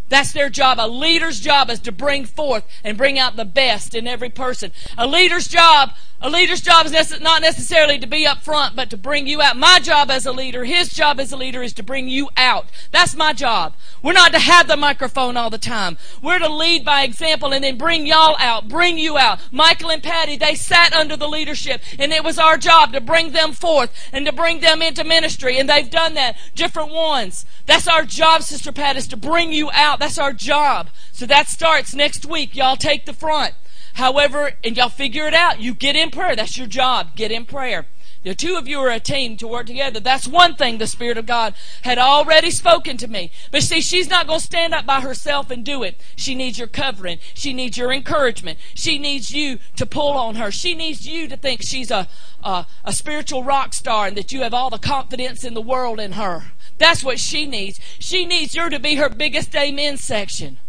[0.09, 0.77] that's their job.
[0.79, 4.71] A leader's job is to bring forth and bring out the best in every person.
[4.95, 5.93] A leader's job,
[6.25, 9.57] A leader's job is not necessarily to be up front, but to bring you out.
[9.57, 12.67] My job as a leader, his job as a leader is to bring you out.
[12.91, 13.73] That's my job.
[14.01, 15.97] We're not to have the microphone all the time.
[16.21, 19.41] We're to lead by example and then bring y'all out, bring you out.
[19.51, 23.33] Michael and Patty, they sat under the leadership and it was our job to bring
[23.33, 26.37] them forth and to bring them into ministry and they've done that.
[26.55, 27.45] Different ones.
[27.65, 29.99] That's our job, Sister Pat, is to bring you out.
[29.99, 30.87] That's our job.
[31.11, 32.55] So that starts next week.
[32.55, 33.55] Y'all take the front.
[33.93, 35.59] However, and y'all figure it out.
[35.59, 36.35] You get in prayer.
[36.35, 37.15] That's your job.
[37.15, 37.85] Get in prayer.
[38.23, 39.99] The two of you are a team to work together.
[39.99, 43.31] That's one thing the Spirit of God had already spoken to me.
[43.51, 45.99] But see, she's not going to stand up by herself and do it.
[46.15, 47.19] She needs your covering.
[47.33, 48.59] She needs your encouragement.
[48.75, 50.51] She needs you to pull on her.
[50.51, 52.07] She needs you to think she's a,
[52.41, 55.99] a, a spiritual rock star and that you have all the confidence in the world
[55.99, 56.45] in her.
[56.77, 57.79] That's what she needs.
[57.99, 60.59] She needs you to be her biggest amen section.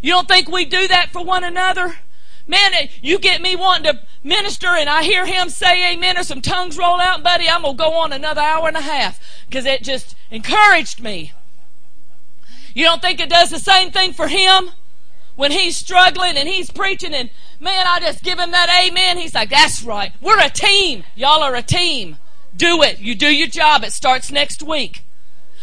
[0.00, 1.96] You don't think we do that for one another?
[2.46, 6.40] Man, you get me wanting to minister and I hear him say amen or some
[6.40, 9.64] tongues roll out, buddy, I'm going to go on another hour and a half because
[9.66, 11.32] it just encouraged me.
[12.74, 14.70] You don't think it does the same thing for him?
[15.34, 19.18] When he's struggling and he's preaching and man, I just give him that amen.
[19.18, 20.12] He's like, that's right.
[20.20, 21.04] We're a team.
[21.14, 22.16] Y'all are a team.
[22.56, 23.00] Do it.
[23.00, 23.82] You do your job.
[23.82, 25.02] It starts next week.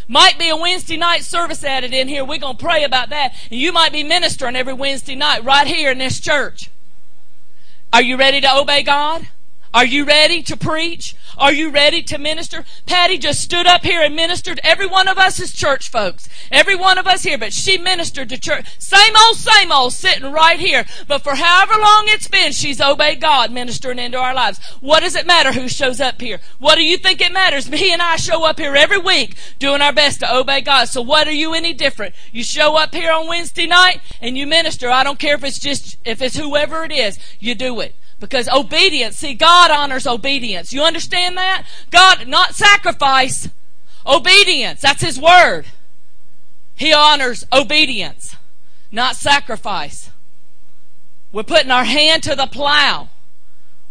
[0.06, 2.24] Might be a Wednesday night service added in here.
[2.24, 3.34] We're going to pray about that.
[3.50, 6.70] And you might be ministering every Wednesday night right here in this church.
[7.94, 9.24] Are you ready to obey God?
[9.74, 11.16] Are you ready to preach?
[11.36, 12.64] Are you ready to minister?
[12.86, 14.60] Patty just stood up here and ministered.
[14.62, 16.28] Every one of us is church folks.
[16.52, 18.66] Every one of us here, but she ministered to church.
[18.78, 20.84] Same old, same old, sitting right here.
[21.08, 24.60] But for however long it's been, she's obeyed God, ministering into our lives.
[24.80, 26.38] What does it matter who shows up here?
[26.60, 27.68] What do you think it matters?
[27.68, 30.84] Me and I show up here every week doing our best to obey God.
[30.84, 32.14] So what are you any different?
[32.30, 34.88] You show up here on Wednesday night and you minister.
[34.88, 37.96] I don't care if it's just, if it's whoever it is, you do it.
[38.20, 40.72] Because obedience, see, God honors obedience.
[40.72, 41.66] You understand that?
[41.90, 43.48] God, not sacrifice,
[44.06, 44.80] obedience.
[44.80, 45.66] That's His word.
[46.74, 48.36] He honors obedience,
[48.90, 50.10] not sacrifice.
[51.32, 53.08] We're putting our hand to the plow.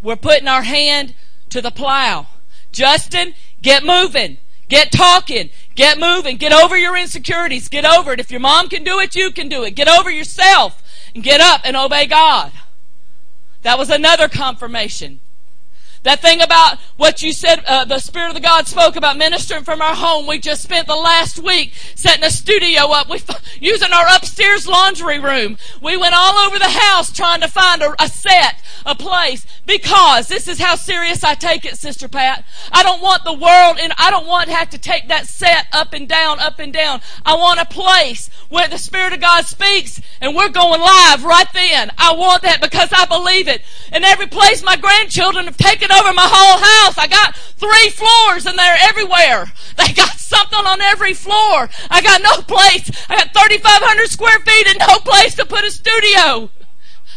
[0.02, 1.14] We're putting our hand
[1.50, 2.28] to the plow.
[2.72, 4.38] Justin, get moving.
[4.70, 5.50] Get talking.
[5.76, 6.38] Get moving.
[6.38, 7.70] Get over your insecurities.
[7.70, 8.20] Get over it.
[8.20, 9.72] If your mom can do it, you can do it.
[9.72, 10.82] Get over yourself
[11.14, 12.52] and get up and obey God.
[13.64, 15.20] That was another confirmation.
[16.04, 19.64] That thing about what you said, uh, the Spirit of the God spoke about ministering
[19.64, 20.28] from our home.
[20.28, 23.10] We just spent the last week setting a studio up.
[23.10, 23.22] We
[23.62, 25.58] using our upstairs laundry room.
[25.82, 30.28] We went all over the house trying to find a, a set, a place, because
[30.28, 32.44] this is how serious I take it, Sister Pat.
[32.74, 35.68] I don't want the world, and I don't want to have to take that set
[35.72, 37.00] up and down, up and down.
[37.26, 41.48] I want a place where the Spirit of God speaks, and we're going live right
[41.54, 41.92] then.
[41.98, 43.62] I want that because I believe it.
[43.92, 46.98] And every place my grandchildren have taken over my whole house.
[46.98, 49.52] I got three floors and they're everywhere.
[49.78, 51.70] They got something on every floor.
[51.90, 52.90] I got no place.
[53.10, 56.50] I got 3,500 square feet and no place to put a studio.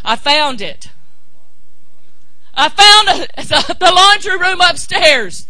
[0.03, 0.89] I found it.
[2.53, 5.47] I found a, the laundry room upstairs.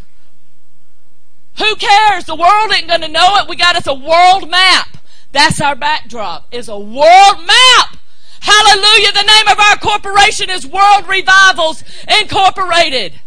[1.57, 2.25] Who cares?
[2.25, 3.49] The world ain't going to know it.
[3.49, 4.97] We got us a world map.
[5.31, 6.47] That's our backdrop.
[6.51, 7.97] Is a world map.
[8.48, 9.11] Hallelujah.
[9.11, 11.84] The name of our corporation is World Revivals
[12.22, 13.19] Incorporated.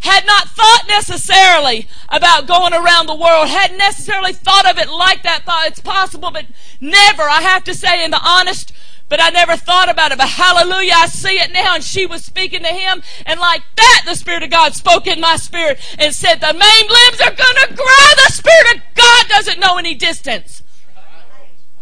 [0.00, 5.22] Had not thought necessarily about going around the world, hadn't necessarily thought of it like
[5.22, 6.44] that, thought it's possible, but
[6.78, 8.72] never, I have to say, in the honest
[9.08, 10.18] but I never thought about it.
[10.18, 11.76] But hallelujah, I see it now.
[11.76, 13.02] And she was speaking to him.
[13.24, 16.88] And like that, the Spirit of God spoke in my spirit and said, the main
[16.88, 18.08] limbs are going to grow.
[18.26, 20.62] The Spirit of God doesn't know any distance.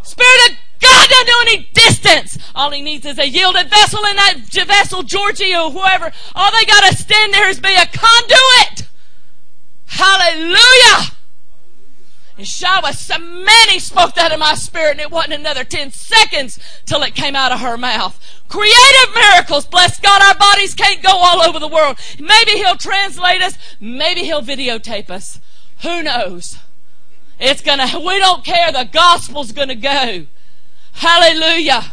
[0.02, 2.38] Spirit of God doesn't know any distance.
[2.54, 4.34] All he needs is a yielded vessel in that
[4.66, 6.12] vessel, Georgie or whoever.
[6.34, 8.88] All they got to stand there is be a conduit.
[9.86, 11.14] Hallelujah.
[12.36, 16.58] And Shawa, so many spoke that in my spirit, and it wasn't another 10 seconds
[16.84, 18.18] till it came out of her mouth.
[18.48, 19.66] Creative miracles.
[19.66, 21.96] Bless God, our bodies can't go all over the world.
[22.18, 23.56] Maybe He'll translate us.
[23.78, 25.40] Maybe He'll videotape us.
[25.82, 26.58] Who knows?
[27.38, 28.72] It's gonna, we don't care.
[28.72, 30.26] The gospel's gonna go.
[30.94, 31.92] Hallelujah.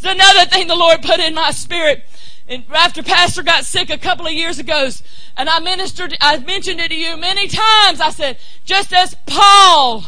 [0.00, 2.04] There's another thing the Lord put in my spirit.
[2.48, 4.88] And after Pastor got sick a couple of years ago,
[5.36, 8.00] and I ministered, I mentioned it to you many times.
[8.00, 10.06] I said, just as Paul,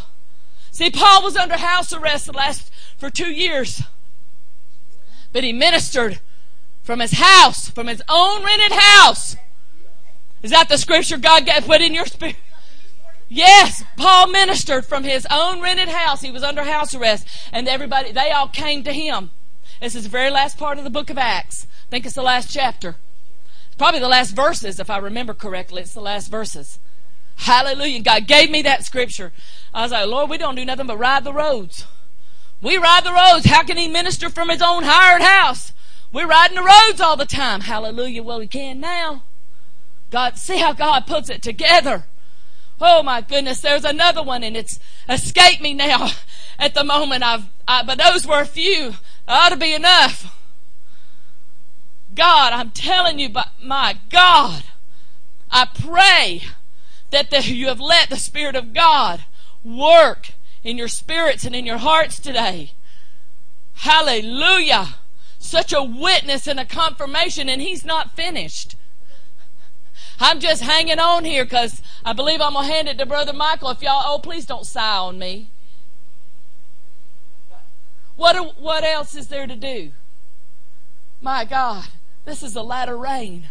[0.71, 3.83] see, Paul was under house arrest the last, for two years.
[5.33, 6.21] But he ministered
[6.83, 9.37] from his house, from his own rented house.
[10.43, 12.37] Is that the scripture God put in your spirit?
[13.29, 16.23] Yes, Paul ministered from his own rented house.
[16.23, 19.31] He was under house arrest, and everybody, they all came to him.
[19.81, 21.67] This is the very last part of the book of Acts.
[21.87, 22.97] I think it's the last chapter.
[23.77, 25.83] Probably the last verses, if I remember correctly.
[25.83, 26.79] It's the last verses.
[27.37, 28.03] Hallelujah.
[28.03, 29.33] God gave me that scripture.
[29.73, 31.87] I was like, Lord, we don't do nothing but ride the roads.
[32.61, 33.47] We ride the roads.
[33.47, 35.73] How can he minister from his own hired house?
[36.13, 37.61] We're riding the roads all the time.
[37.61, 38.23] Hallelujah.
[38.23, 39.23] Well, we can now.
[40.11, 42.07] God, see how God puts it together.
[42.81, 44.79] Oh my goodness, there's another one and it's
[45.09, 46.11] escaped me now
[46.59, 47.25] at the moment.
[47.25, 48.95] I've, I, but those were a few.
[49.27, 50.35] Ought to be enough.
[52.15, 54.65] God, I'm telling you, but my God,
[55.51, 56.43] I pray
[57.11, 59.25] that the, you have let the Spirit of God
[59.65, 60.31] work
[60.63, 62.73] in your spirits and in your hearts today.
[63.75, 64.97] Hallelujah.
[65.39, 68.75] Such a witness and a confirmation, and He's not finished.
[70.21, 73.33] I'm just hanging on here because I believe I'm going to hand it to Brother
[73.33, 73.71] Michael.
[73.71, 75.49] If y'all, oh, please don't sigh on me.
[78.17, 79.93] What, what else is there to do?
[81.21, 81.85] My God,
[82.25, 83.51] this is a latter rain.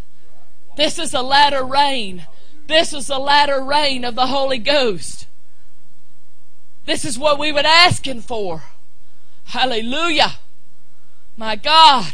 [0.76, 2.28] This is a latter rain.
[2.68, 5.26] This is a latter rain of the Holy Ghost.
[6.86, 8.64] This is what we were asking for.
[9.46, 10.34] Hallelujah.
[11.38, 12.12] My God.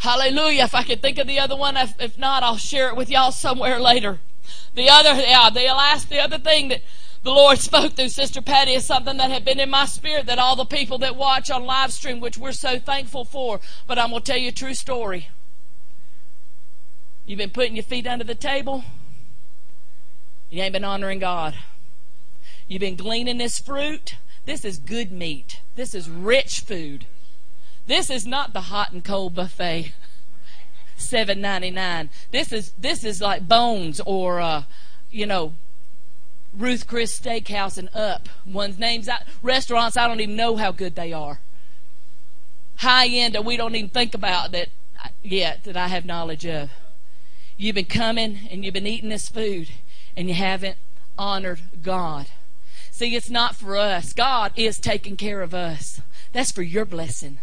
[0.00, 0.64] Hallelujah.
[0.64, 3.10] If I could think of the other one, if, if not, I'll share it with
[3.10, 4.18] y'all somewhere later.
[4.74, 6.80] The other, yeah, the last, the other thing that
[7.22, 10.38] the Lord spoke through Sister Patty is something that had been in my spirit that
[10.38, 13.60] all the people that watch on live stream, which we're so thankful for.
[13.86, 15.28] But I'm going to tell you a true story.
[17.26, 18.84] You've been putting your feet under the table.
[20.48, 21.56] You ain't been honoring God.
[22.68, 24.14] You've been gleaning this fruit.
[24.46, 25.60] This is good meat.
[25.76, 27.04] This is rich food.
[27.90, 29.90] This is not the hot and cold buffet.
[30.96, 32.08] Seven ninety nine.
[32.30, 34.62] This is this is like bones or uh,
[35.10, 35.54] you know
[36.56, 38.28] Ruth Chris Steakhouse and up.
[38.46, 41.40] One's names out restaurants I don't even know how good they are.
[42.76, 44.68] High end that we don't even think about that
[45.20, 46.70] yet that I have knowledge of.
[47.56, 49.68] You've been coming and you've been eating this food
[50.16, 50.76] and you haven't
[51.18, 52.28] honored God.
[52.92, 54.12] See, it's not for us.
[54.12, 56.00] God is taking care of us.
[56.32, 57.40] That's for your blessing.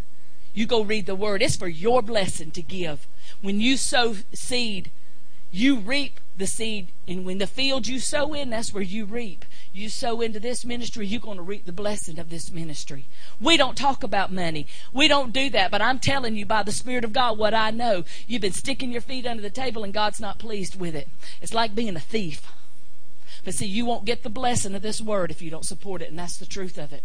[0.58, 1.44] You go read the word.
[1.44, 3.06] It's for your blessing to give.
[3.44, 4.90] When you sow seed,
[5.52, 6.88] you reap the seed.
[7.08, 9.46] And when the field you sow in, that's where you reap.
[9.72, 13.06] You sow into this ministry, you're going to reap the blessing of this ministry.
[13.40, 14.66] We don't talk about money.
[14.92, 15.70] We don't do that.
[15.70, 18.04] But I'm telling you by the Spirit of God what I know.
[18.26, 21.08] You've been sticking your feet under the table and God's not pleased with it.
[21.40, 22.52] It's like being a thief.
[23.46, 26.10] But see, you won't get the blessing of this word if you don't support it,
[26.10, 27.04] and that's the truth of it.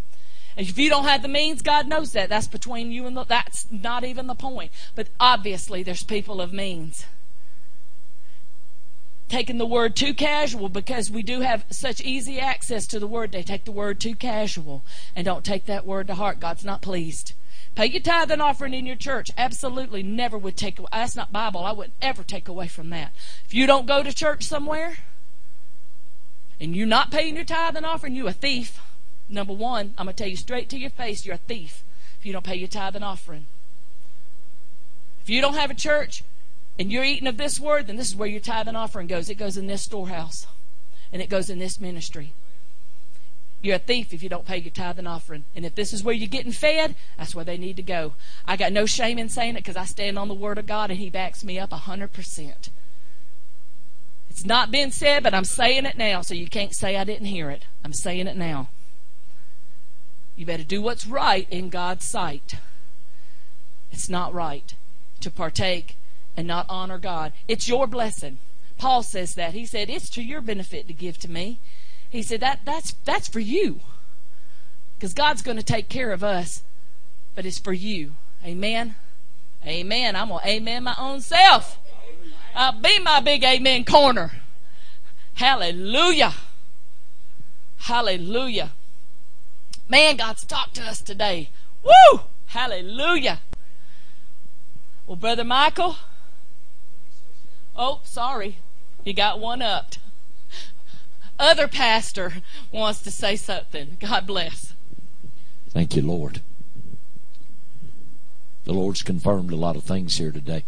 [0.56, 2.28] If you don't have the means, God knows that.
[2.28, 4.70] That's between you and the, that's not even the point.
[4.94, 7.06] But obviously, there's people of means.
[9.28, 13.32] Taking the word too casual because we do have such easy access to the word.
[13.32, 14.84] They take the word too casual
[15.16, 16.38] and don't take that word to heart.
[16.38, 17.32] God's not pleased.
[17.74, 19.30] Pay your tithe and offering in your church.
[19.38, 20.88] Absolutely never would take away.
[20.92, 21.64] That's not Bible.
[21.64, 23.12] I would ever take away from that.
[23.46, 24.98] If you don't go to church somewhere
[26.60, 28.78] and you're not paying your tithe and offering, you a thief.
[29.28, 31.82] Number one, I'm going to tell you straight to your face, you're a thief
[32.18, 33.46] if you don't pay your tithe and offering.
[35.22, 36.22] If you don't have a church
[36.78, 39.30] and you're eating of this word, then this is where your tithe and offering goes.
[39.30, 40.46] It goes in this storehouse
[41.12, 42.32] and it goes in this ministry.
[43.60, 45.44] You're a thief if you don't pay your tithe and offering.
[45.54, 48.14] And if this is where you're getting fed, that's where they need to go.
[48.46, 50.90] I got no shame in saying it because I stand on the Word of God
[50.90, 52.68] and He backs me up 100%.
[54.28, 57.26] It's not been said, but I'm saying it now, so you can't say I didn't
[57.26, 57.66] hear it.
[57.84, 58.68] I'm saying it now.
[60.36, 62.54] You better do what's right in God's sight.
[63.90, 64.74] It's not right
[65.20, 65.96] to partake
[66.36, 67.32] and not honor God.
[67.46, 68.38] It's your blessing.
[68.78, 69.54] Paul says that.
[69.54, 71.58] He said, It's to your benefit to give to me.
[72.12, 73.80] He said, that, that's, that's for you.
[74.94, 76.62] Because God's going to take care of us,
[77.34, 78.12] but it's for you.
[78.44, 78.96] Amen.
[79.66, 80.14] Amen.
[80.14, 81.78] I'm going to amen my own self.
[82.54, 84.32] I'll be my big amen corner.
[85.34, 86.34] Hallelujah.
[87.78, 88.72] Hallelujah.
[89.88, 91.50] Man, God's talked to us today.
[91.82, 92.20] Woo!
[92.46, 93.40] Hallelujah.
[95.06, 95.96] Well, Brother Michael.
[97.76, 98.58] Oh, sorry.
[99.04, 99.94] You got one up.
[101.38, 102.34] Other pastor
[102.70, 103.96] wants to say something.
[104.00, 104.74] God bless.
[105.70, 106.40] Thank you, Lord.
[108.64, 110.64] The Lord's confirmed a lot of things here today.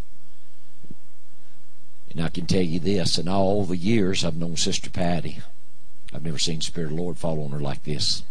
[2.10, 5.40] And I can tell you this, in all the years I've known Sister Patty,
[6.12, 8.22] I've never seen Spirit of the Lord fall on her like this.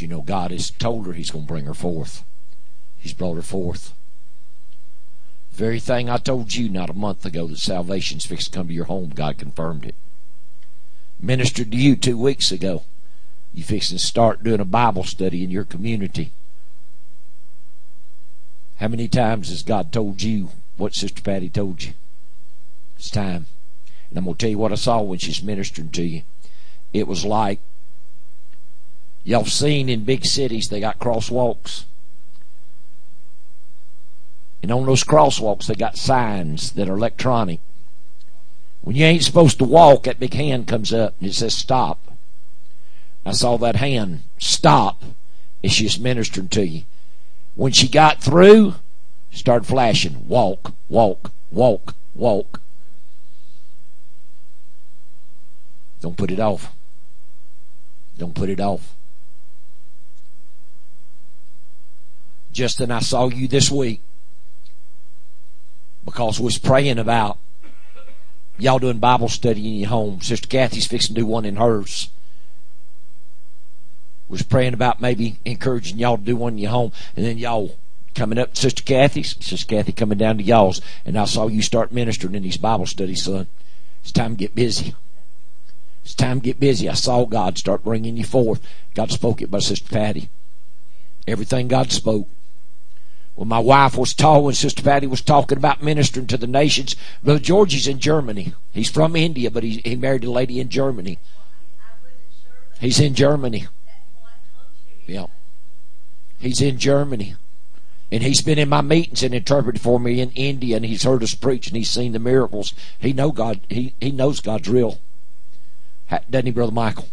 [0.00, 2.24] You know, God has told her He's going to bring her forth.
[2.98, 3.94] He's brought her forth.
[5.52, 8.74] Very thing I told you not a month ago that salvation's fixed to come to
[8.74, 9.94] your home, God confirmed it.
[11.20, 12.84] Ministered to you two weeks ago.
[13.52, 16.32] You fixing to start doing a Bible study in your community.
[18.76, 21.94] How many times has God told you what Sister Patty told you?
[22.96, 23.46] It's time.
[24.10, 26.22] And I'm going to tell you what I saw when she's ministering to you.
[26.92, 27.58] It was like
[29.28, 31.84] y'all seen in big cities they got crosswalks.
[34.62, 37.60] And on those crosswalks they got signs that are electronic.
[38.80, 42.00] When you ain't supposed to walk, that big hand comes up and it says stop.
[43.26, 45.04] I saw that hand stop
[45.62, 46.84] as she's ministering to you.
[47.54, 48.76] When she got through,
[49.30, 50.26] started flashing.
[50.26, 52.62] Walk, walk, walk, walk.
[56.00, 56.72] Don't put it off.
[58.16, 58.94] Don't put it off.
[62.58, 64.00] Justin, I saw you this week
[66.04, 67.38] because we was praying about
[68.58, 70.20] y'all doing Bible study in your home.
[70.22, 72.10] Sister Kathy's fixing to do one in hers.
[74.28, 77.76] Was praying about maybe encouraging y'all to do one in your home, and then y'all
[78.16, 81.92] coming up, Sister Kathy's, Sister Kathy coming down to y'all's, and I saw you start
[81.92, 83.46] ministering in these Bible studies, son.
[84.02, 84.96] It's time to get busy.
[86.04, 86.88] It's time to get busy.
[86.88, 88.60] I saw God start bringing you forth.
[88.94, 90.28] God spoke it by Sister Patty.
[91.28, 92.26] Everything God spoke.
[93.38, 96.96] When my wife was tall, when Sister Patty was talking about ministering to the nations,
[97.22, 98.52] Brother Georgie's in Germany.
[98.72, 101.20] He's from India, but he, he married a lady in Germany.
[102.80, 103.68] He's in Germany.
[105.06, 105.26] Yeah.
[106.40, 107.36] He's in Germany.
[108.10, 111.22] And he's been in my meetings and interpreted for me in India, and he's heard
[111.22, 112.74] us preach, and he's seen the miracles.
[112.98, 113.60] He know God.
[113.68, 114.98] He he knows God's real,
[116.28, 117.08] doesn't he, Brother Michael?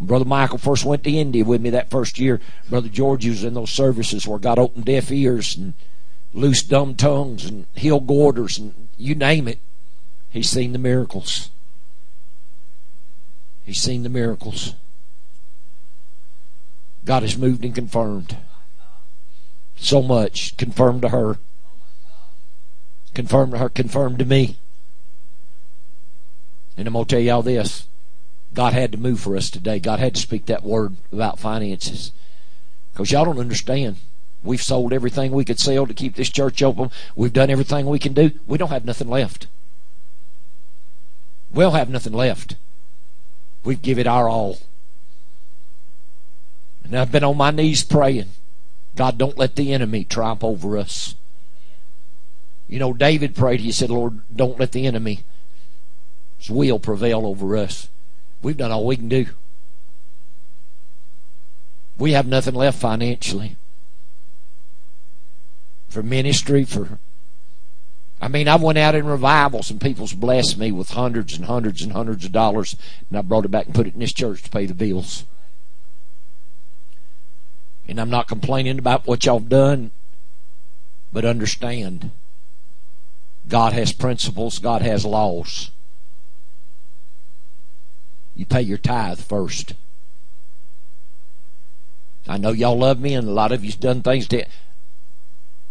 [0.00, 3.54] Brother Michael first went to India with me that first year, Brother George was in
[3.54, 5.74] those services where God opened deaf ears and
[6.32, 9.58] loosed dumb tongues and healed goiters and you name it.
[10.30, 11.50] He's seen the miracles.
[13.64, 14.74] He's seen the miracles.
[17.04, 18.36] God has moved and confirmed
[19.76, 20.56] so much.
[20.56, 21.38] Confirmed to her.
[23.14, 23.68] Confirmed to her.
[23.68, 24.58] Confirmed to me.
[26.76, 27.87] And I'm going to tell y'all this.
[28.54, 29.78] God had to move for us today.
[29.78, 32.12] God had to speak that word about finances.
[32.92, 33.96] Because y'all don't understand.
[34.42, 36.90] We've sold everything we could sell to keep this church open.
[37.14, 38.32] We've done everything we can do.
[38.46, 39.46] We don't have nothing left.
[41.52, 42.56] We'll have nothing left.
[43.64, 44.58] We've it our all.
[46.84, 48.30] And I've been on my knees praying.
[48.96, 51.14] God, don't let the enemy triumph over us.
[52.68, 55.22] You know, David prayed, he said, Lord, don't let the enemy's
[56.48, 57.88] will prevail over us.
[58.42, 59.26] We've done all we can do.
[61.96, 63.56] We have nothing left financially.
[65.88, 66.98] For ministry, for
[68.20, 71.82] I mean, I went out in revivals and people's blessed me with hundreds and hundreds
[71.82, 72.76] and hundreds of dollars,
[73.08, 75.24] and I brought it back and put it in this church to pay the bills.
[77.86, 79.92] And I'm not complaining about what y'all have done,
[81.12, 82.10] but understand
[83.48, 85.70] God has principles, God has laws.
[88.38, 89.74] You pay your tithe first.
[92.28, 94.46] I know y'all love me, and a lot of you've done things to.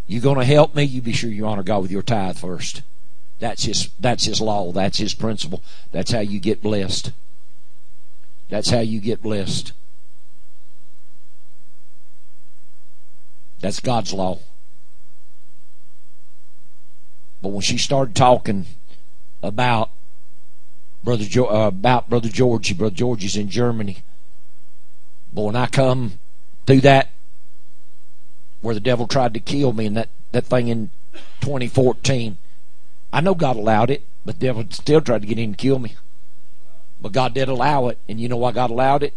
[0.06, 0.84] You're going to help me?
[0.84, 2.81] You be sure you honor God with your tithe first.
[3.39, 3.89] That's his.
[3.99, 4.73] That's his law.
[4.73, 5.64] That's his principle.
[5.94, 7.11] That's how you get blessed.
[8.49, 9.72] That's how you get blessed.
[13.61, 14.39] That's God's law.
[17.41, 18.65] But when she started talking
[19.41, 19.89] about
[21.07, 23.99] brother jo- uh, about brother Georgie, brother Georgie's in Germany.
[25.31, 26.19] But when I come
[26.65, 27.11] through that,
[28.59, 30.89] where the devil tried to kill me, and that that thing in
[31.39, 32.38] 2014,
[33.13, 35.79] I know God allowed it, but the devil still tried to get in and kill
[35.79, 35.95] me.
[36.99, 39.13] But God did allow it, and you know why God allowed it?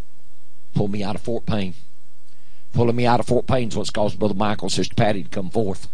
[0.74, 1.74] Pull me out of Fort Payne.
[2.72, 5.28] Pulling me out of Fort Payne is what's caused Brother Michael and Sister Patty to
[5.28, 5.88] come forth.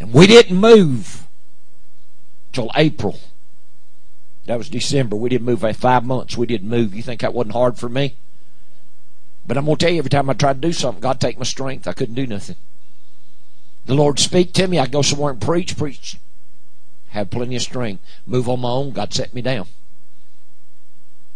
[0.00, 1.25] And we didn't move
[2.56, 3.20] till April.
[4.46, 5.14] That was December.
[5.14, 6.36] We didn't move five months.
[6.36, 6.94] We didn't move.
[6.94, 8.16] You think that wasn't hard for me?
[9.46, 11.38] But I'm going to tell you, every time I tried to do something, God take
[11.38, 11.86] my strength.
[11.86, 12.56] I couldn't do nothing.
[13.84, 14.78] The Lord speak to me.
[14.78, 16.16] I go somewhere and preach, preach.
[17.10, 18.02] Have plenty of strength.
[18.26, 18.92] Move on my own.
[18.92, 19.66] God set me down.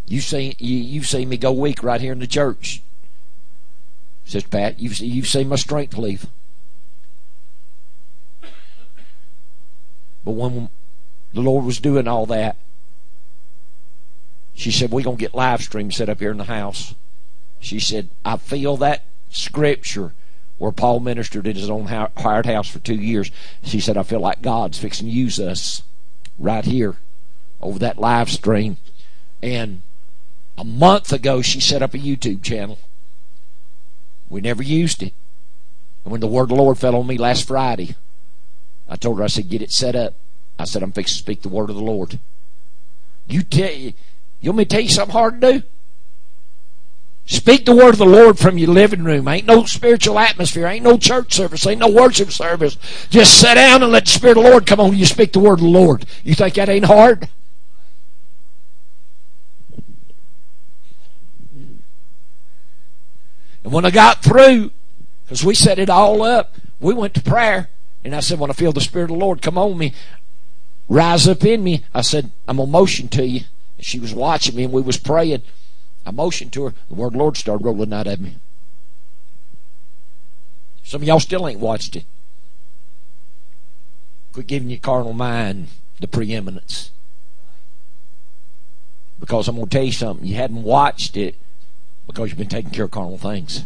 [0.07, 2.83] You see, you, you've seen me go weak right here in the church.
[4.25, 6.27] Says Pat, you've, you've seen my strength leave.
[10.25, 10.69] But when
[11.33, 12.57] the Lord was doing all that,
[14.55, 16.95] she said, We're going to get live stream set up here in the house.
[17.61, 20.13] She said, I feel that scripture
[20.59, 23.31] where Paul ministered in his own hired house for two years.
[23.63, 25.83] She said, I feel like God's fixing to use us
[26.39, 26.97] right here
[27.61, 28.77] over that live stream.
[29.43, 29.83] And
[30.59, 32.79] a month ago, she set up a YouTube channel.
[34.29, 35.15] We never used it.
[36.05, 37.95] And when the word of the Lord fell on me last Friday,
[38.87, 40.15] I told her, I said, get it set up.
[40.61, 42.19] I said, I'm fixing to speak the word of the Lord.
[43.27, 43.95] You tell you,
[44.43, 45.67] want me to tell you something hard to do?
[47.27, 49.29] Speak the word of the Lord from your living room.
[49.29, 50.67] Ain't no spiritual atmosphere.
[50.67, 51.65] Ain't no church service.
[51.65, 52.77] Ain't no worship service.
[53.09, 55.07] Just sit down and let the Spirit of the Lord come on you.
[55.07, 56.07] Speak the word of the Lord.
[56.25, 57.29] You think that ain't hard?
[63.63, 64.73] And when I got through,
[65.25, 67.69] because we set it all up, we went to prayer.
[68.03, 69.95] And I said, when I feel the Spirit of the Lord come on me,
[70.91, 73.43] rise up in me, I said, I'm going to motion to you.
[73.79, 75.43] She was watching me and we was praying.
[76.05, 76.75] I motioned to her.
[76.89, 78.35] The word Lord started rolling out of me.
[80.83, 82.05] Some of y'all still ain't watched it.
[84.33, 85.69] Quit giving your carnal mind
[86.01, 86.91] the preeminence.
[89.19, 90.27] Because I'm going to tell you something.
[90.27, 91.37] You hadn't watched it
[92.07, 93.65] because you've been taking care of carnal things.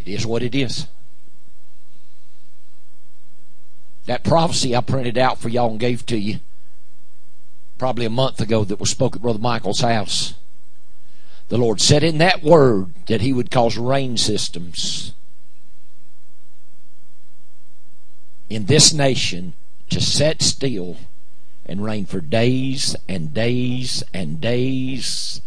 [0.00, 0.86] It is what it is.
[4.06, 6.40] That prophecy I printed out for y'all and gave to you
[7.78, 10.34] probably a month ago that was spoken at Brother Michael's house.
[11.48, 15.14] The Lord said in that word that He would cause rain systems
[18.50, 19.54] in this nation
[19.88, 20.96] to set still
[21.64, 25.40] and rain for days and days and days.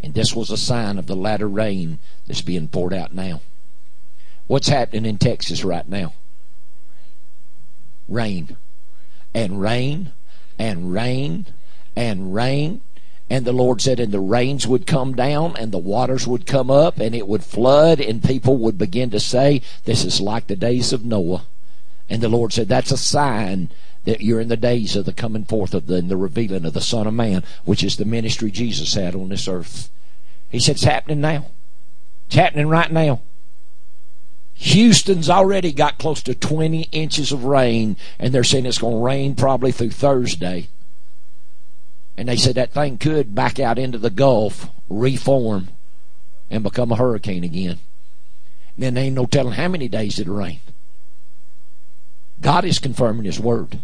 [0.00, 3.40] And this was a sign of the latter rain that's being poured out now.
[4.46, 6.14] What's happening in Texas right now?
[8.08, 8.56] Rain.
[9.34, 10.12] And rain
[10.58, 11.46] and rain
[11.94, 12.80] and rain.
[13.30, 16.70] And the Lord said, and the rains would come down and the waters would come
[16.70, 20.56] up and it would flood and people would begin to say, this is like the
[20.56, 21.44] days of Noah.
[22.08, 23.70] And the Lord said, that's a sign
[24.04, 26.72] that you're in the days of the coming forth of the, and the revealing of
[26.72, 29.90] the Son of Man, which is the ministry Jesus had on this earth.
[30.48, 31.48] He said, it's happening now.
[32.28, 33.20] It's happening right now.
[34.60, 39.04] Houston's already got close to 20 inches of rain, and they're saying it's going to
[39.04, 40.66] rain probably through Thursday.
[42.16, 45.68] And they said that thing could back out into the Gulf, reform,
[46.50, 47.78] and become a hurricane again.
[48.74, 50.58] And then there ain't no telling how many days it'll rain.
[52.40, 53.78] God is confirming His word.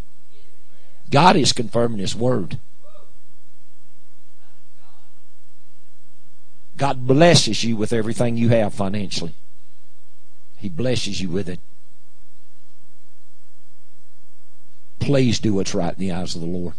[1.09, 2.59] God is confirming His word.
[6.77, 9.35] God blesses you with everything you have financially.
[10.65, 11.61] He blesses you with it.
[14.99, 16.73] Please do what's right in the eyes of the Lord.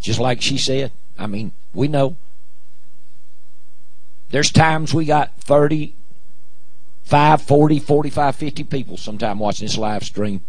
[0.00, 0.90] Just like she said.
[1.16, 2.16] I mean, we know.
[4.30, 5.94] There's times we got 30,
[7.04, 10.40] 5, 40, 45, 50 people sometime watching this live stream.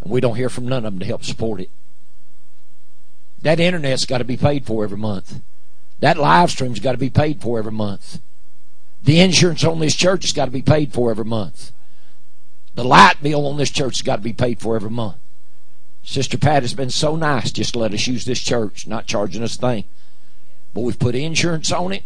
[0.00, 1.70] And we don't hear from none of them to help support it.
[3.42, 5.42] That internet's got to be paid for every month.
[6.00, 8.18] That live stream's got to be paid for every month.
[9.06, 11.70] The insurance on this church has got to be paid for every month.
[12.74, 15.14] The light bill on this church has got to be paid for every month.
[16.02, 19.44] Sister Pat has been so nice just to let us use this church, not charging
[19.44, 19.84] us a thing.
[20.74, 22.02] But we've put insurance on it.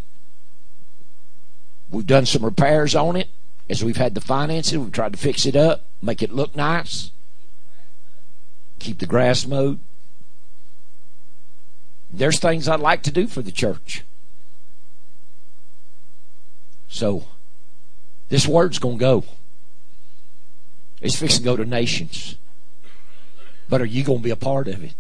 [1.91, 3.29] We've done some repairs on it
[3.71, 4.77] as we've had the finances.
[4.77, 7.13] We've tried to fix it up, make it look nice,
[8.79, 9.79] keep the grass mowed.
[12.11, 14.05] There's things I'd like to do for the church.
[16.91, 17.25] So,
[18.29, 19.25] this word's going to go.
[21.01, 22.35] It's fixing to go to nations.
[23.69, 24.93] But are you going to be a part of it?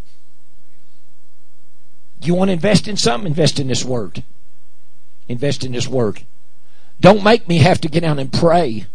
[2.23, 3.27] You want to invest in something?
[3.27, 4.23] Invest in this word.
[5.29, 6.23] Invest in this word.
[7.01, 8.87] Don't make me have to get down and pray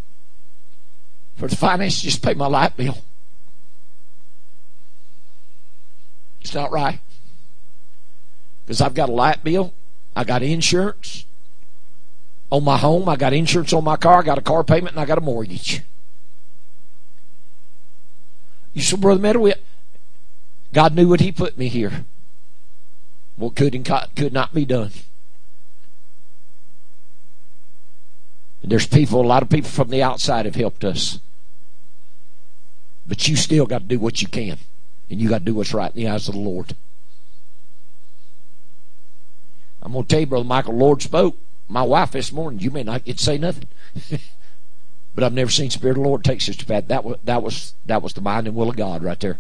[1.36, 2.02] for the finances.
[2.02, 3.00] Just pay my light bill.
[6.40, 7.00] It's not right.
[8.66, 9.74] Because I've got a light bill.
[10.16, 11.26] I got insurance
[12.56, 13.08] on my home.
[13.10, 14.20] I got insurance on my car.
[14.20, 15.82] I got a car payment and I got a mortgage.
[18.74, 19.52] You said, Brother Meadow,
[20.74, 22.06] God knew what He put me here.
[23.36, 24.92] What could and could not be done.
[28.62, 31.20] And there's people, a lot of people from the outside have helped us.
[33.06, 34.58] But you still got to do what you can.
[35.10, 36.76] And you got to do what's right in the eyes of the Lord.
[39.82, 41.38] I'm going to tell you, Brother Michael, Lord spoke.
[41.68, 43.68] My wife this morning, you may not get to say nothing.
[45.16, 46.90] But I've never seen Spirit of the Lord take Sister Pat.
[46.90, 49.40] That was that was that was the mind and will of God right there.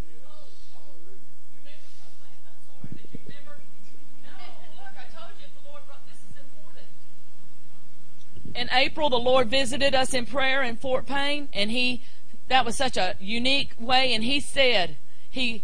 [8.55, 12.03] In April, the Lord visited us in prayer in Fort Payne, and He
[12.47, 14.95] that was such a unique way, and He said
[15.29, 15.63] He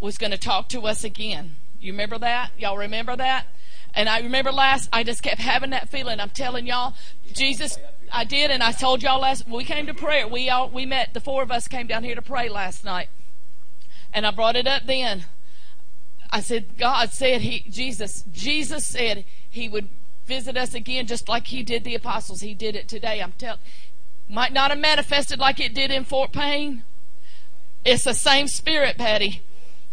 [0.00, 1.56] was going to talk to us again.
[1.80, 2.50] You remember that?
[2.58, 3.46] Y'all remember that?
[3.96, 6.20] And I remember last, I just kept having that feeling.
[6.20, 6.94] I'm telling y'all,
[7.32, 7.78] Jesus,
[8.12, 10.28] I did, and I told y'all last, we came to prayer.
[10.28, 13.08] We all, we met, the four of us came down here to pray last night.
[14.12, 15.24] And I brought it up then.
[16.30, 19.88] I said, God said he, Jesus, Jesus said he would
[20.26, 22.42] visit us again just like he did the apostles.
[22.42, 23.22] He did it today.
[23.22, 23.60] I'm telling,
[24.28, 26.82] might not have manifested like it did in Fort Payne.
[27.84, 29.40] It's the same spirit, Patty.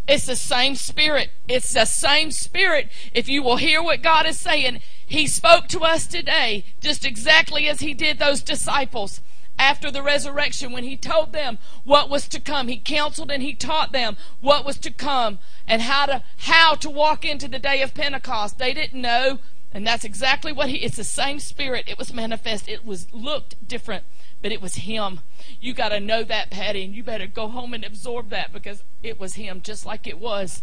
[0.08, 1.30] It's the same spirit.
[1.48, 2.90] It's the same spirit.
[3.14, 7.70] If you will hear what God is saying, He spoke to us today just exactly
[7.70, 9.22] as He did those disciples
[9.58, 12.68] after the resurrection when He told them what was to come.
[12.68, 16.90] He counseled and He taught them what was to come and how to how to
[16.90, 18.58] walk into the day of Pentecost.
[18.58, 19.40] They didn't know,
[19.72, 20.78] and that's exactly what He.
[20.78, 21.86] It's the same spirit.
[21.88, 22.68] It was manifest.
[22.68, 24.04] It was looked different,
[24.44, 25.22] but it was Him.
[25.62, 28.84] You got to know that, Patty, and you better go home and absorb that because
[29.02, 30.62] it was him just like it was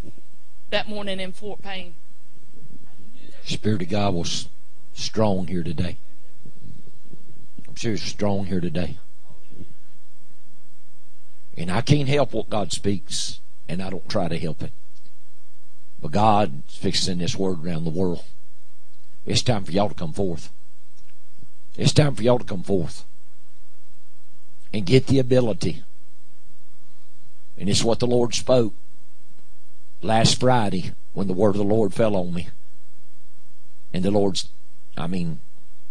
[0.69, 1.95] that morning in Fort Payne.
[3.43, 4.49] Spirit of God was
[4.93, 5.97] strong here today.
[7.67, 8.99] I'm serious, strong here today.
[11.57, 14.73] And I can't help what God speaks, and I don't try to help it.
[16.03, 18.25] But God's fixing this word around the world.
[19.25, 20.51] It's time for y'all to come forth.
[21.77, 23.05] It's time for y'all to come forth
[24.73, 25.83] and get the ability.
[27.59, 28.75] And it's what the Lord spoke
[30.03, 32.49] last Friday when the word of the Lord fell on me.
[33.93, 34.49] And the Lord's,
[34.97, 35.41] I mean,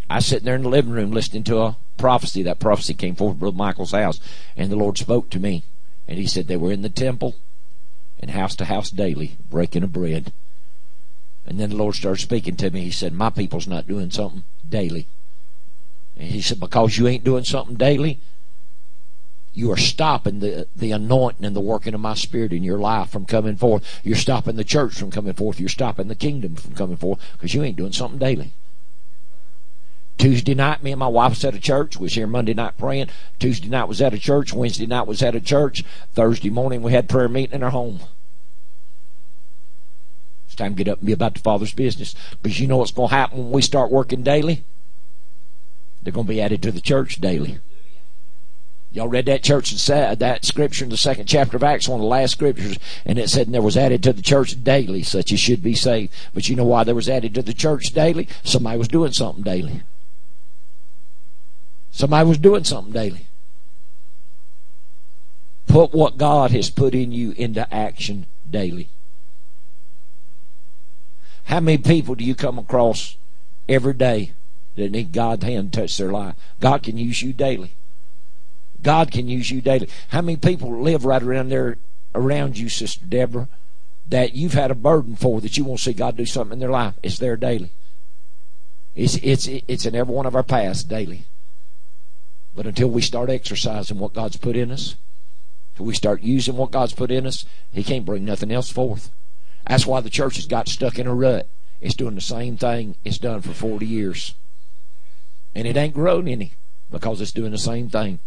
[0.09, 2.41] I sitting there in the living room listening to a prophecy.
[2.43, 4.19] That prophecy came forth from Brother Michael's house.
[4.55, 5.63] And the Lord spoke to me.
[6.07, 7.35] And he said they were in the temple
[8.19, 10.33] and house to house daily, breaking of bread.
[11.45, 12.81] And then the Lord started speaking to me.
[12.81, 15.07] He said, My people's not doing something daily.
[16.17, 18.19] And he said, Because you ain't doing something daily,
[19.53, 23.09] you are stopping the, the anointing and the working of my spirit in your life
[23.09, 23.83] from coming forth.
[24.03, 25.59] You're stopping the church from coming forth.
[25.59, 28.53] You're stopping the kingdom from coming forth because you ain't doing something daily.
[30.19, 31.97] Tuesday night, me and my wife was at a church.
[31.97, 33.07] Was here Monday night praying.
[33.39, 34.53] Tuesday night was at a church.
[34.53, 35.83] Wednesday night was at a church.
[36.13, 38.01] Thursday morning we had prayer meeting in our home.
[40.45, 42.15] It's time to get up and be about the Father's business.
[42.43, 44.63] Because you know what's going to happen when we start working daily?
[46.03, 47.59] They're going to be added to the church daily.
[48.91, 51.99] Y'all read that church and said that scripture in the second chapter of Acts, one
[51.99, 55.03] of the last scriptures, and it said and there was added to the church daily
[55.03, 56.11] such as should be saved.
[56.33, 58.27] But you know why there was added to the church daily?
[58.43, 59.83] Somebody was doing something daily.
[61.91, 63.27] Somebody was doing something daily.
[65.67, 68.89] Put what God has put in you into action daily.
[71.45, 73.17] How many people do you come across
[73.67, 74.31] every day
[74.75, 76.33] that need God's hand to touch their life?
[76.59, 77.73] God can use you daily.
[78.81, 79.89] God can use you daily.
[80.09, 81.77] How many people live right around there
[82.15, 83.47] around you, Sister Deborah,
[84.07, 86.59] that you've had a burden for that you want to see God do something in
[86.59, 86.95] their life?
[87.03, 87.71] It's there daily.
[88.95, 91.23] It's it's it's in every one of our paths daily.
[92.55, 94.95] But until we start exercising what God's put in us,
[95.73, 99.11] until we start using what God's put in us, He can't bring nothing else forth.
[99.67, 101.47] That's why the church has got stuck in a rut.
[101.79, 104.33] It's doing the same thing it's done for 40 years.
[105.55, 106.53] And it ain't grown any
[106.91, 108.19] because it's doing the same thing.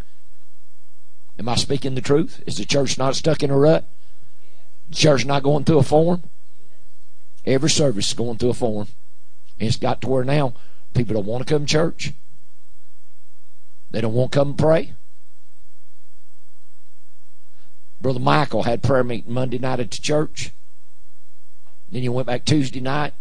[1.39, 2.43] Am I speaking the truth?
[2.47, 3.85] Is the church not stuck in a rut?
[4.91, 6.23] The church not going through a form?
[7.45, 8.89] Every service is going through a form.
[9.59, 10.55] And it's got to where now
[10.95, 12.13] people don't want to come to church.
[13.91, 14.93] They don't want to come pray.
[18.01, 20.53] Brother Michael had prayer meeting Monday night at the church.
[21.91, 23.15] Then you went back Tuesday night.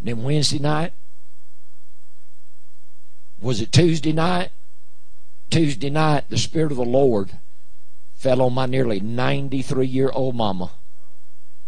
[0.00, 0.92] Then Wednesday night.
[3.40, 4.50] Was it Tuesday night?
[5.50, 7.38] Tuesday night, the Spirit of the Lord
[8.18, 10.72] fell on my nearly 93 year old mama.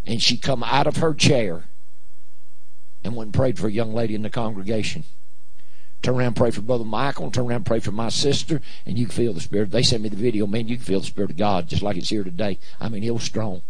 [0.05, 1.65] And she come out of her chair
[3.05, 5.05] and went and prayed for a young lady in the congregation.
[6.03, 8.99] Turn around and pray for Brother Michael, turn around and pray for my sister, and
[8.99, 9.71] you can feel the Spirit.
[9.71, 11.97] They sent me the video, man, you can feel the Spirit of God just like
[11.97, 12.59] it's here today.
[12.81, 13.63] I mean, it was strong.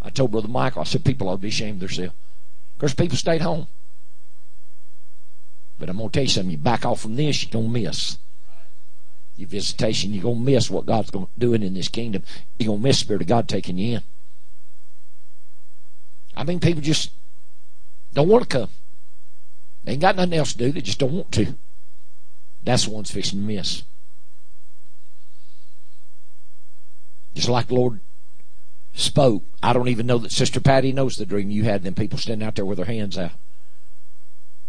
[0.00, 2.14] I told Brother Michael, I said, people ought to be ashamed of themselves.
[2.76, 3.66] Because people stayed home.
[5.78, 8.18] But I'm going to tell you something, you back off from this, you don't miss
[9.36, 10.12] your visitation.
[10.12, 12.22] You're going to miss what God's going to doing in this kingdom.
[12.58, 14.02] You're going to miss the Spirit of God taking you in.
[16.36, 17.10] I mean, people just
[18.12, 18.68] don't want to come.
[19.84, 20.72] They ain't got nothing else to do.
[20.72, 21.54] They just don't want to.
[22.64, 23.82] That's the one's fixing to miss.
[27.34, 28.00] Just like the Lord
[28.94, 29.42] spoke.
[29.62, 32.46] I don't even know that Sister Patty knows the dream you had, them people standing
[32.46, 33.32] out there with their hands out.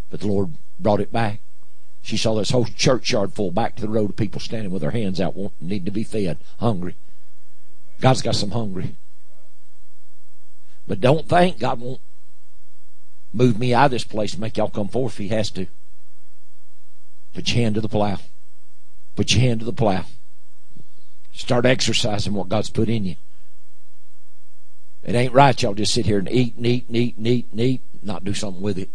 [0.10, 1.40] But the Lord brought it back.
[2.06, 4.92] She saw this whole churchyard full back to the road of people standing with their
[4.92, 6.94] hands out, wanting, to be fed, hungry.
[8.00, 8.96] God's got some hungry.
[10.88, 12.00] But don't think God won't
[13.34, 15.66] move me out of this place and make y'all come forth if He has to.
[17.34, 18.20] Put your hand to the plow.
[19.16, 20.06] Put your hand to the plow.
[21.34, 23.16] Start exercising what God's put in you.
[25.04, 27.48] It ain't right y'all just sit here and eat and eat and eat and eat
[27.50, 28.90] and eat, not do something with it.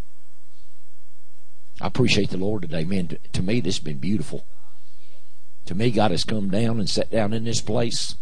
[1.81, 3.09] I appreciate the Lord today, man.
[3.09, 4.44] To, to me, this has been beautiful.
[5.67, 8.17] To me, God has come down and sat down in this place.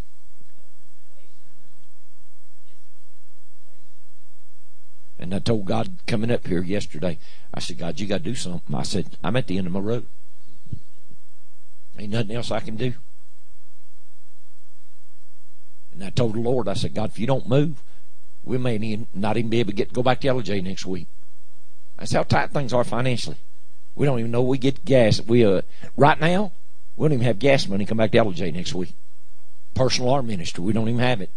[5.19, 7.19] And I told God coming up here yesterday,
[7.53, 8.75] I said, God, you got to do something.
[8.75, 10.07] I said, I'm at the end of my rope.
[11.99, 12.95] Ain't nothing else I can do.
[15.93, 17.83] And I told the Lord, I said, God, if you don't move,
[18.45, 21.09] we may not even be able to get go back to LJ next week.
[21.99, 23.37] That's how tight things are financially.
[23.99, 25.21] We don't even know we get gas.
[25.21, 25.63] We uh,
[25.97, 26.53] right now
[26.97, 27.85] we don't even have gas money.
[27.85, 28.95] Come back to LJ next week.
[29.75, 30.63] Personal arm ministry.
[30.63, 31.31] We don't even have it.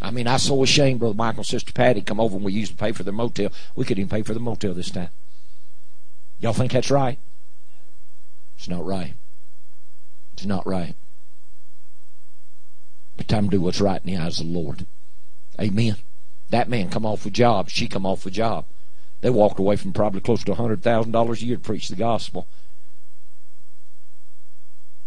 [0.00, 2.72] I mean, I so ashamed, Brother Michael, and Sister Patty come over and we used
[2.72, 3.52] to pay for their motel.
[3.76, 5.10] We couldn't even pay for the motel this time.
[6.40, 7.20] Y'all think that's right?
[8.58, 9.14] It's not right.
[10.32, 10.96] It's not right.
[13.16, 14.84] But time to do what's right in the eyes of the Lord.
[15.60, 15.94] Amen.
[16.50, 17.70] That man come off a job.
[17.70, 18.64] She come off a job.
[19.22, 22.46] They walked away from probably close to $100,000 a year to preach the gospel.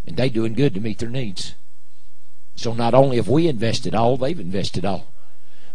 [0.07, 1.53] And they doing good to meet their needs.
[2.55, 5.07] So not only have we invested all, they've invested all.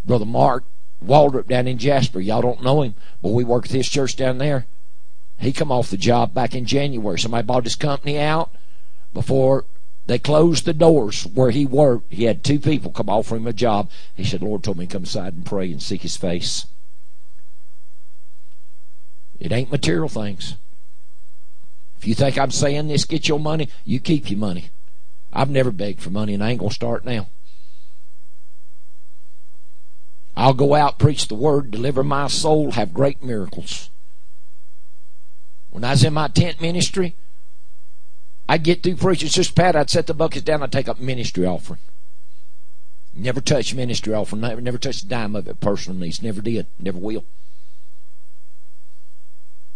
[0.04, 0.64] Brother Mark
[1.04, 4.38] Waldrop down in Jasper, y'all don't know him, but we work at his church down
[4.38, 4.66] there.
[5.38, 7.18] He come off the job back in January.
[7.18, 8.50] Somebody bought his company out
[9.12, 9.64] before
[10.06, 12.12] they closed the doors where he worked.
[12.12, 13.90] He had two people come offer him a job.
[14.14, 16.66] He said, Lord told me to come aside and pray and seek his face.
[19.40, 20.54] It ain't material things.
[21.98, 24.70] If you think I'm saying this, get your money, you keep your money.
[25.32, 27.28] I've never begged for money and I ain't going to start now.
[30.36, 33.90] I'll go out, preach the word, deliver my soul, have great miracles.
[35.70, 37.14] When I was in my tent ministry,
[38.48, 41.46] I'd get through preaching Sister Pat, I'd set the buckets down, I'd take up ministry
[41.46, 41.80] offering.
[43.14, 46.22] Never touched ministry offering, never, never touched a dime of it, personal needs.
[46.22, 47.24] Never did, never will.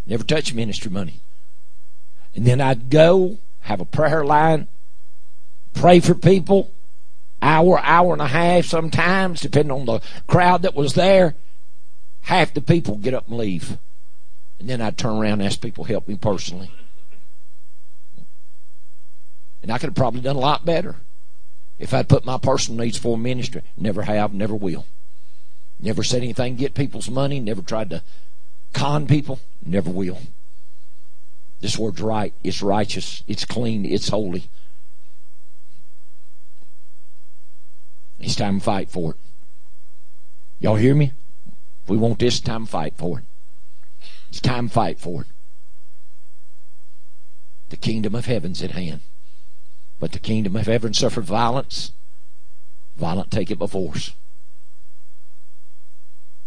[0.07, 1.20] Never touched ministry money.
[2.34, 4.68] And then I'd go, have a prayer line,
[5.73, 6.73] pray for people,
[7.41, 11.34] hour, hour and a half sometimes, depending on the crowd that was there.
[12.23, 13.78] Half the people get up and leave.
[14.58, 16.70] And then I'd turn around and ask people help me personally.
[19.62, 20.97] And I could have probably done a lot better
[21.78, 23.62] if I'd put my personal needs for ministry.
[23.76, 24.86] Never have, never will.
[25.81, 28.02] Never said anything get people's money, never tried to
[28.73, 30.18] con people, never will.
[31.60, 34.48] This word's right, it's righteous, it's clean, it's holy.
[38.20, 39.16] It's time to fight for it.
[40.60, 41.12] Y'all hear me?
[41.82, 43.24] If we want this, time to fight for it.
[44.30, 45.26] It's time to fight for it.
[47.70, 49.00] The kingdom of heaven's at hand.
[50.00, 51.92] But the kingdom of heaven suffered violence.
[52.96, 54.12] Violent take it by force.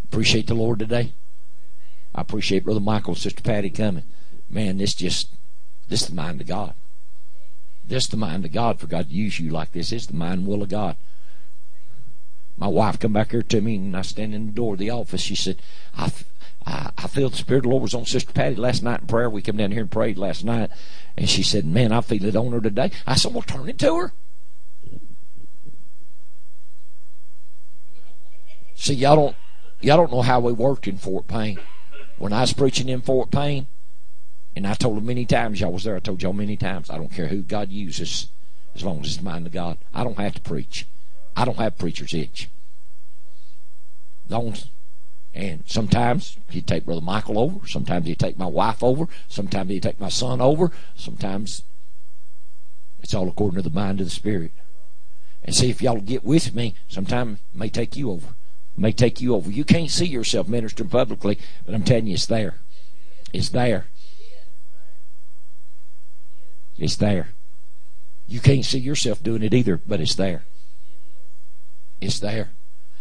[0.05, 1.11] Appreciate the Lord today.
[2.17, 4.03] I appreciate Brother Michael and Sister Patty coming.
[4.49, 5.29] Man, this just
[5.87, 6.73] this is the mind of God.
[7.87, 9.91] This is the mind of God for God to use you like this.
[9.91, 10.97] This is the mind and will of God
[12.57, 14.89] my wife come back here to me and I stand in the door of the
[14.89, 15.21] office.
[15.21, 15.61] She said,
[15.95, 16.11] I,
[16.65, 19.07] I, I feel the Spirit of the Lord was on Sister Patty last night in
[19.07, 19.29] prayer.
[19.29, 20.71] We come down here and prayed last night.
[21.15, 22.91] And she said, Man, I feel it on her today.
[23.05, 24.13] I said, Well, turn it to her.
[28.75, 29.35] See, y'all don't
[29.81, 31.59] y'all don't know how we worked in Fort Payne.
[32.17, 33.67] When I was preaching in Fort Payne,
[34.55, 36.97] and I told them many times, y'all was there, I told y'all many times, I
[36.97, 38.27] don't care who God uses,
[38.73, 39.77] as long as it's the mind of God.
[39.93, 40.87] I don't have to preach.
[41.35, 42.49] I don't have preacher's itch.
[44.27, 44.65] Don't.
[45.35, 47.67] And sometimes he'd take Brother Michael over.
[47.67, 49.07] Sometimes he'd take my wife over.
[49.27, 50.71] Sometimes he'd take my son over.
[50.95, 51.61] Sometimes
[52.99, 54.51] it's all according to the mind of the Spirit.
[55.43, 58.29] And see if y'all get with me, sometime may take you over.
[58.77, 59.49] May take you over.
[59.49, 62.55] You can't see yourself ministering publicly, but I'm telling you it's there.
[63.33, 63.87] It's there.
[66.77, 67.29] It's there.
[68.27, 70.43] You can't see yourself doing it either, but it's there.
[71.99, 72.51] It's there.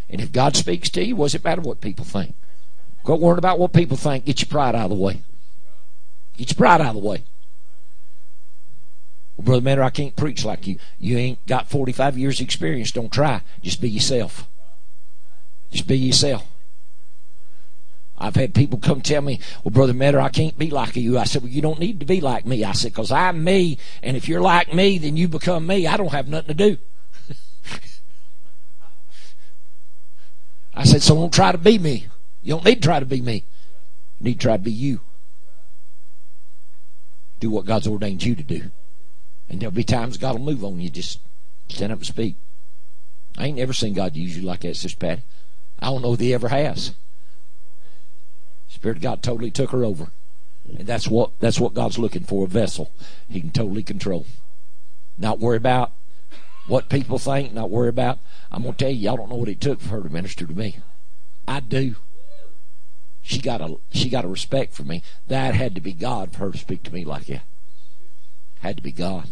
[0.08, 2.34] And if God speaks to you, does it matter what people think?
[3.02, 4.24] Quit worrying about what people think.
[4.24, 5.20] Get your pride out of the way.
[6.38, 7.24] Get your pride out of the way.
[9.36, 10.78] Well, Brother Matter, I can't preach like you.
[10.98, 12.92] You ain't got 45 years experience.
[12.92, 13.42] Don't try.
[13.62, 14.48] Just be yourself.
[15.70, 16.46] Just be yourself.
[18.18, 21.18] I've had people come tell me, well, Brother Metter, I can't be like you.
[21.18, 22.64] I said, well, you don't need to be like me.
[22.64, 25.86] I said, because I'm me, and if you're like me, then you become me.
[25.86, 26.78] I don't have nothing to do.
[30.74, 32.06] I said, so don't try to be me.
[32.42, 33.44] You don't need to try to be me.
[34.18, 35.00] You need to try to be you.
[37.38, 38.70] Do what God's ordained you to do.
[39.50, 40.88] And there'll be times God will move on you.
[40.88, 41.20] Just
[41.68, 42.36] stand up and speak.
[43.36, 45.22] I ain't never seen God use you like that, Sister Patty.
[45.78, 46.92] I don't know if He ever has.
[48.68, 50.08] Spirit of God totally took her over.
[50.68, 52.90] And that's what that's what God's looking for, a vessel
[53.28, 54.26] He can totally control.
[55.16, 55.92] Not worry about
[56.66, 58.18] what people think, not worry about
[58.50, 60.54] I'm gonna tell you, y'all don't know what it took for her to minister to
[60.54, 60.76] me.
[61.46, 61.96] I do.
[63.22, 65.02] She got a she got a respect for me.
[65.26, 67.42] That had to be God for her to speak to me like that.
[68.60, 69.28] Had to be God.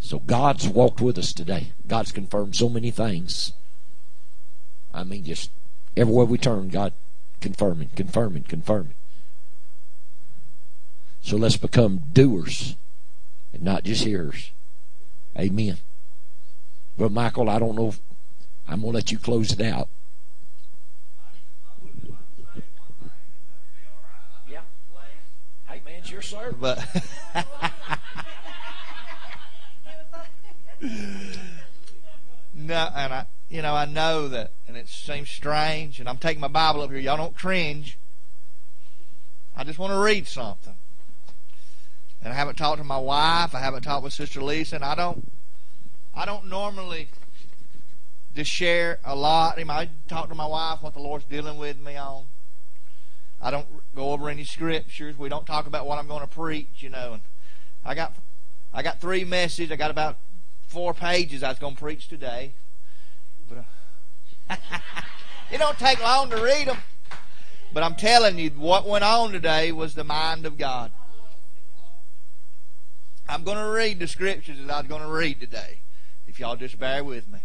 [0.00, 1.72] So God's walked with us today.
[1.86, 3.52] God's confirmed so many things.
[4.94, 5.50] I mean, just
[5.96, 6.92] everywhere we turn, God
[7.40, 8.94] confirming, confirming, confirming.
[11.22, 12.76] So let's become doers
[13.52, 14.50] and not just hearers.
[15.38, 15.78] Amen.
[16.98, 18.00] But Michael, I don't know if
[18.68, 19.88] I'm going to let you close it out.
[24.50, 24.60] Yeah.
[25.68, 26.56] Hey, man, it's your service.
[26.60, 26.84] But
[32.54, 36.00] no, and I, you know, I know that, and it seems strange.
[36.00, 36.98] And I'm taking my Bible up here.
[36.98, 37.98] Y'all don't cringe.
[39.54, 40.74] I just want to read something.
[42.22, 43.54] And I haven't talked to my wife.
[43.54, 45.30] I haven't talked with Sister Lisa, and I don't.
[46.14, 47.08] I don't normally
[48.34, 49.58] just share a lot.
[49.58, 52.24] I, talk to my wife what the Lord's dealing with me on.
[53.40, 55.18] I don't go over any scriptures.
[55.18, 57.14] We don't talk about what I'm going to preach, you know.
[57.14, 57.22] And
[57.84, 58.14] I got
[58.72, 59.70] I got three messages.
[59.70, 60.16] I got about
[60.68, 62.54] four pages I was going to preach today.
[65.52, 66.78] It don't take long to read them.
[67.74, 70.90] But I'm telling you, what went on today was the mind of God.
[73.28, 75.80] I'm going to read the scriptures that I was going to read today,
[76.26, 77.40] if y'all just bear with me.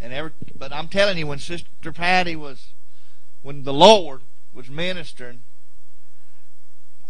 [0.00, 2.68] And every, but I'm telling you, when Sister Patty was,
[3.42, 4.20] when the Lord
[4.52, 5.42] was ministering,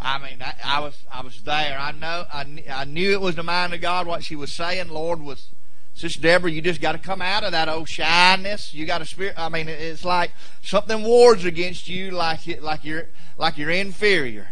[0.00, 1.78] I mean, I, I, was I was there.
[1.78, 4.88] I know I, I knew it was the mind of God what she was saying.
[4.88, 5.48] Lord was,
[5.94, 8.74] Sister Deborah, you just got to come out of that old shyness.
[8.74, 9.34] You got a spirit.
[9.36, 13.06] I mean, it's like something wards against you, like it, like you're
[13.38, 14.48] like you're inferior,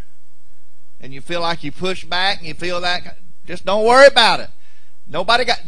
[1.00, 3.18] and you feel like you push back, and you feel that.
[3.44, 4.50] Just don't worry about it.
[5.08, 5.58] Nobody got.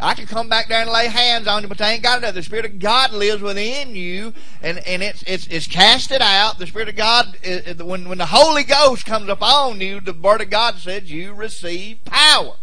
[0.00, 2.34] I can come back there and lay hands on you, but they ain't got it.
[2.34, 6.58] The Spirit of God lives within you, and and it's it's it's casted out.
[6.58, 7.36] The Spirit of God,
[7.80, 12.04] when when the Holy Ghost comes upon you, the Word of God says you receive
[12.04, 12.56] power.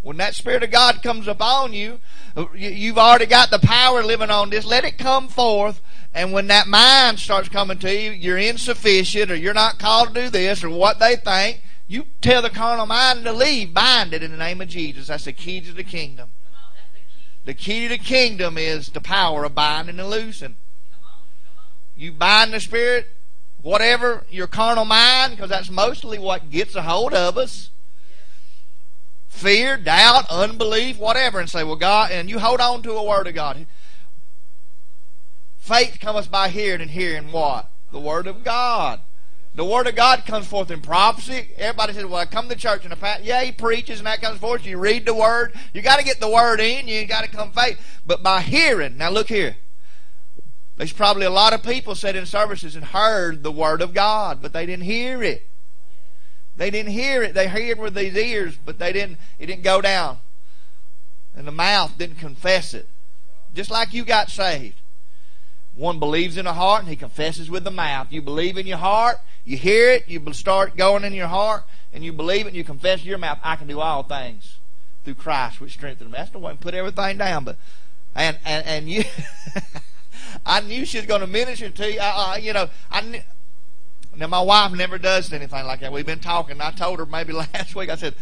[0.00, 2.00] When that Spirit of God comes upon you,
[2.54, 4.64] you've already got the power living on this.
[4.64, 5.80] Let it come forth.
[6.14, 10.22] And when that mind starts coming to you, you're insufficient, or you're not called to
[10.22, 14.22] do this, or what they think you tell the carnal mind to leave, bind it
[14.22, 15.08] in the name of Jesus.
[15.08, 16.30] That's the key to the kingdom.
[17.46, 20.56] The key to the kingdom is the power of binding and loosing.
[21.96, 23.08] You bind the spirit,
[23.62, 27.70] whatever your carnal mind, because that's mostly what gets a hold of us.
[29.38, 33.28] Fear, doubt, unbelief, whatever, and say, Well, God, and you hold on to a word
[33.28, 33.66] of God.
[35.58, 37.70] Faith cometh by hearing, and hearing what?
[37.92, 39.00] The word of God.
[39.54, 41.48] The Word of God comes forth in prophecy.
[41.56, 44.38] Everybody says, well, I come to church and a yeah, he preaches and that comes
[44.38, 44.64] forth.
[44.64, 45.52] You read the Word.
[45.72, 46.86] You got to get the Word in.
[46.86, 47.76] You got to come faith.
[48.06, 49.56] But by hearing, now look here.
[50.76, 54.40] There's probably a lot of people sat in services and heard the Word of God,
[54.40, 55.47] but they didn't hear it.
[56.58, 57.34] They didn't hear it.
[57.34, 60.18] They heard with these ears, but they didn't, it didn't go down.
[61.34, 62.88] And the mouth didn't confess it.
[63.54, 64.74] Just like you got saved.
[65.76, 68.08] One believes in the heart and he confesses with the mouth.
[68.10, 71.62] You believe in your heart, you hear it, you start going in your heart,
[71.92, 74.58] and you believe it, and you confess your mouth, I can do all things
[75.04, 76.16] through Christ, which strengthens me.
[76.18, 77.44] That's the way put everything down.
[77.44, 77.56] But
[78.16, 79.04] and and and you,
[80.46, 82.00] I knew she was going to minister to you.
[82.00, 83.20] Uh, you know, I knew.
[84.18, 85.92] Now my wife never does anything like that.
[85.92, 86.60] We've been talking.
[86.60, 87.88] I told her maybe last week.
[87.88, 88.14] I said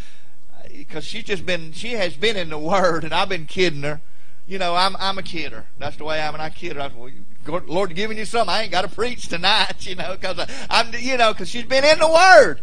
[0.68, 4.00] because she's just been she has been in the Word, and I've been kidding her.
[4.46, 5.64] You know, I'm I'm a kidder.
[5.78, 6.82] That's the way I am, and I kid her.
[6.82, 8.54] I said, well, Lord giving you something.
[8.54, 11.84] I ain't got to preach tonight, you know, because I'm, you know, because she's been
[11.84, 12.60] in the Word.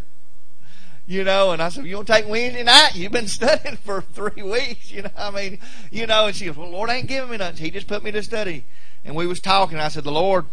[1.06, 2.94] You know, and I said, you to take Wednesday night?
[2.94, 5.10] You've been studying for three weeks, you know.
[5.18, 5.58] I mean,
[5.90, 7.62] you know, and she goes, well, Lord ain't giving me nothing.
[7.62, 8.64] He just put me to study.
[9.04, 9.78] And we was talking.
[9.78, 10.46] I said, the Lord,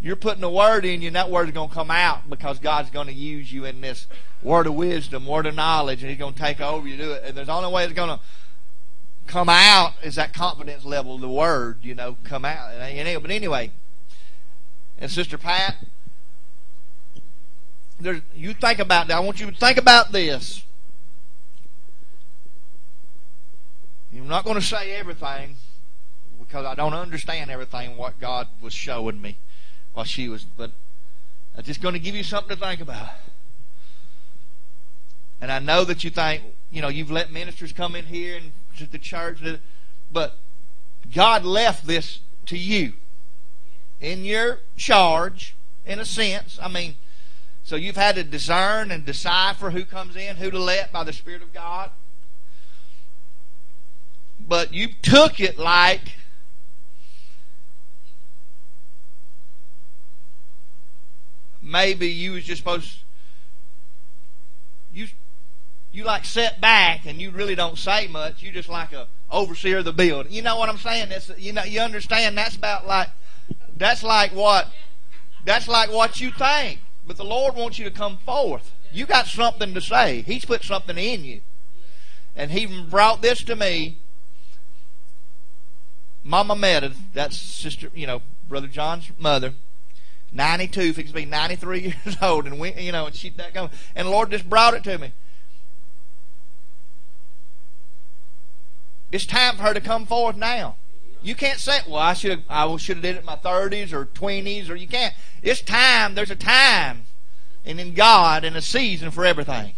[0.00, 2.58] you're putting a word in you, and that word is going to come out because
[2.58, 4.06] God's going to use you in this
[4.42, 7.24] word of wisdom, word of knowledge, and He's going to take over you do it.
[7.24, 8.20] And there's the only way it's going to
[9.26, 12.70] come out is that confidence level of the word, you know, come out.
[12.78, 13.72] But anyway,
[14.98, 15.76] and Sister Pat,
[18.00, 19.16] you think about that.
[19.16, 20.64] I want you to think about this.
[24.12, 25.56] I'm not going to say everything.
[26.38, 29.36] Because I don't understand everything what God was showing me
[29.98, 30.44] while she was.
[30.44, 30.70] But
[31.56, 33.08] I'm just going to give you something to think about.
[35.40, 38.52] And I know that you think, you know, you've let ministers come in here and
[38.76, 39.40] to the church,
[40.12, 40.36] but
[41.12, 42.92] God left this to you
[44.00, 46.60] in your charge, in a sense.
[46.62, 46.94] I mean,
[47.64, 51.12] so you've had to discern and decipher who comes in, who to let by the
[51.12, 51.90] Spirit of God.
[54.38, 56.12] But you took it like
[61.68, 62.98] maybe you was just supposed
[64.92, 65.06] you
[65.92, 68.42] you like set back and you really don't say much.
[68.42, 70.32] You just like a overseer of the building.
[70.32, 71.08] You know what I'm saying?
[71.10, 73.08] It's, you know you understand that's about like
[73.76, 74.68] that's like what
[75.44, 76.80] that's like what you think.
[77.06, 78.74] But the Lord wants you to come forth.
[78.92, 80.22] You got something to say.
[80.22, 81.40] He's put something in you.
[82.36, 83.98] And he brought this to me.
[86.22, 89.54] Mama Meta, that's sister, you know, Brother John's mother,
[90.32, 93.70] 92, fixing to be 93 years old, and we, you know, and she that come,
[93.94, 95.12] and the Lord just brought it to me.
[99.10, 100.76] It's time for her to come forth now.
[101.22, 104.06] You can't say, "Well, I should I should have did it in my 30s or
[104.06, 105.14] 20s," or you can't.
[105.42, 106.14] It's time.
[106.14, 107.06] There's a time,
[107.64, 109.74] and in God, and a season for everything.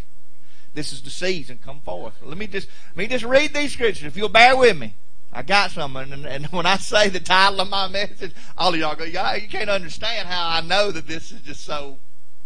[0.75, 1.59] This is the season.
[1.65, 2.15] Come forth.
[2.23, 4.05] Let me just let me just read these scriptures.
[4.05, 4.95] If you'll bear with me,
[5.33, 6.13] I got something.
[6.13, 9.35] And, and when I say the title of my message, all of y'all go, "Yeah,
[9.35, 11.99] you can't understand how I know that this is just so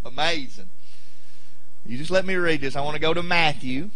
[0.04, 0.68] amazing."
[1.86, 2.76] You just let me read this.
[2.76, 3.90] I want to go to Matthew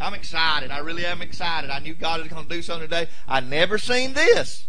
[0.00, 0.70] I'm excited.
[0.70, 1.70] I really am excited.
[1.70, 3.08] I knew God was going to do something today.
[3.26, 4.66] I never seen this.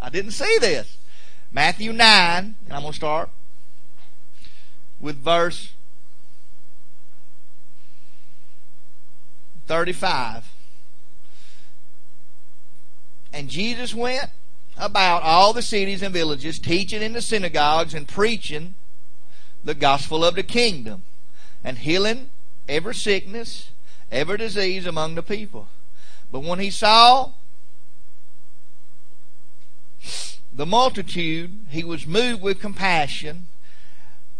[0.00, 0.98] I didn't see this.
[1.50, 3.30] Matthew 9, and I'm going to start
[5.00, 5.72] with verse
[9.66, 10.44] 35.
[13.32, 14.30] And Jesus went
[14.76, 18.74] about all the cities and villages, teaching in the synagogues and preaching
[19.64, 21.02] the gospel of the kingdom,
[21.64, 22.30] and healing
[22.68, 23.70] every sickness
[24.10, 25.68] every disease among the people.
[26.30, 27.32] But when he saw
[30.52, 33.48] the multitude, he was moved with compassion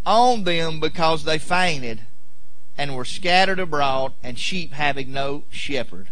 [0.04, 2.02] on them because they fainted
[2.78, 6.08] and were scattered abroad, and sheep having no shepherd.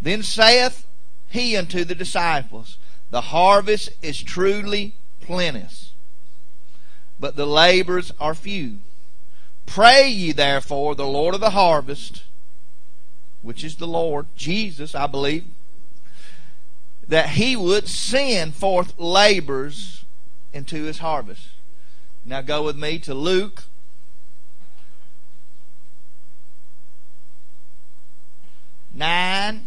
[0.00, 0.86] Then saith
[1.28, 2.78] he unto the disciples,
[3.10, 5.92] The harvest is truly plenteous,
[7.18, 8.78] but the labors are few.
[9.66, 12.24] Pray ye therefore the Lord of the harvest
[13.44, 15.44] which is the Lord, Jesus, I believe,
[17.06, 20.06] that he would send forth labors
[20.54, 21.48] into his harvest.
[22.24, 23.64] Now go with me to Luke.
[28.94, 29.66] Nine,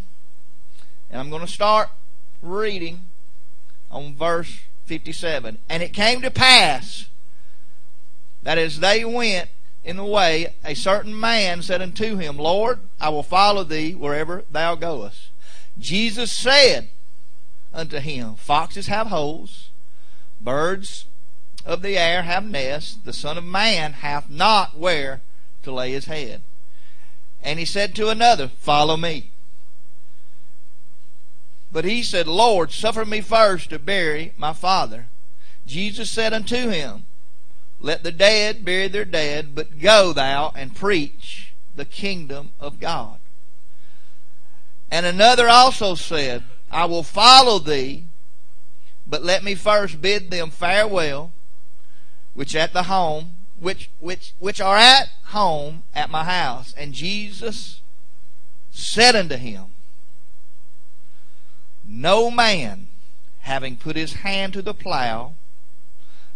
[1.10, 1.90] and I'm going to start
[2.42, 3.02] reading
[3.92, 5.58] on verse 57.
[5.70, 7.08] And it came to pass
[8.44, 9.50] that as they went
[9.84, 14.44] in the way, a certain man said unto him, Lord, I will follow thee wherever
[14.52, 15.30] thou goest.
[15.78, 16.88] Jesus said
[17.74, 19.70] unto him, Foxes have holes,
[20.42, 21.06] birds
[21.66, 25.22] of the air have nests, the Son of Man hath not where
[25.64, 26.42] to lay his head.
[27.42, 29.32] And he said to another, Follow me.
[31.72, 35.08] But he said, Lord, suffer me first to bury my father.
[35.66, 37.06] Jesus said unto him,
[37.80, 43.20] let the dead bury their dead, but go thou and preach the kingdom of God.
[44.90, 48.06] And another also said, I will follow thee,
[49.06, 51.32] but let me first bid them farewell,
[52.34, 56.74] which at the home, which which which are at home at my house.
[56.78, 57.82] And Jesus
[58.72, 59.66] said unto him,
[61.88, 62.88] No man
[63.42, 65.34] having put his hand to the plow,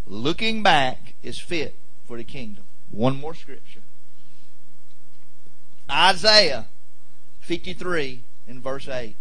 [0.08, 1.76] looking back is fit
[2.08, 2.64] for the kingdom.
[2.90, 3.82] One more scripture.
[5.90, 6.68] Isaiah
[7.42, 9.16] 53 in verse 8.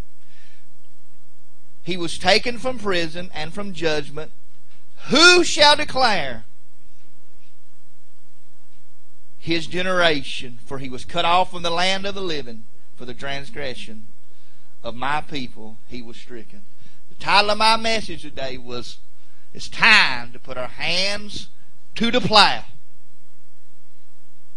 [1.82, 4.32] He was taken from prison and from judgment.
[5.08, 6.44] Who shall declare
[9.40, 10.58] his generation?
[10.64, 12.64] For he was cut off from the land of the living
[12.96, 14.06] for the transgression
[14.84, 15.78] of my people.
[15.88, 16.62] He was stricken.
[17.08, 18.98] The title of my message today was
[19.52, 21.48] It's time to put our hands
[21.96, 22.64] to the plow.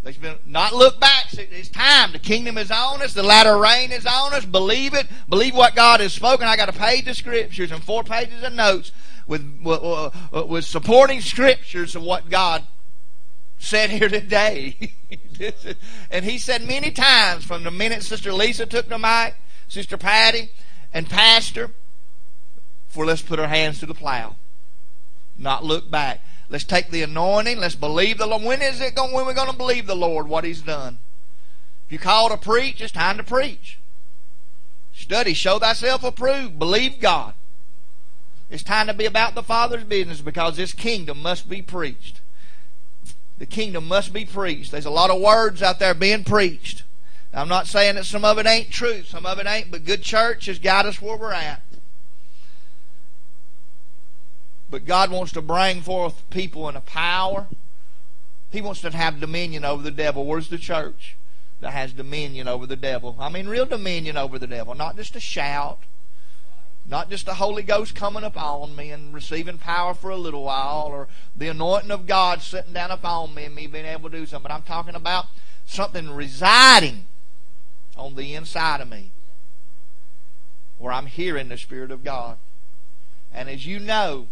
[0.03, 1.27] There's been not look back.
[1.31, 2.11] It's time.
[2.11, 3.13] The kingdom is on us.
[3.13, 4.43] The latter rain is on us.
[4.43, 5.07] Believe it.
[5.29, 6.45] Believe what God has spoken.
[6.45, 8.91] I got a page of scriptures and four pages of notes
[9.25, 9.41] with
[10.33, 12.63] with supporting scriptures of what God
[13.59, 14.93] said here today.
[16.11, 19.35] and he said many times from the minute Sister Lisa took the mic,
[19.67, 20.49] Sister Patty,
[20.93, 21.71] and pastor,
[22.87, 24.35] for let's put our hands to the plow,
[25.37, 26.21] not look back.
[26.49, 27.57] Let's take the anointing.
[27.57, 28.43] Let's believe the Lord.
[28.43, 29.11] When is it going?
[29.11, 30.99] When we're we going to believe the Lord what He's done?
[31.87, 33.79] If you call to preach, it's time to preach.
[34.93, 36.59] Study, show thyself approved.
[36.59, 37.33] Believe God.
[38.49, 42.21] It's time to be about the Father's business because this kingdom must be preached.
[43.37, 44.71] The kingdom must be preached.
[44.71, 46.83] There's a lot of words out there being preached.
[47.33, 50.03] I'm not saying that some of it ain't true, some of it ain't, but good
[50.03, 51.61] church has got us where we're at.
[54.69, 57.47] But God wants to bring forth people in a power.
[58.51, 60.25] He wants to have dominion over the devil.
[60.25, 61.15] Where's the church
[61.59, 63.15] that has dominion over the devil?
[63.19, 65.79] I mean, real dominion over the devil, not just a shout,
[66.85, 70.87] not just the Holy Ghost coming upon me and receiving power for a little while,
[70.87, 74.25] or the anointing of God sitting down upon me and me being able to do
[74.25, 74.49] something.
[74.49, 75.27] But I'm talking about
[75.65, 77.05] something residing
[77.95, 79.11] on the inside of me
[80.77, 82.37] where I'm hearing the Spirit of God.
[83.33, 84.27] And as you know,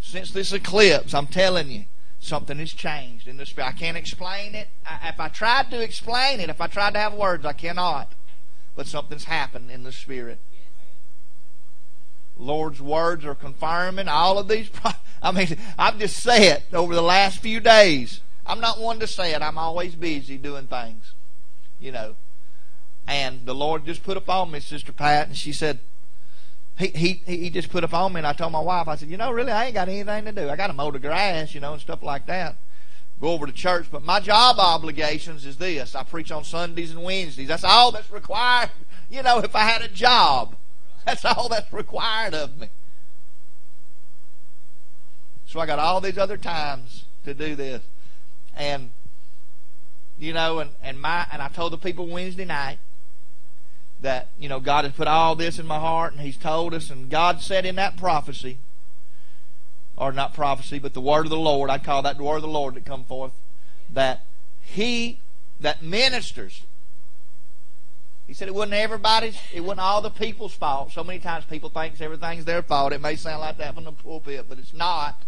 [0.00, 1.84] since this eclipse, I'm telling you,
[2.18, 3.68] something has changed in the Spirit.
[3.68, 4.68] I can't explain it.
[4.86, 8.12] I, if I tried to explain it, if I tried to have words, I cannot.
[8.74, 10.38] But something's happened in the Spirit.
[12.42, 14.70] Lord's words are confirming all of these.
[15.22, 18.20] I mean, I've just said over the last few days.
[18.44, 19.42] I'm not one to say it.
[19.42, 21.14] I'm always busy doing things,
[21.78, 22.16] you know.
[23.06, 25.78] And the Lord just put upon me, Sister Pat, and she said,
[26.78, 29.16] he, he, he just put upon me, and I told my wife, I said, you
[29.16, 30.48] know, really, I ain't got anything to do.
[30.48, 32.56] I got to mow the grass, you know, and stuff like that.
[33.20, 37.04] Go over to church, but my job obligations is this: I preach on Sundays and
[37.04, 37.46] Wednesdays.
[37.46, 38.70] That's all that's required.
[39.10, 40.56] You know, if I had a job,
[41.06, 42.68] that's all that's required of me.
[45.46, 47.82] So I got all these other times to do this,
[48.56, 48.90] and
[50.18, 52.78] you know, and and my and I told the people Wednesday night
[54.02, 56.90] that, you know, God has put all this in my heart and He's told us,
[56.90, 58.58] and God said in that prophecy,
[59.96, 62.42] or not prophecy, but the word of the Lord, I'd call that the word of
[62.42, 63.32] the Lord that come forth,
[63.90, 64.24] that
[64.60, 65.18] He,
[65.60, 66.64] that ministers,
[68.32, 70.90] He said it wasn't everybody's, it wasn't all the people's fault.
[70.90, 72.94] So many times people think everything's their fault.
[72.94, 75.20] It may sound like that from the pulpit, but it's not.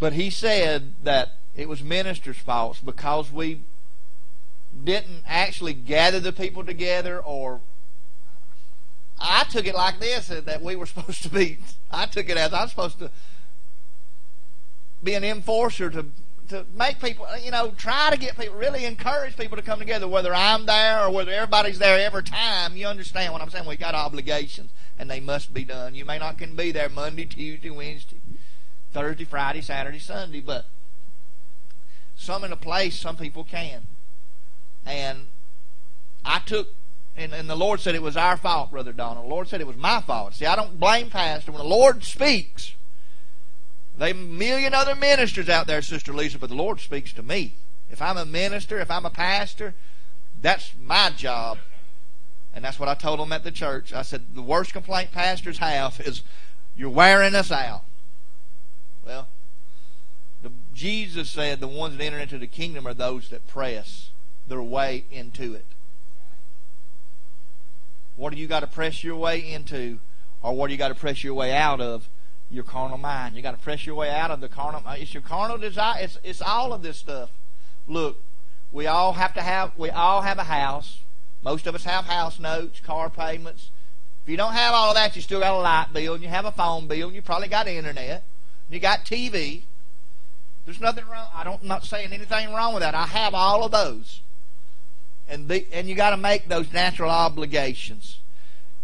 [0.00, 3.60] But He said that it was ministers' faults because we
[4.82, 7.60] didn't actually gather the people together or
[9.20, 12.52] I took it like this that we were supposed to be I took it as
[12.52, 13.12] I'm supposed to
[15.00, 16.06] be an enforcer to
[16.48, 20.08] to make people you know try to get people really encourage people to come together
[20.08, 23.78] whether I'm there or whether everybody's there every time you understand what I'm saying We've
[23.78, 27.70] got obligations and they must be done you may not can be there Monday Tuesday
[27.70, 28.20] Wednesday
[28.92, 30.66] Thursday Friday Saturday Sunday but
[32.16, 33.86] some in a place some people can
[34.84, 35.28] and
[36.24, 36.68] I took,
[37.16, 39.26] and, and the Lord said it was our fault, Brother Donald.
[39.26, 40.34] The Lord said it was my fault.
[40.34, 41.52] See, I don't blame Pastor.
[41.52, 42.74] When the Lord speaks,
[43.98, 47.54] they a million other ministers out there, Sister Lisa, but the Lord speaks to me.
[47.90, 49.74] If I'm a minister, if I'm a pastor,
[50.40, 51.58] that's my job.
[52.54, 53.92] And that's what I told them at the church.
[53.92, 56.22] I said, the worst complaint pastors have is,
[56.76, 57.82] you're wearing us out.
[59.06, 59.28] Well,
[60.42, 64.10] the, Jesus said the ones that enter into the kingdom are those that press
[64.48, 65.66] their way into it.
[68.16, 69.98] What do you got to press your way into,
[70.42, 72.08] or what do you got to press your way out of?
[72.52, 73.34] Your carnal mind.
[73.34, 74.82] You got to press your way out of the carnal.
[74.86, 76.02] Uh, it's your carnal desire.
[76.02, 77.30] It's it's all of this stuff.
[77.88, 78.22] Look,
[78.70, 79.72] we all have to have.
[79.76, 81.00] We all have a house.
[81.42, 83.70] Most of us have house notes, car payments.
[84.22, 86.28] If you don't have all of that, you still got a light bill, and you
[86.28, 88.22] have a phone bill, and you probably got internet,
[88.68, 89.62] and you got TV.
[90.64, 91.26] There's nothing wrong.
[91.34, 92.94] I don't, I'm not saying anything wrong with that.
[92.94, 94.20] I have all of those
[95.32, 98.18] and the, and you got to make those natural obligations.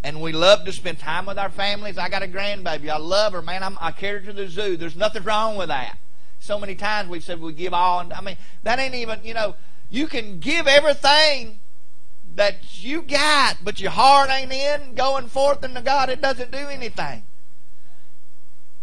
[0.05, 1.99] And we love to spend time with our families.
[1.99, 2.89] I got a grandbaby.
[2.89, 3.63] I love her, man.
[3.63, 4.77] I'm, I carry her to the zoo.
[4.77, 5.99] There's nothing wrong with that.
[6.41, 8.01] So many times we've said we give all.
[8.01, 9.57] And, I mean, that ain't even, you know,
[9.91, 11.59] you can give everything
[12.37, 16.09] that you got, but your heart ain't in going forth into God.
[16.09, 17.25] It doesn't do anything.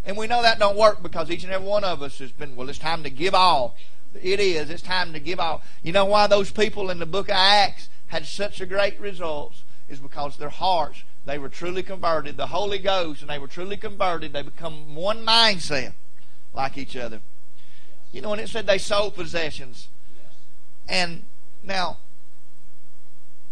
[0.06, 2.56] And we know that don't work because each and every one of us has been,
[2.56, 3.76] well, it's time to give all.
[4.22, 4.70] It is.
[4.70, 5.62] It's time to give all.
[5.82, 9.64] You know why those people in the book of Acts had such a great results?
[9.88, 12.38] Is because their hearts, they were truly converted.
[12.38, 14.34] The Holy Ghost, and they were truly converted.
[14.34, 15.94] They become one mindset
[16.54, 17.22] like each other.
[18.12, 19.88] You know, when it said they sold possessions.
[20.88, 21.24] And
[21.64, 21.98] now,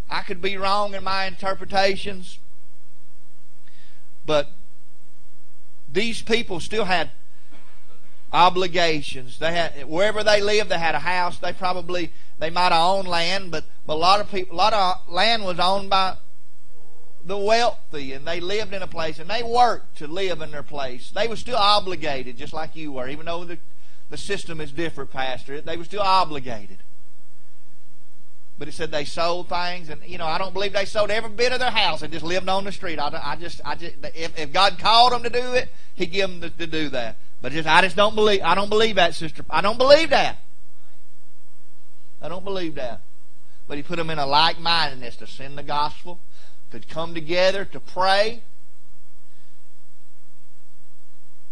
[0.10, 2.40] I could be wrong in my interpretations,
[4.26, 4.50] but
[5.92, 7.12] these people still had
[8.32, 9.40] obligations.
[9.40, 11.38] They had wherever they lived, they had a house.
[11.38, 14.74] They probably they might have owned land, but, but a lot of people, a lot
[14.74, 16.18] of land was owned by
[17.26, 20.64] the wealthy and they lived in a place and they worked to live in their
[20.64, 21.12] place.
[21.12, 23.58] They were still obligated, just like you were, even though the,
[24.10, 25.62] the system is different, Pastor.
[25.62, 26.80] They were still obligated.
[28.58, 31.30] But it said they sold things, and you know I don't believe they sold every
[31.30, 33.00] bit of their house and just lived on the street.
[33.00, 36.30] I, I just, I just, if, if God called them to do it, He give
[36.30, 37.18] them to, to do that.
[37.42, 38.42] But just, I just don't believe.
[38.44, 39.44] I don't believe that, sister.
[39.50, 40.38] I don't believe that.
[42.22, 43.02] I don't believe that.
[43.68, 46.20] But He put them in a like mindedness to send the gospel,
[46.80, 48.42] to come together, to pray.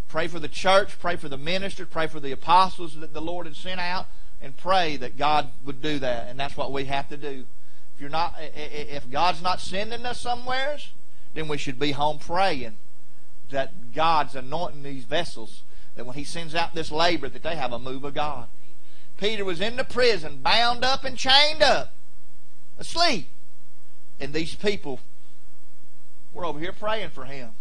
[0.09, 3.45] Pray for the church, pray for the ministers, pray for the apostles that the Lord
[3.45, 4.07] had sent out
[4.41, 6.27] and pray that God would do that.
[6.27, 7.45] And that's what we have to do.
[7.95, 10.91] If you're not, if God's not sending us somewheres,
[11.33, 12.75] then we should be home praying
[13.51, 15.63] that God's anointing these vessels.
[15.95, 18.47] That when He sends out this labor, that they have a move of God.
[19.17, 21.93] Peter was in the prison, bound up and chained up,
[22.79, 23.27] asleep,
[24.19, 24.99] and these people
[26.33, 27.51] were over here praying for him.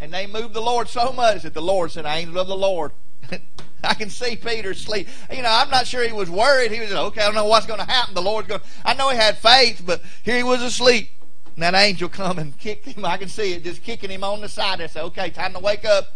[0.00, 2.92] And they moved the Lord so much that the Lord sent angel of the Lord
[3.84, 5.08] I can see Peter sleep.
[5.30, 6.72] You know, I'm not sure he was worried.
[6.72, 7.22] He was okay.
[7.22, 8.14] I don't know what's going to happen.
[8.14, 8.60] The Lord's going.
[8.84, 11.10] I know he had faith, but here he was asleep.
[11.54, 13.04] And that angel come and kicked him.
[13.04, 14.80] I can see it just kicking him on the side.
[14.80, 16.12] I said, "Okay, time to wake up."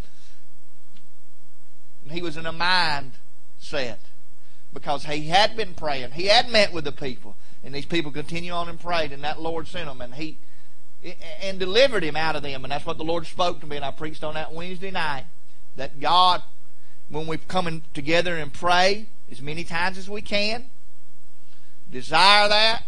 [2.02, 3.12] And he was in a mind
[3.58, 4.00] set
[4.73, 6.12] because he had been praying.
[6.12, 9.41] He had met with the people, and these people continue on and prayed, and that
[9.41, 10.39] Lord sent him, and he
[11.41, 12.65] and delivered him out of them.
[12.65, 15.25] And that's what the Lord spoke to me, and I preached on that Wednesday night.
[15.77, 16.43] That God
[17.13, 20.71] when we come together and pray as many times as we can.
[21.91, 22.85] Desire that.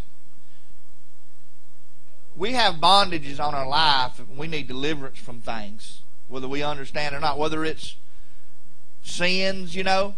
[2.35, 7.15] We have bondages on our life and we need deliverance from things, whether we understand
[7.15, 7.97] or not, whether it's
[9.03, 10.15] sins, you know.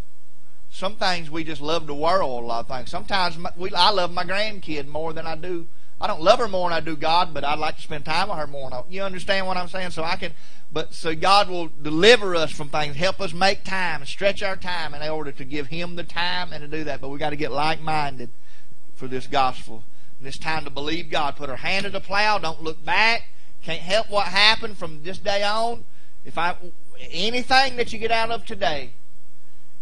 [0.70, 2.90] Some things we just love the world, a lot of things.
[2.90, 5.66] Sometimes we, I love my grandkid more than I do.
[6.00, 8.28] I don't love her more than I do God, but I'd like to spend time
[8.28, 8.84] with her more.
[8.90, 9.90] You understand what I'm saying?
[9.90, 10.32] So I can
[10.72, 14.56] but so God will deliver us from things, help us make time, and stretch our
[14.56, 17.00] time in order to give Him the time and to do that.
[17.00, 18.30] But we got to get like minded
[18.94, 19.84] for this gospel.
[20.18, 21.36] And it's time to believe God.
[21.36, 22.38] Put our hand to the plow.
[22.38, 23.28] Don't look back.
[23.62, 25.84] Can't help what happened from this day on.
[26.24, 26.56] If I
[27.10, 28.90] anything that you get out of today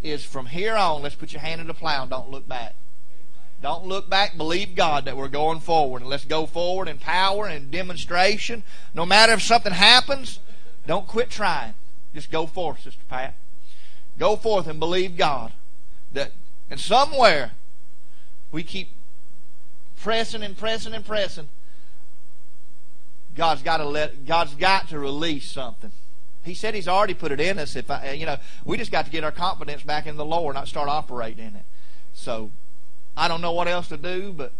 [0.03, 1.01] is from here on.
[1.01, 2.75] Let's put your hand to the plow don't look back.
[3.61, 4.37] Don't look back.
[4.37, 6.01] Believe God that we're going forward.
[6.01, 8.63] And let's go forward in power and demonstration.
[8.93, 10.39] No matter if something happens,
[10.85, 11.73] don't quit trying.
[12.13, 13.35] Just go forth, Sister Pat.
[14.17, 15.51] Go forth and believe God
[16.13, 16.31] that
[16.69, 17.51] and somewhere
[18.51, 18.89] we keep
[20.01, 21.49] pressing and pressing and pressing.
[23.35, 25.91] God's got to let God's got to release something.
[26.43, 27.75] He said He's already put it in us.
[27.75, 30.55] If I, you know, we just got to get our confidence back in the Lord,
[30.55, 31.65] not start operating in it.
[32.13, 32.51] So
[33.17, 34.51] I don't know what else to do, but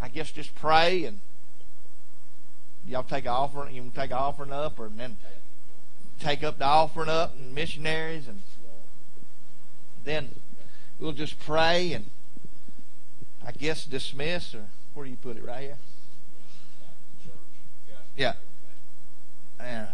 [0.00, 1.20] I guess just pray and
[2.86, 5.16] y'all take an offering, you can take an offering up, or then
[6.20, 8.42] take up the offering up and missionaries, and
[10.04, 10.34] then
[10.98, 12.06] we'll just pray and
[13.46, 15.44] I guess dismiss, or where do you put it?
[15.44, 15.76] Right here.
[18.16, 18.34] Yeah.
[19.58, 19.86] Yeah.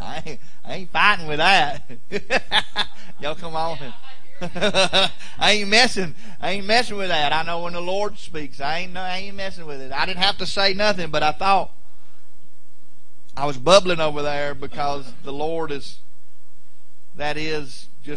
[0.00, 1.82] I ain't, I ain't fighting with that.
[3.20, 3.78] Y'all come on.
[4.40, 6.14] I ain't messing.
[6.40, 7.32] I ain't messing with that.
[7.32, 8.60] I know when the Lord speaks.
[8.60, 8.96] I ain't.
[8.96, 9.92] I ain't messing with it.
[9.92, 11.72] I didn't have to say nothing, but I thought
[13.36, 15.98] I was bubbling over there because the Lord is.
[17.16, 17.89] That is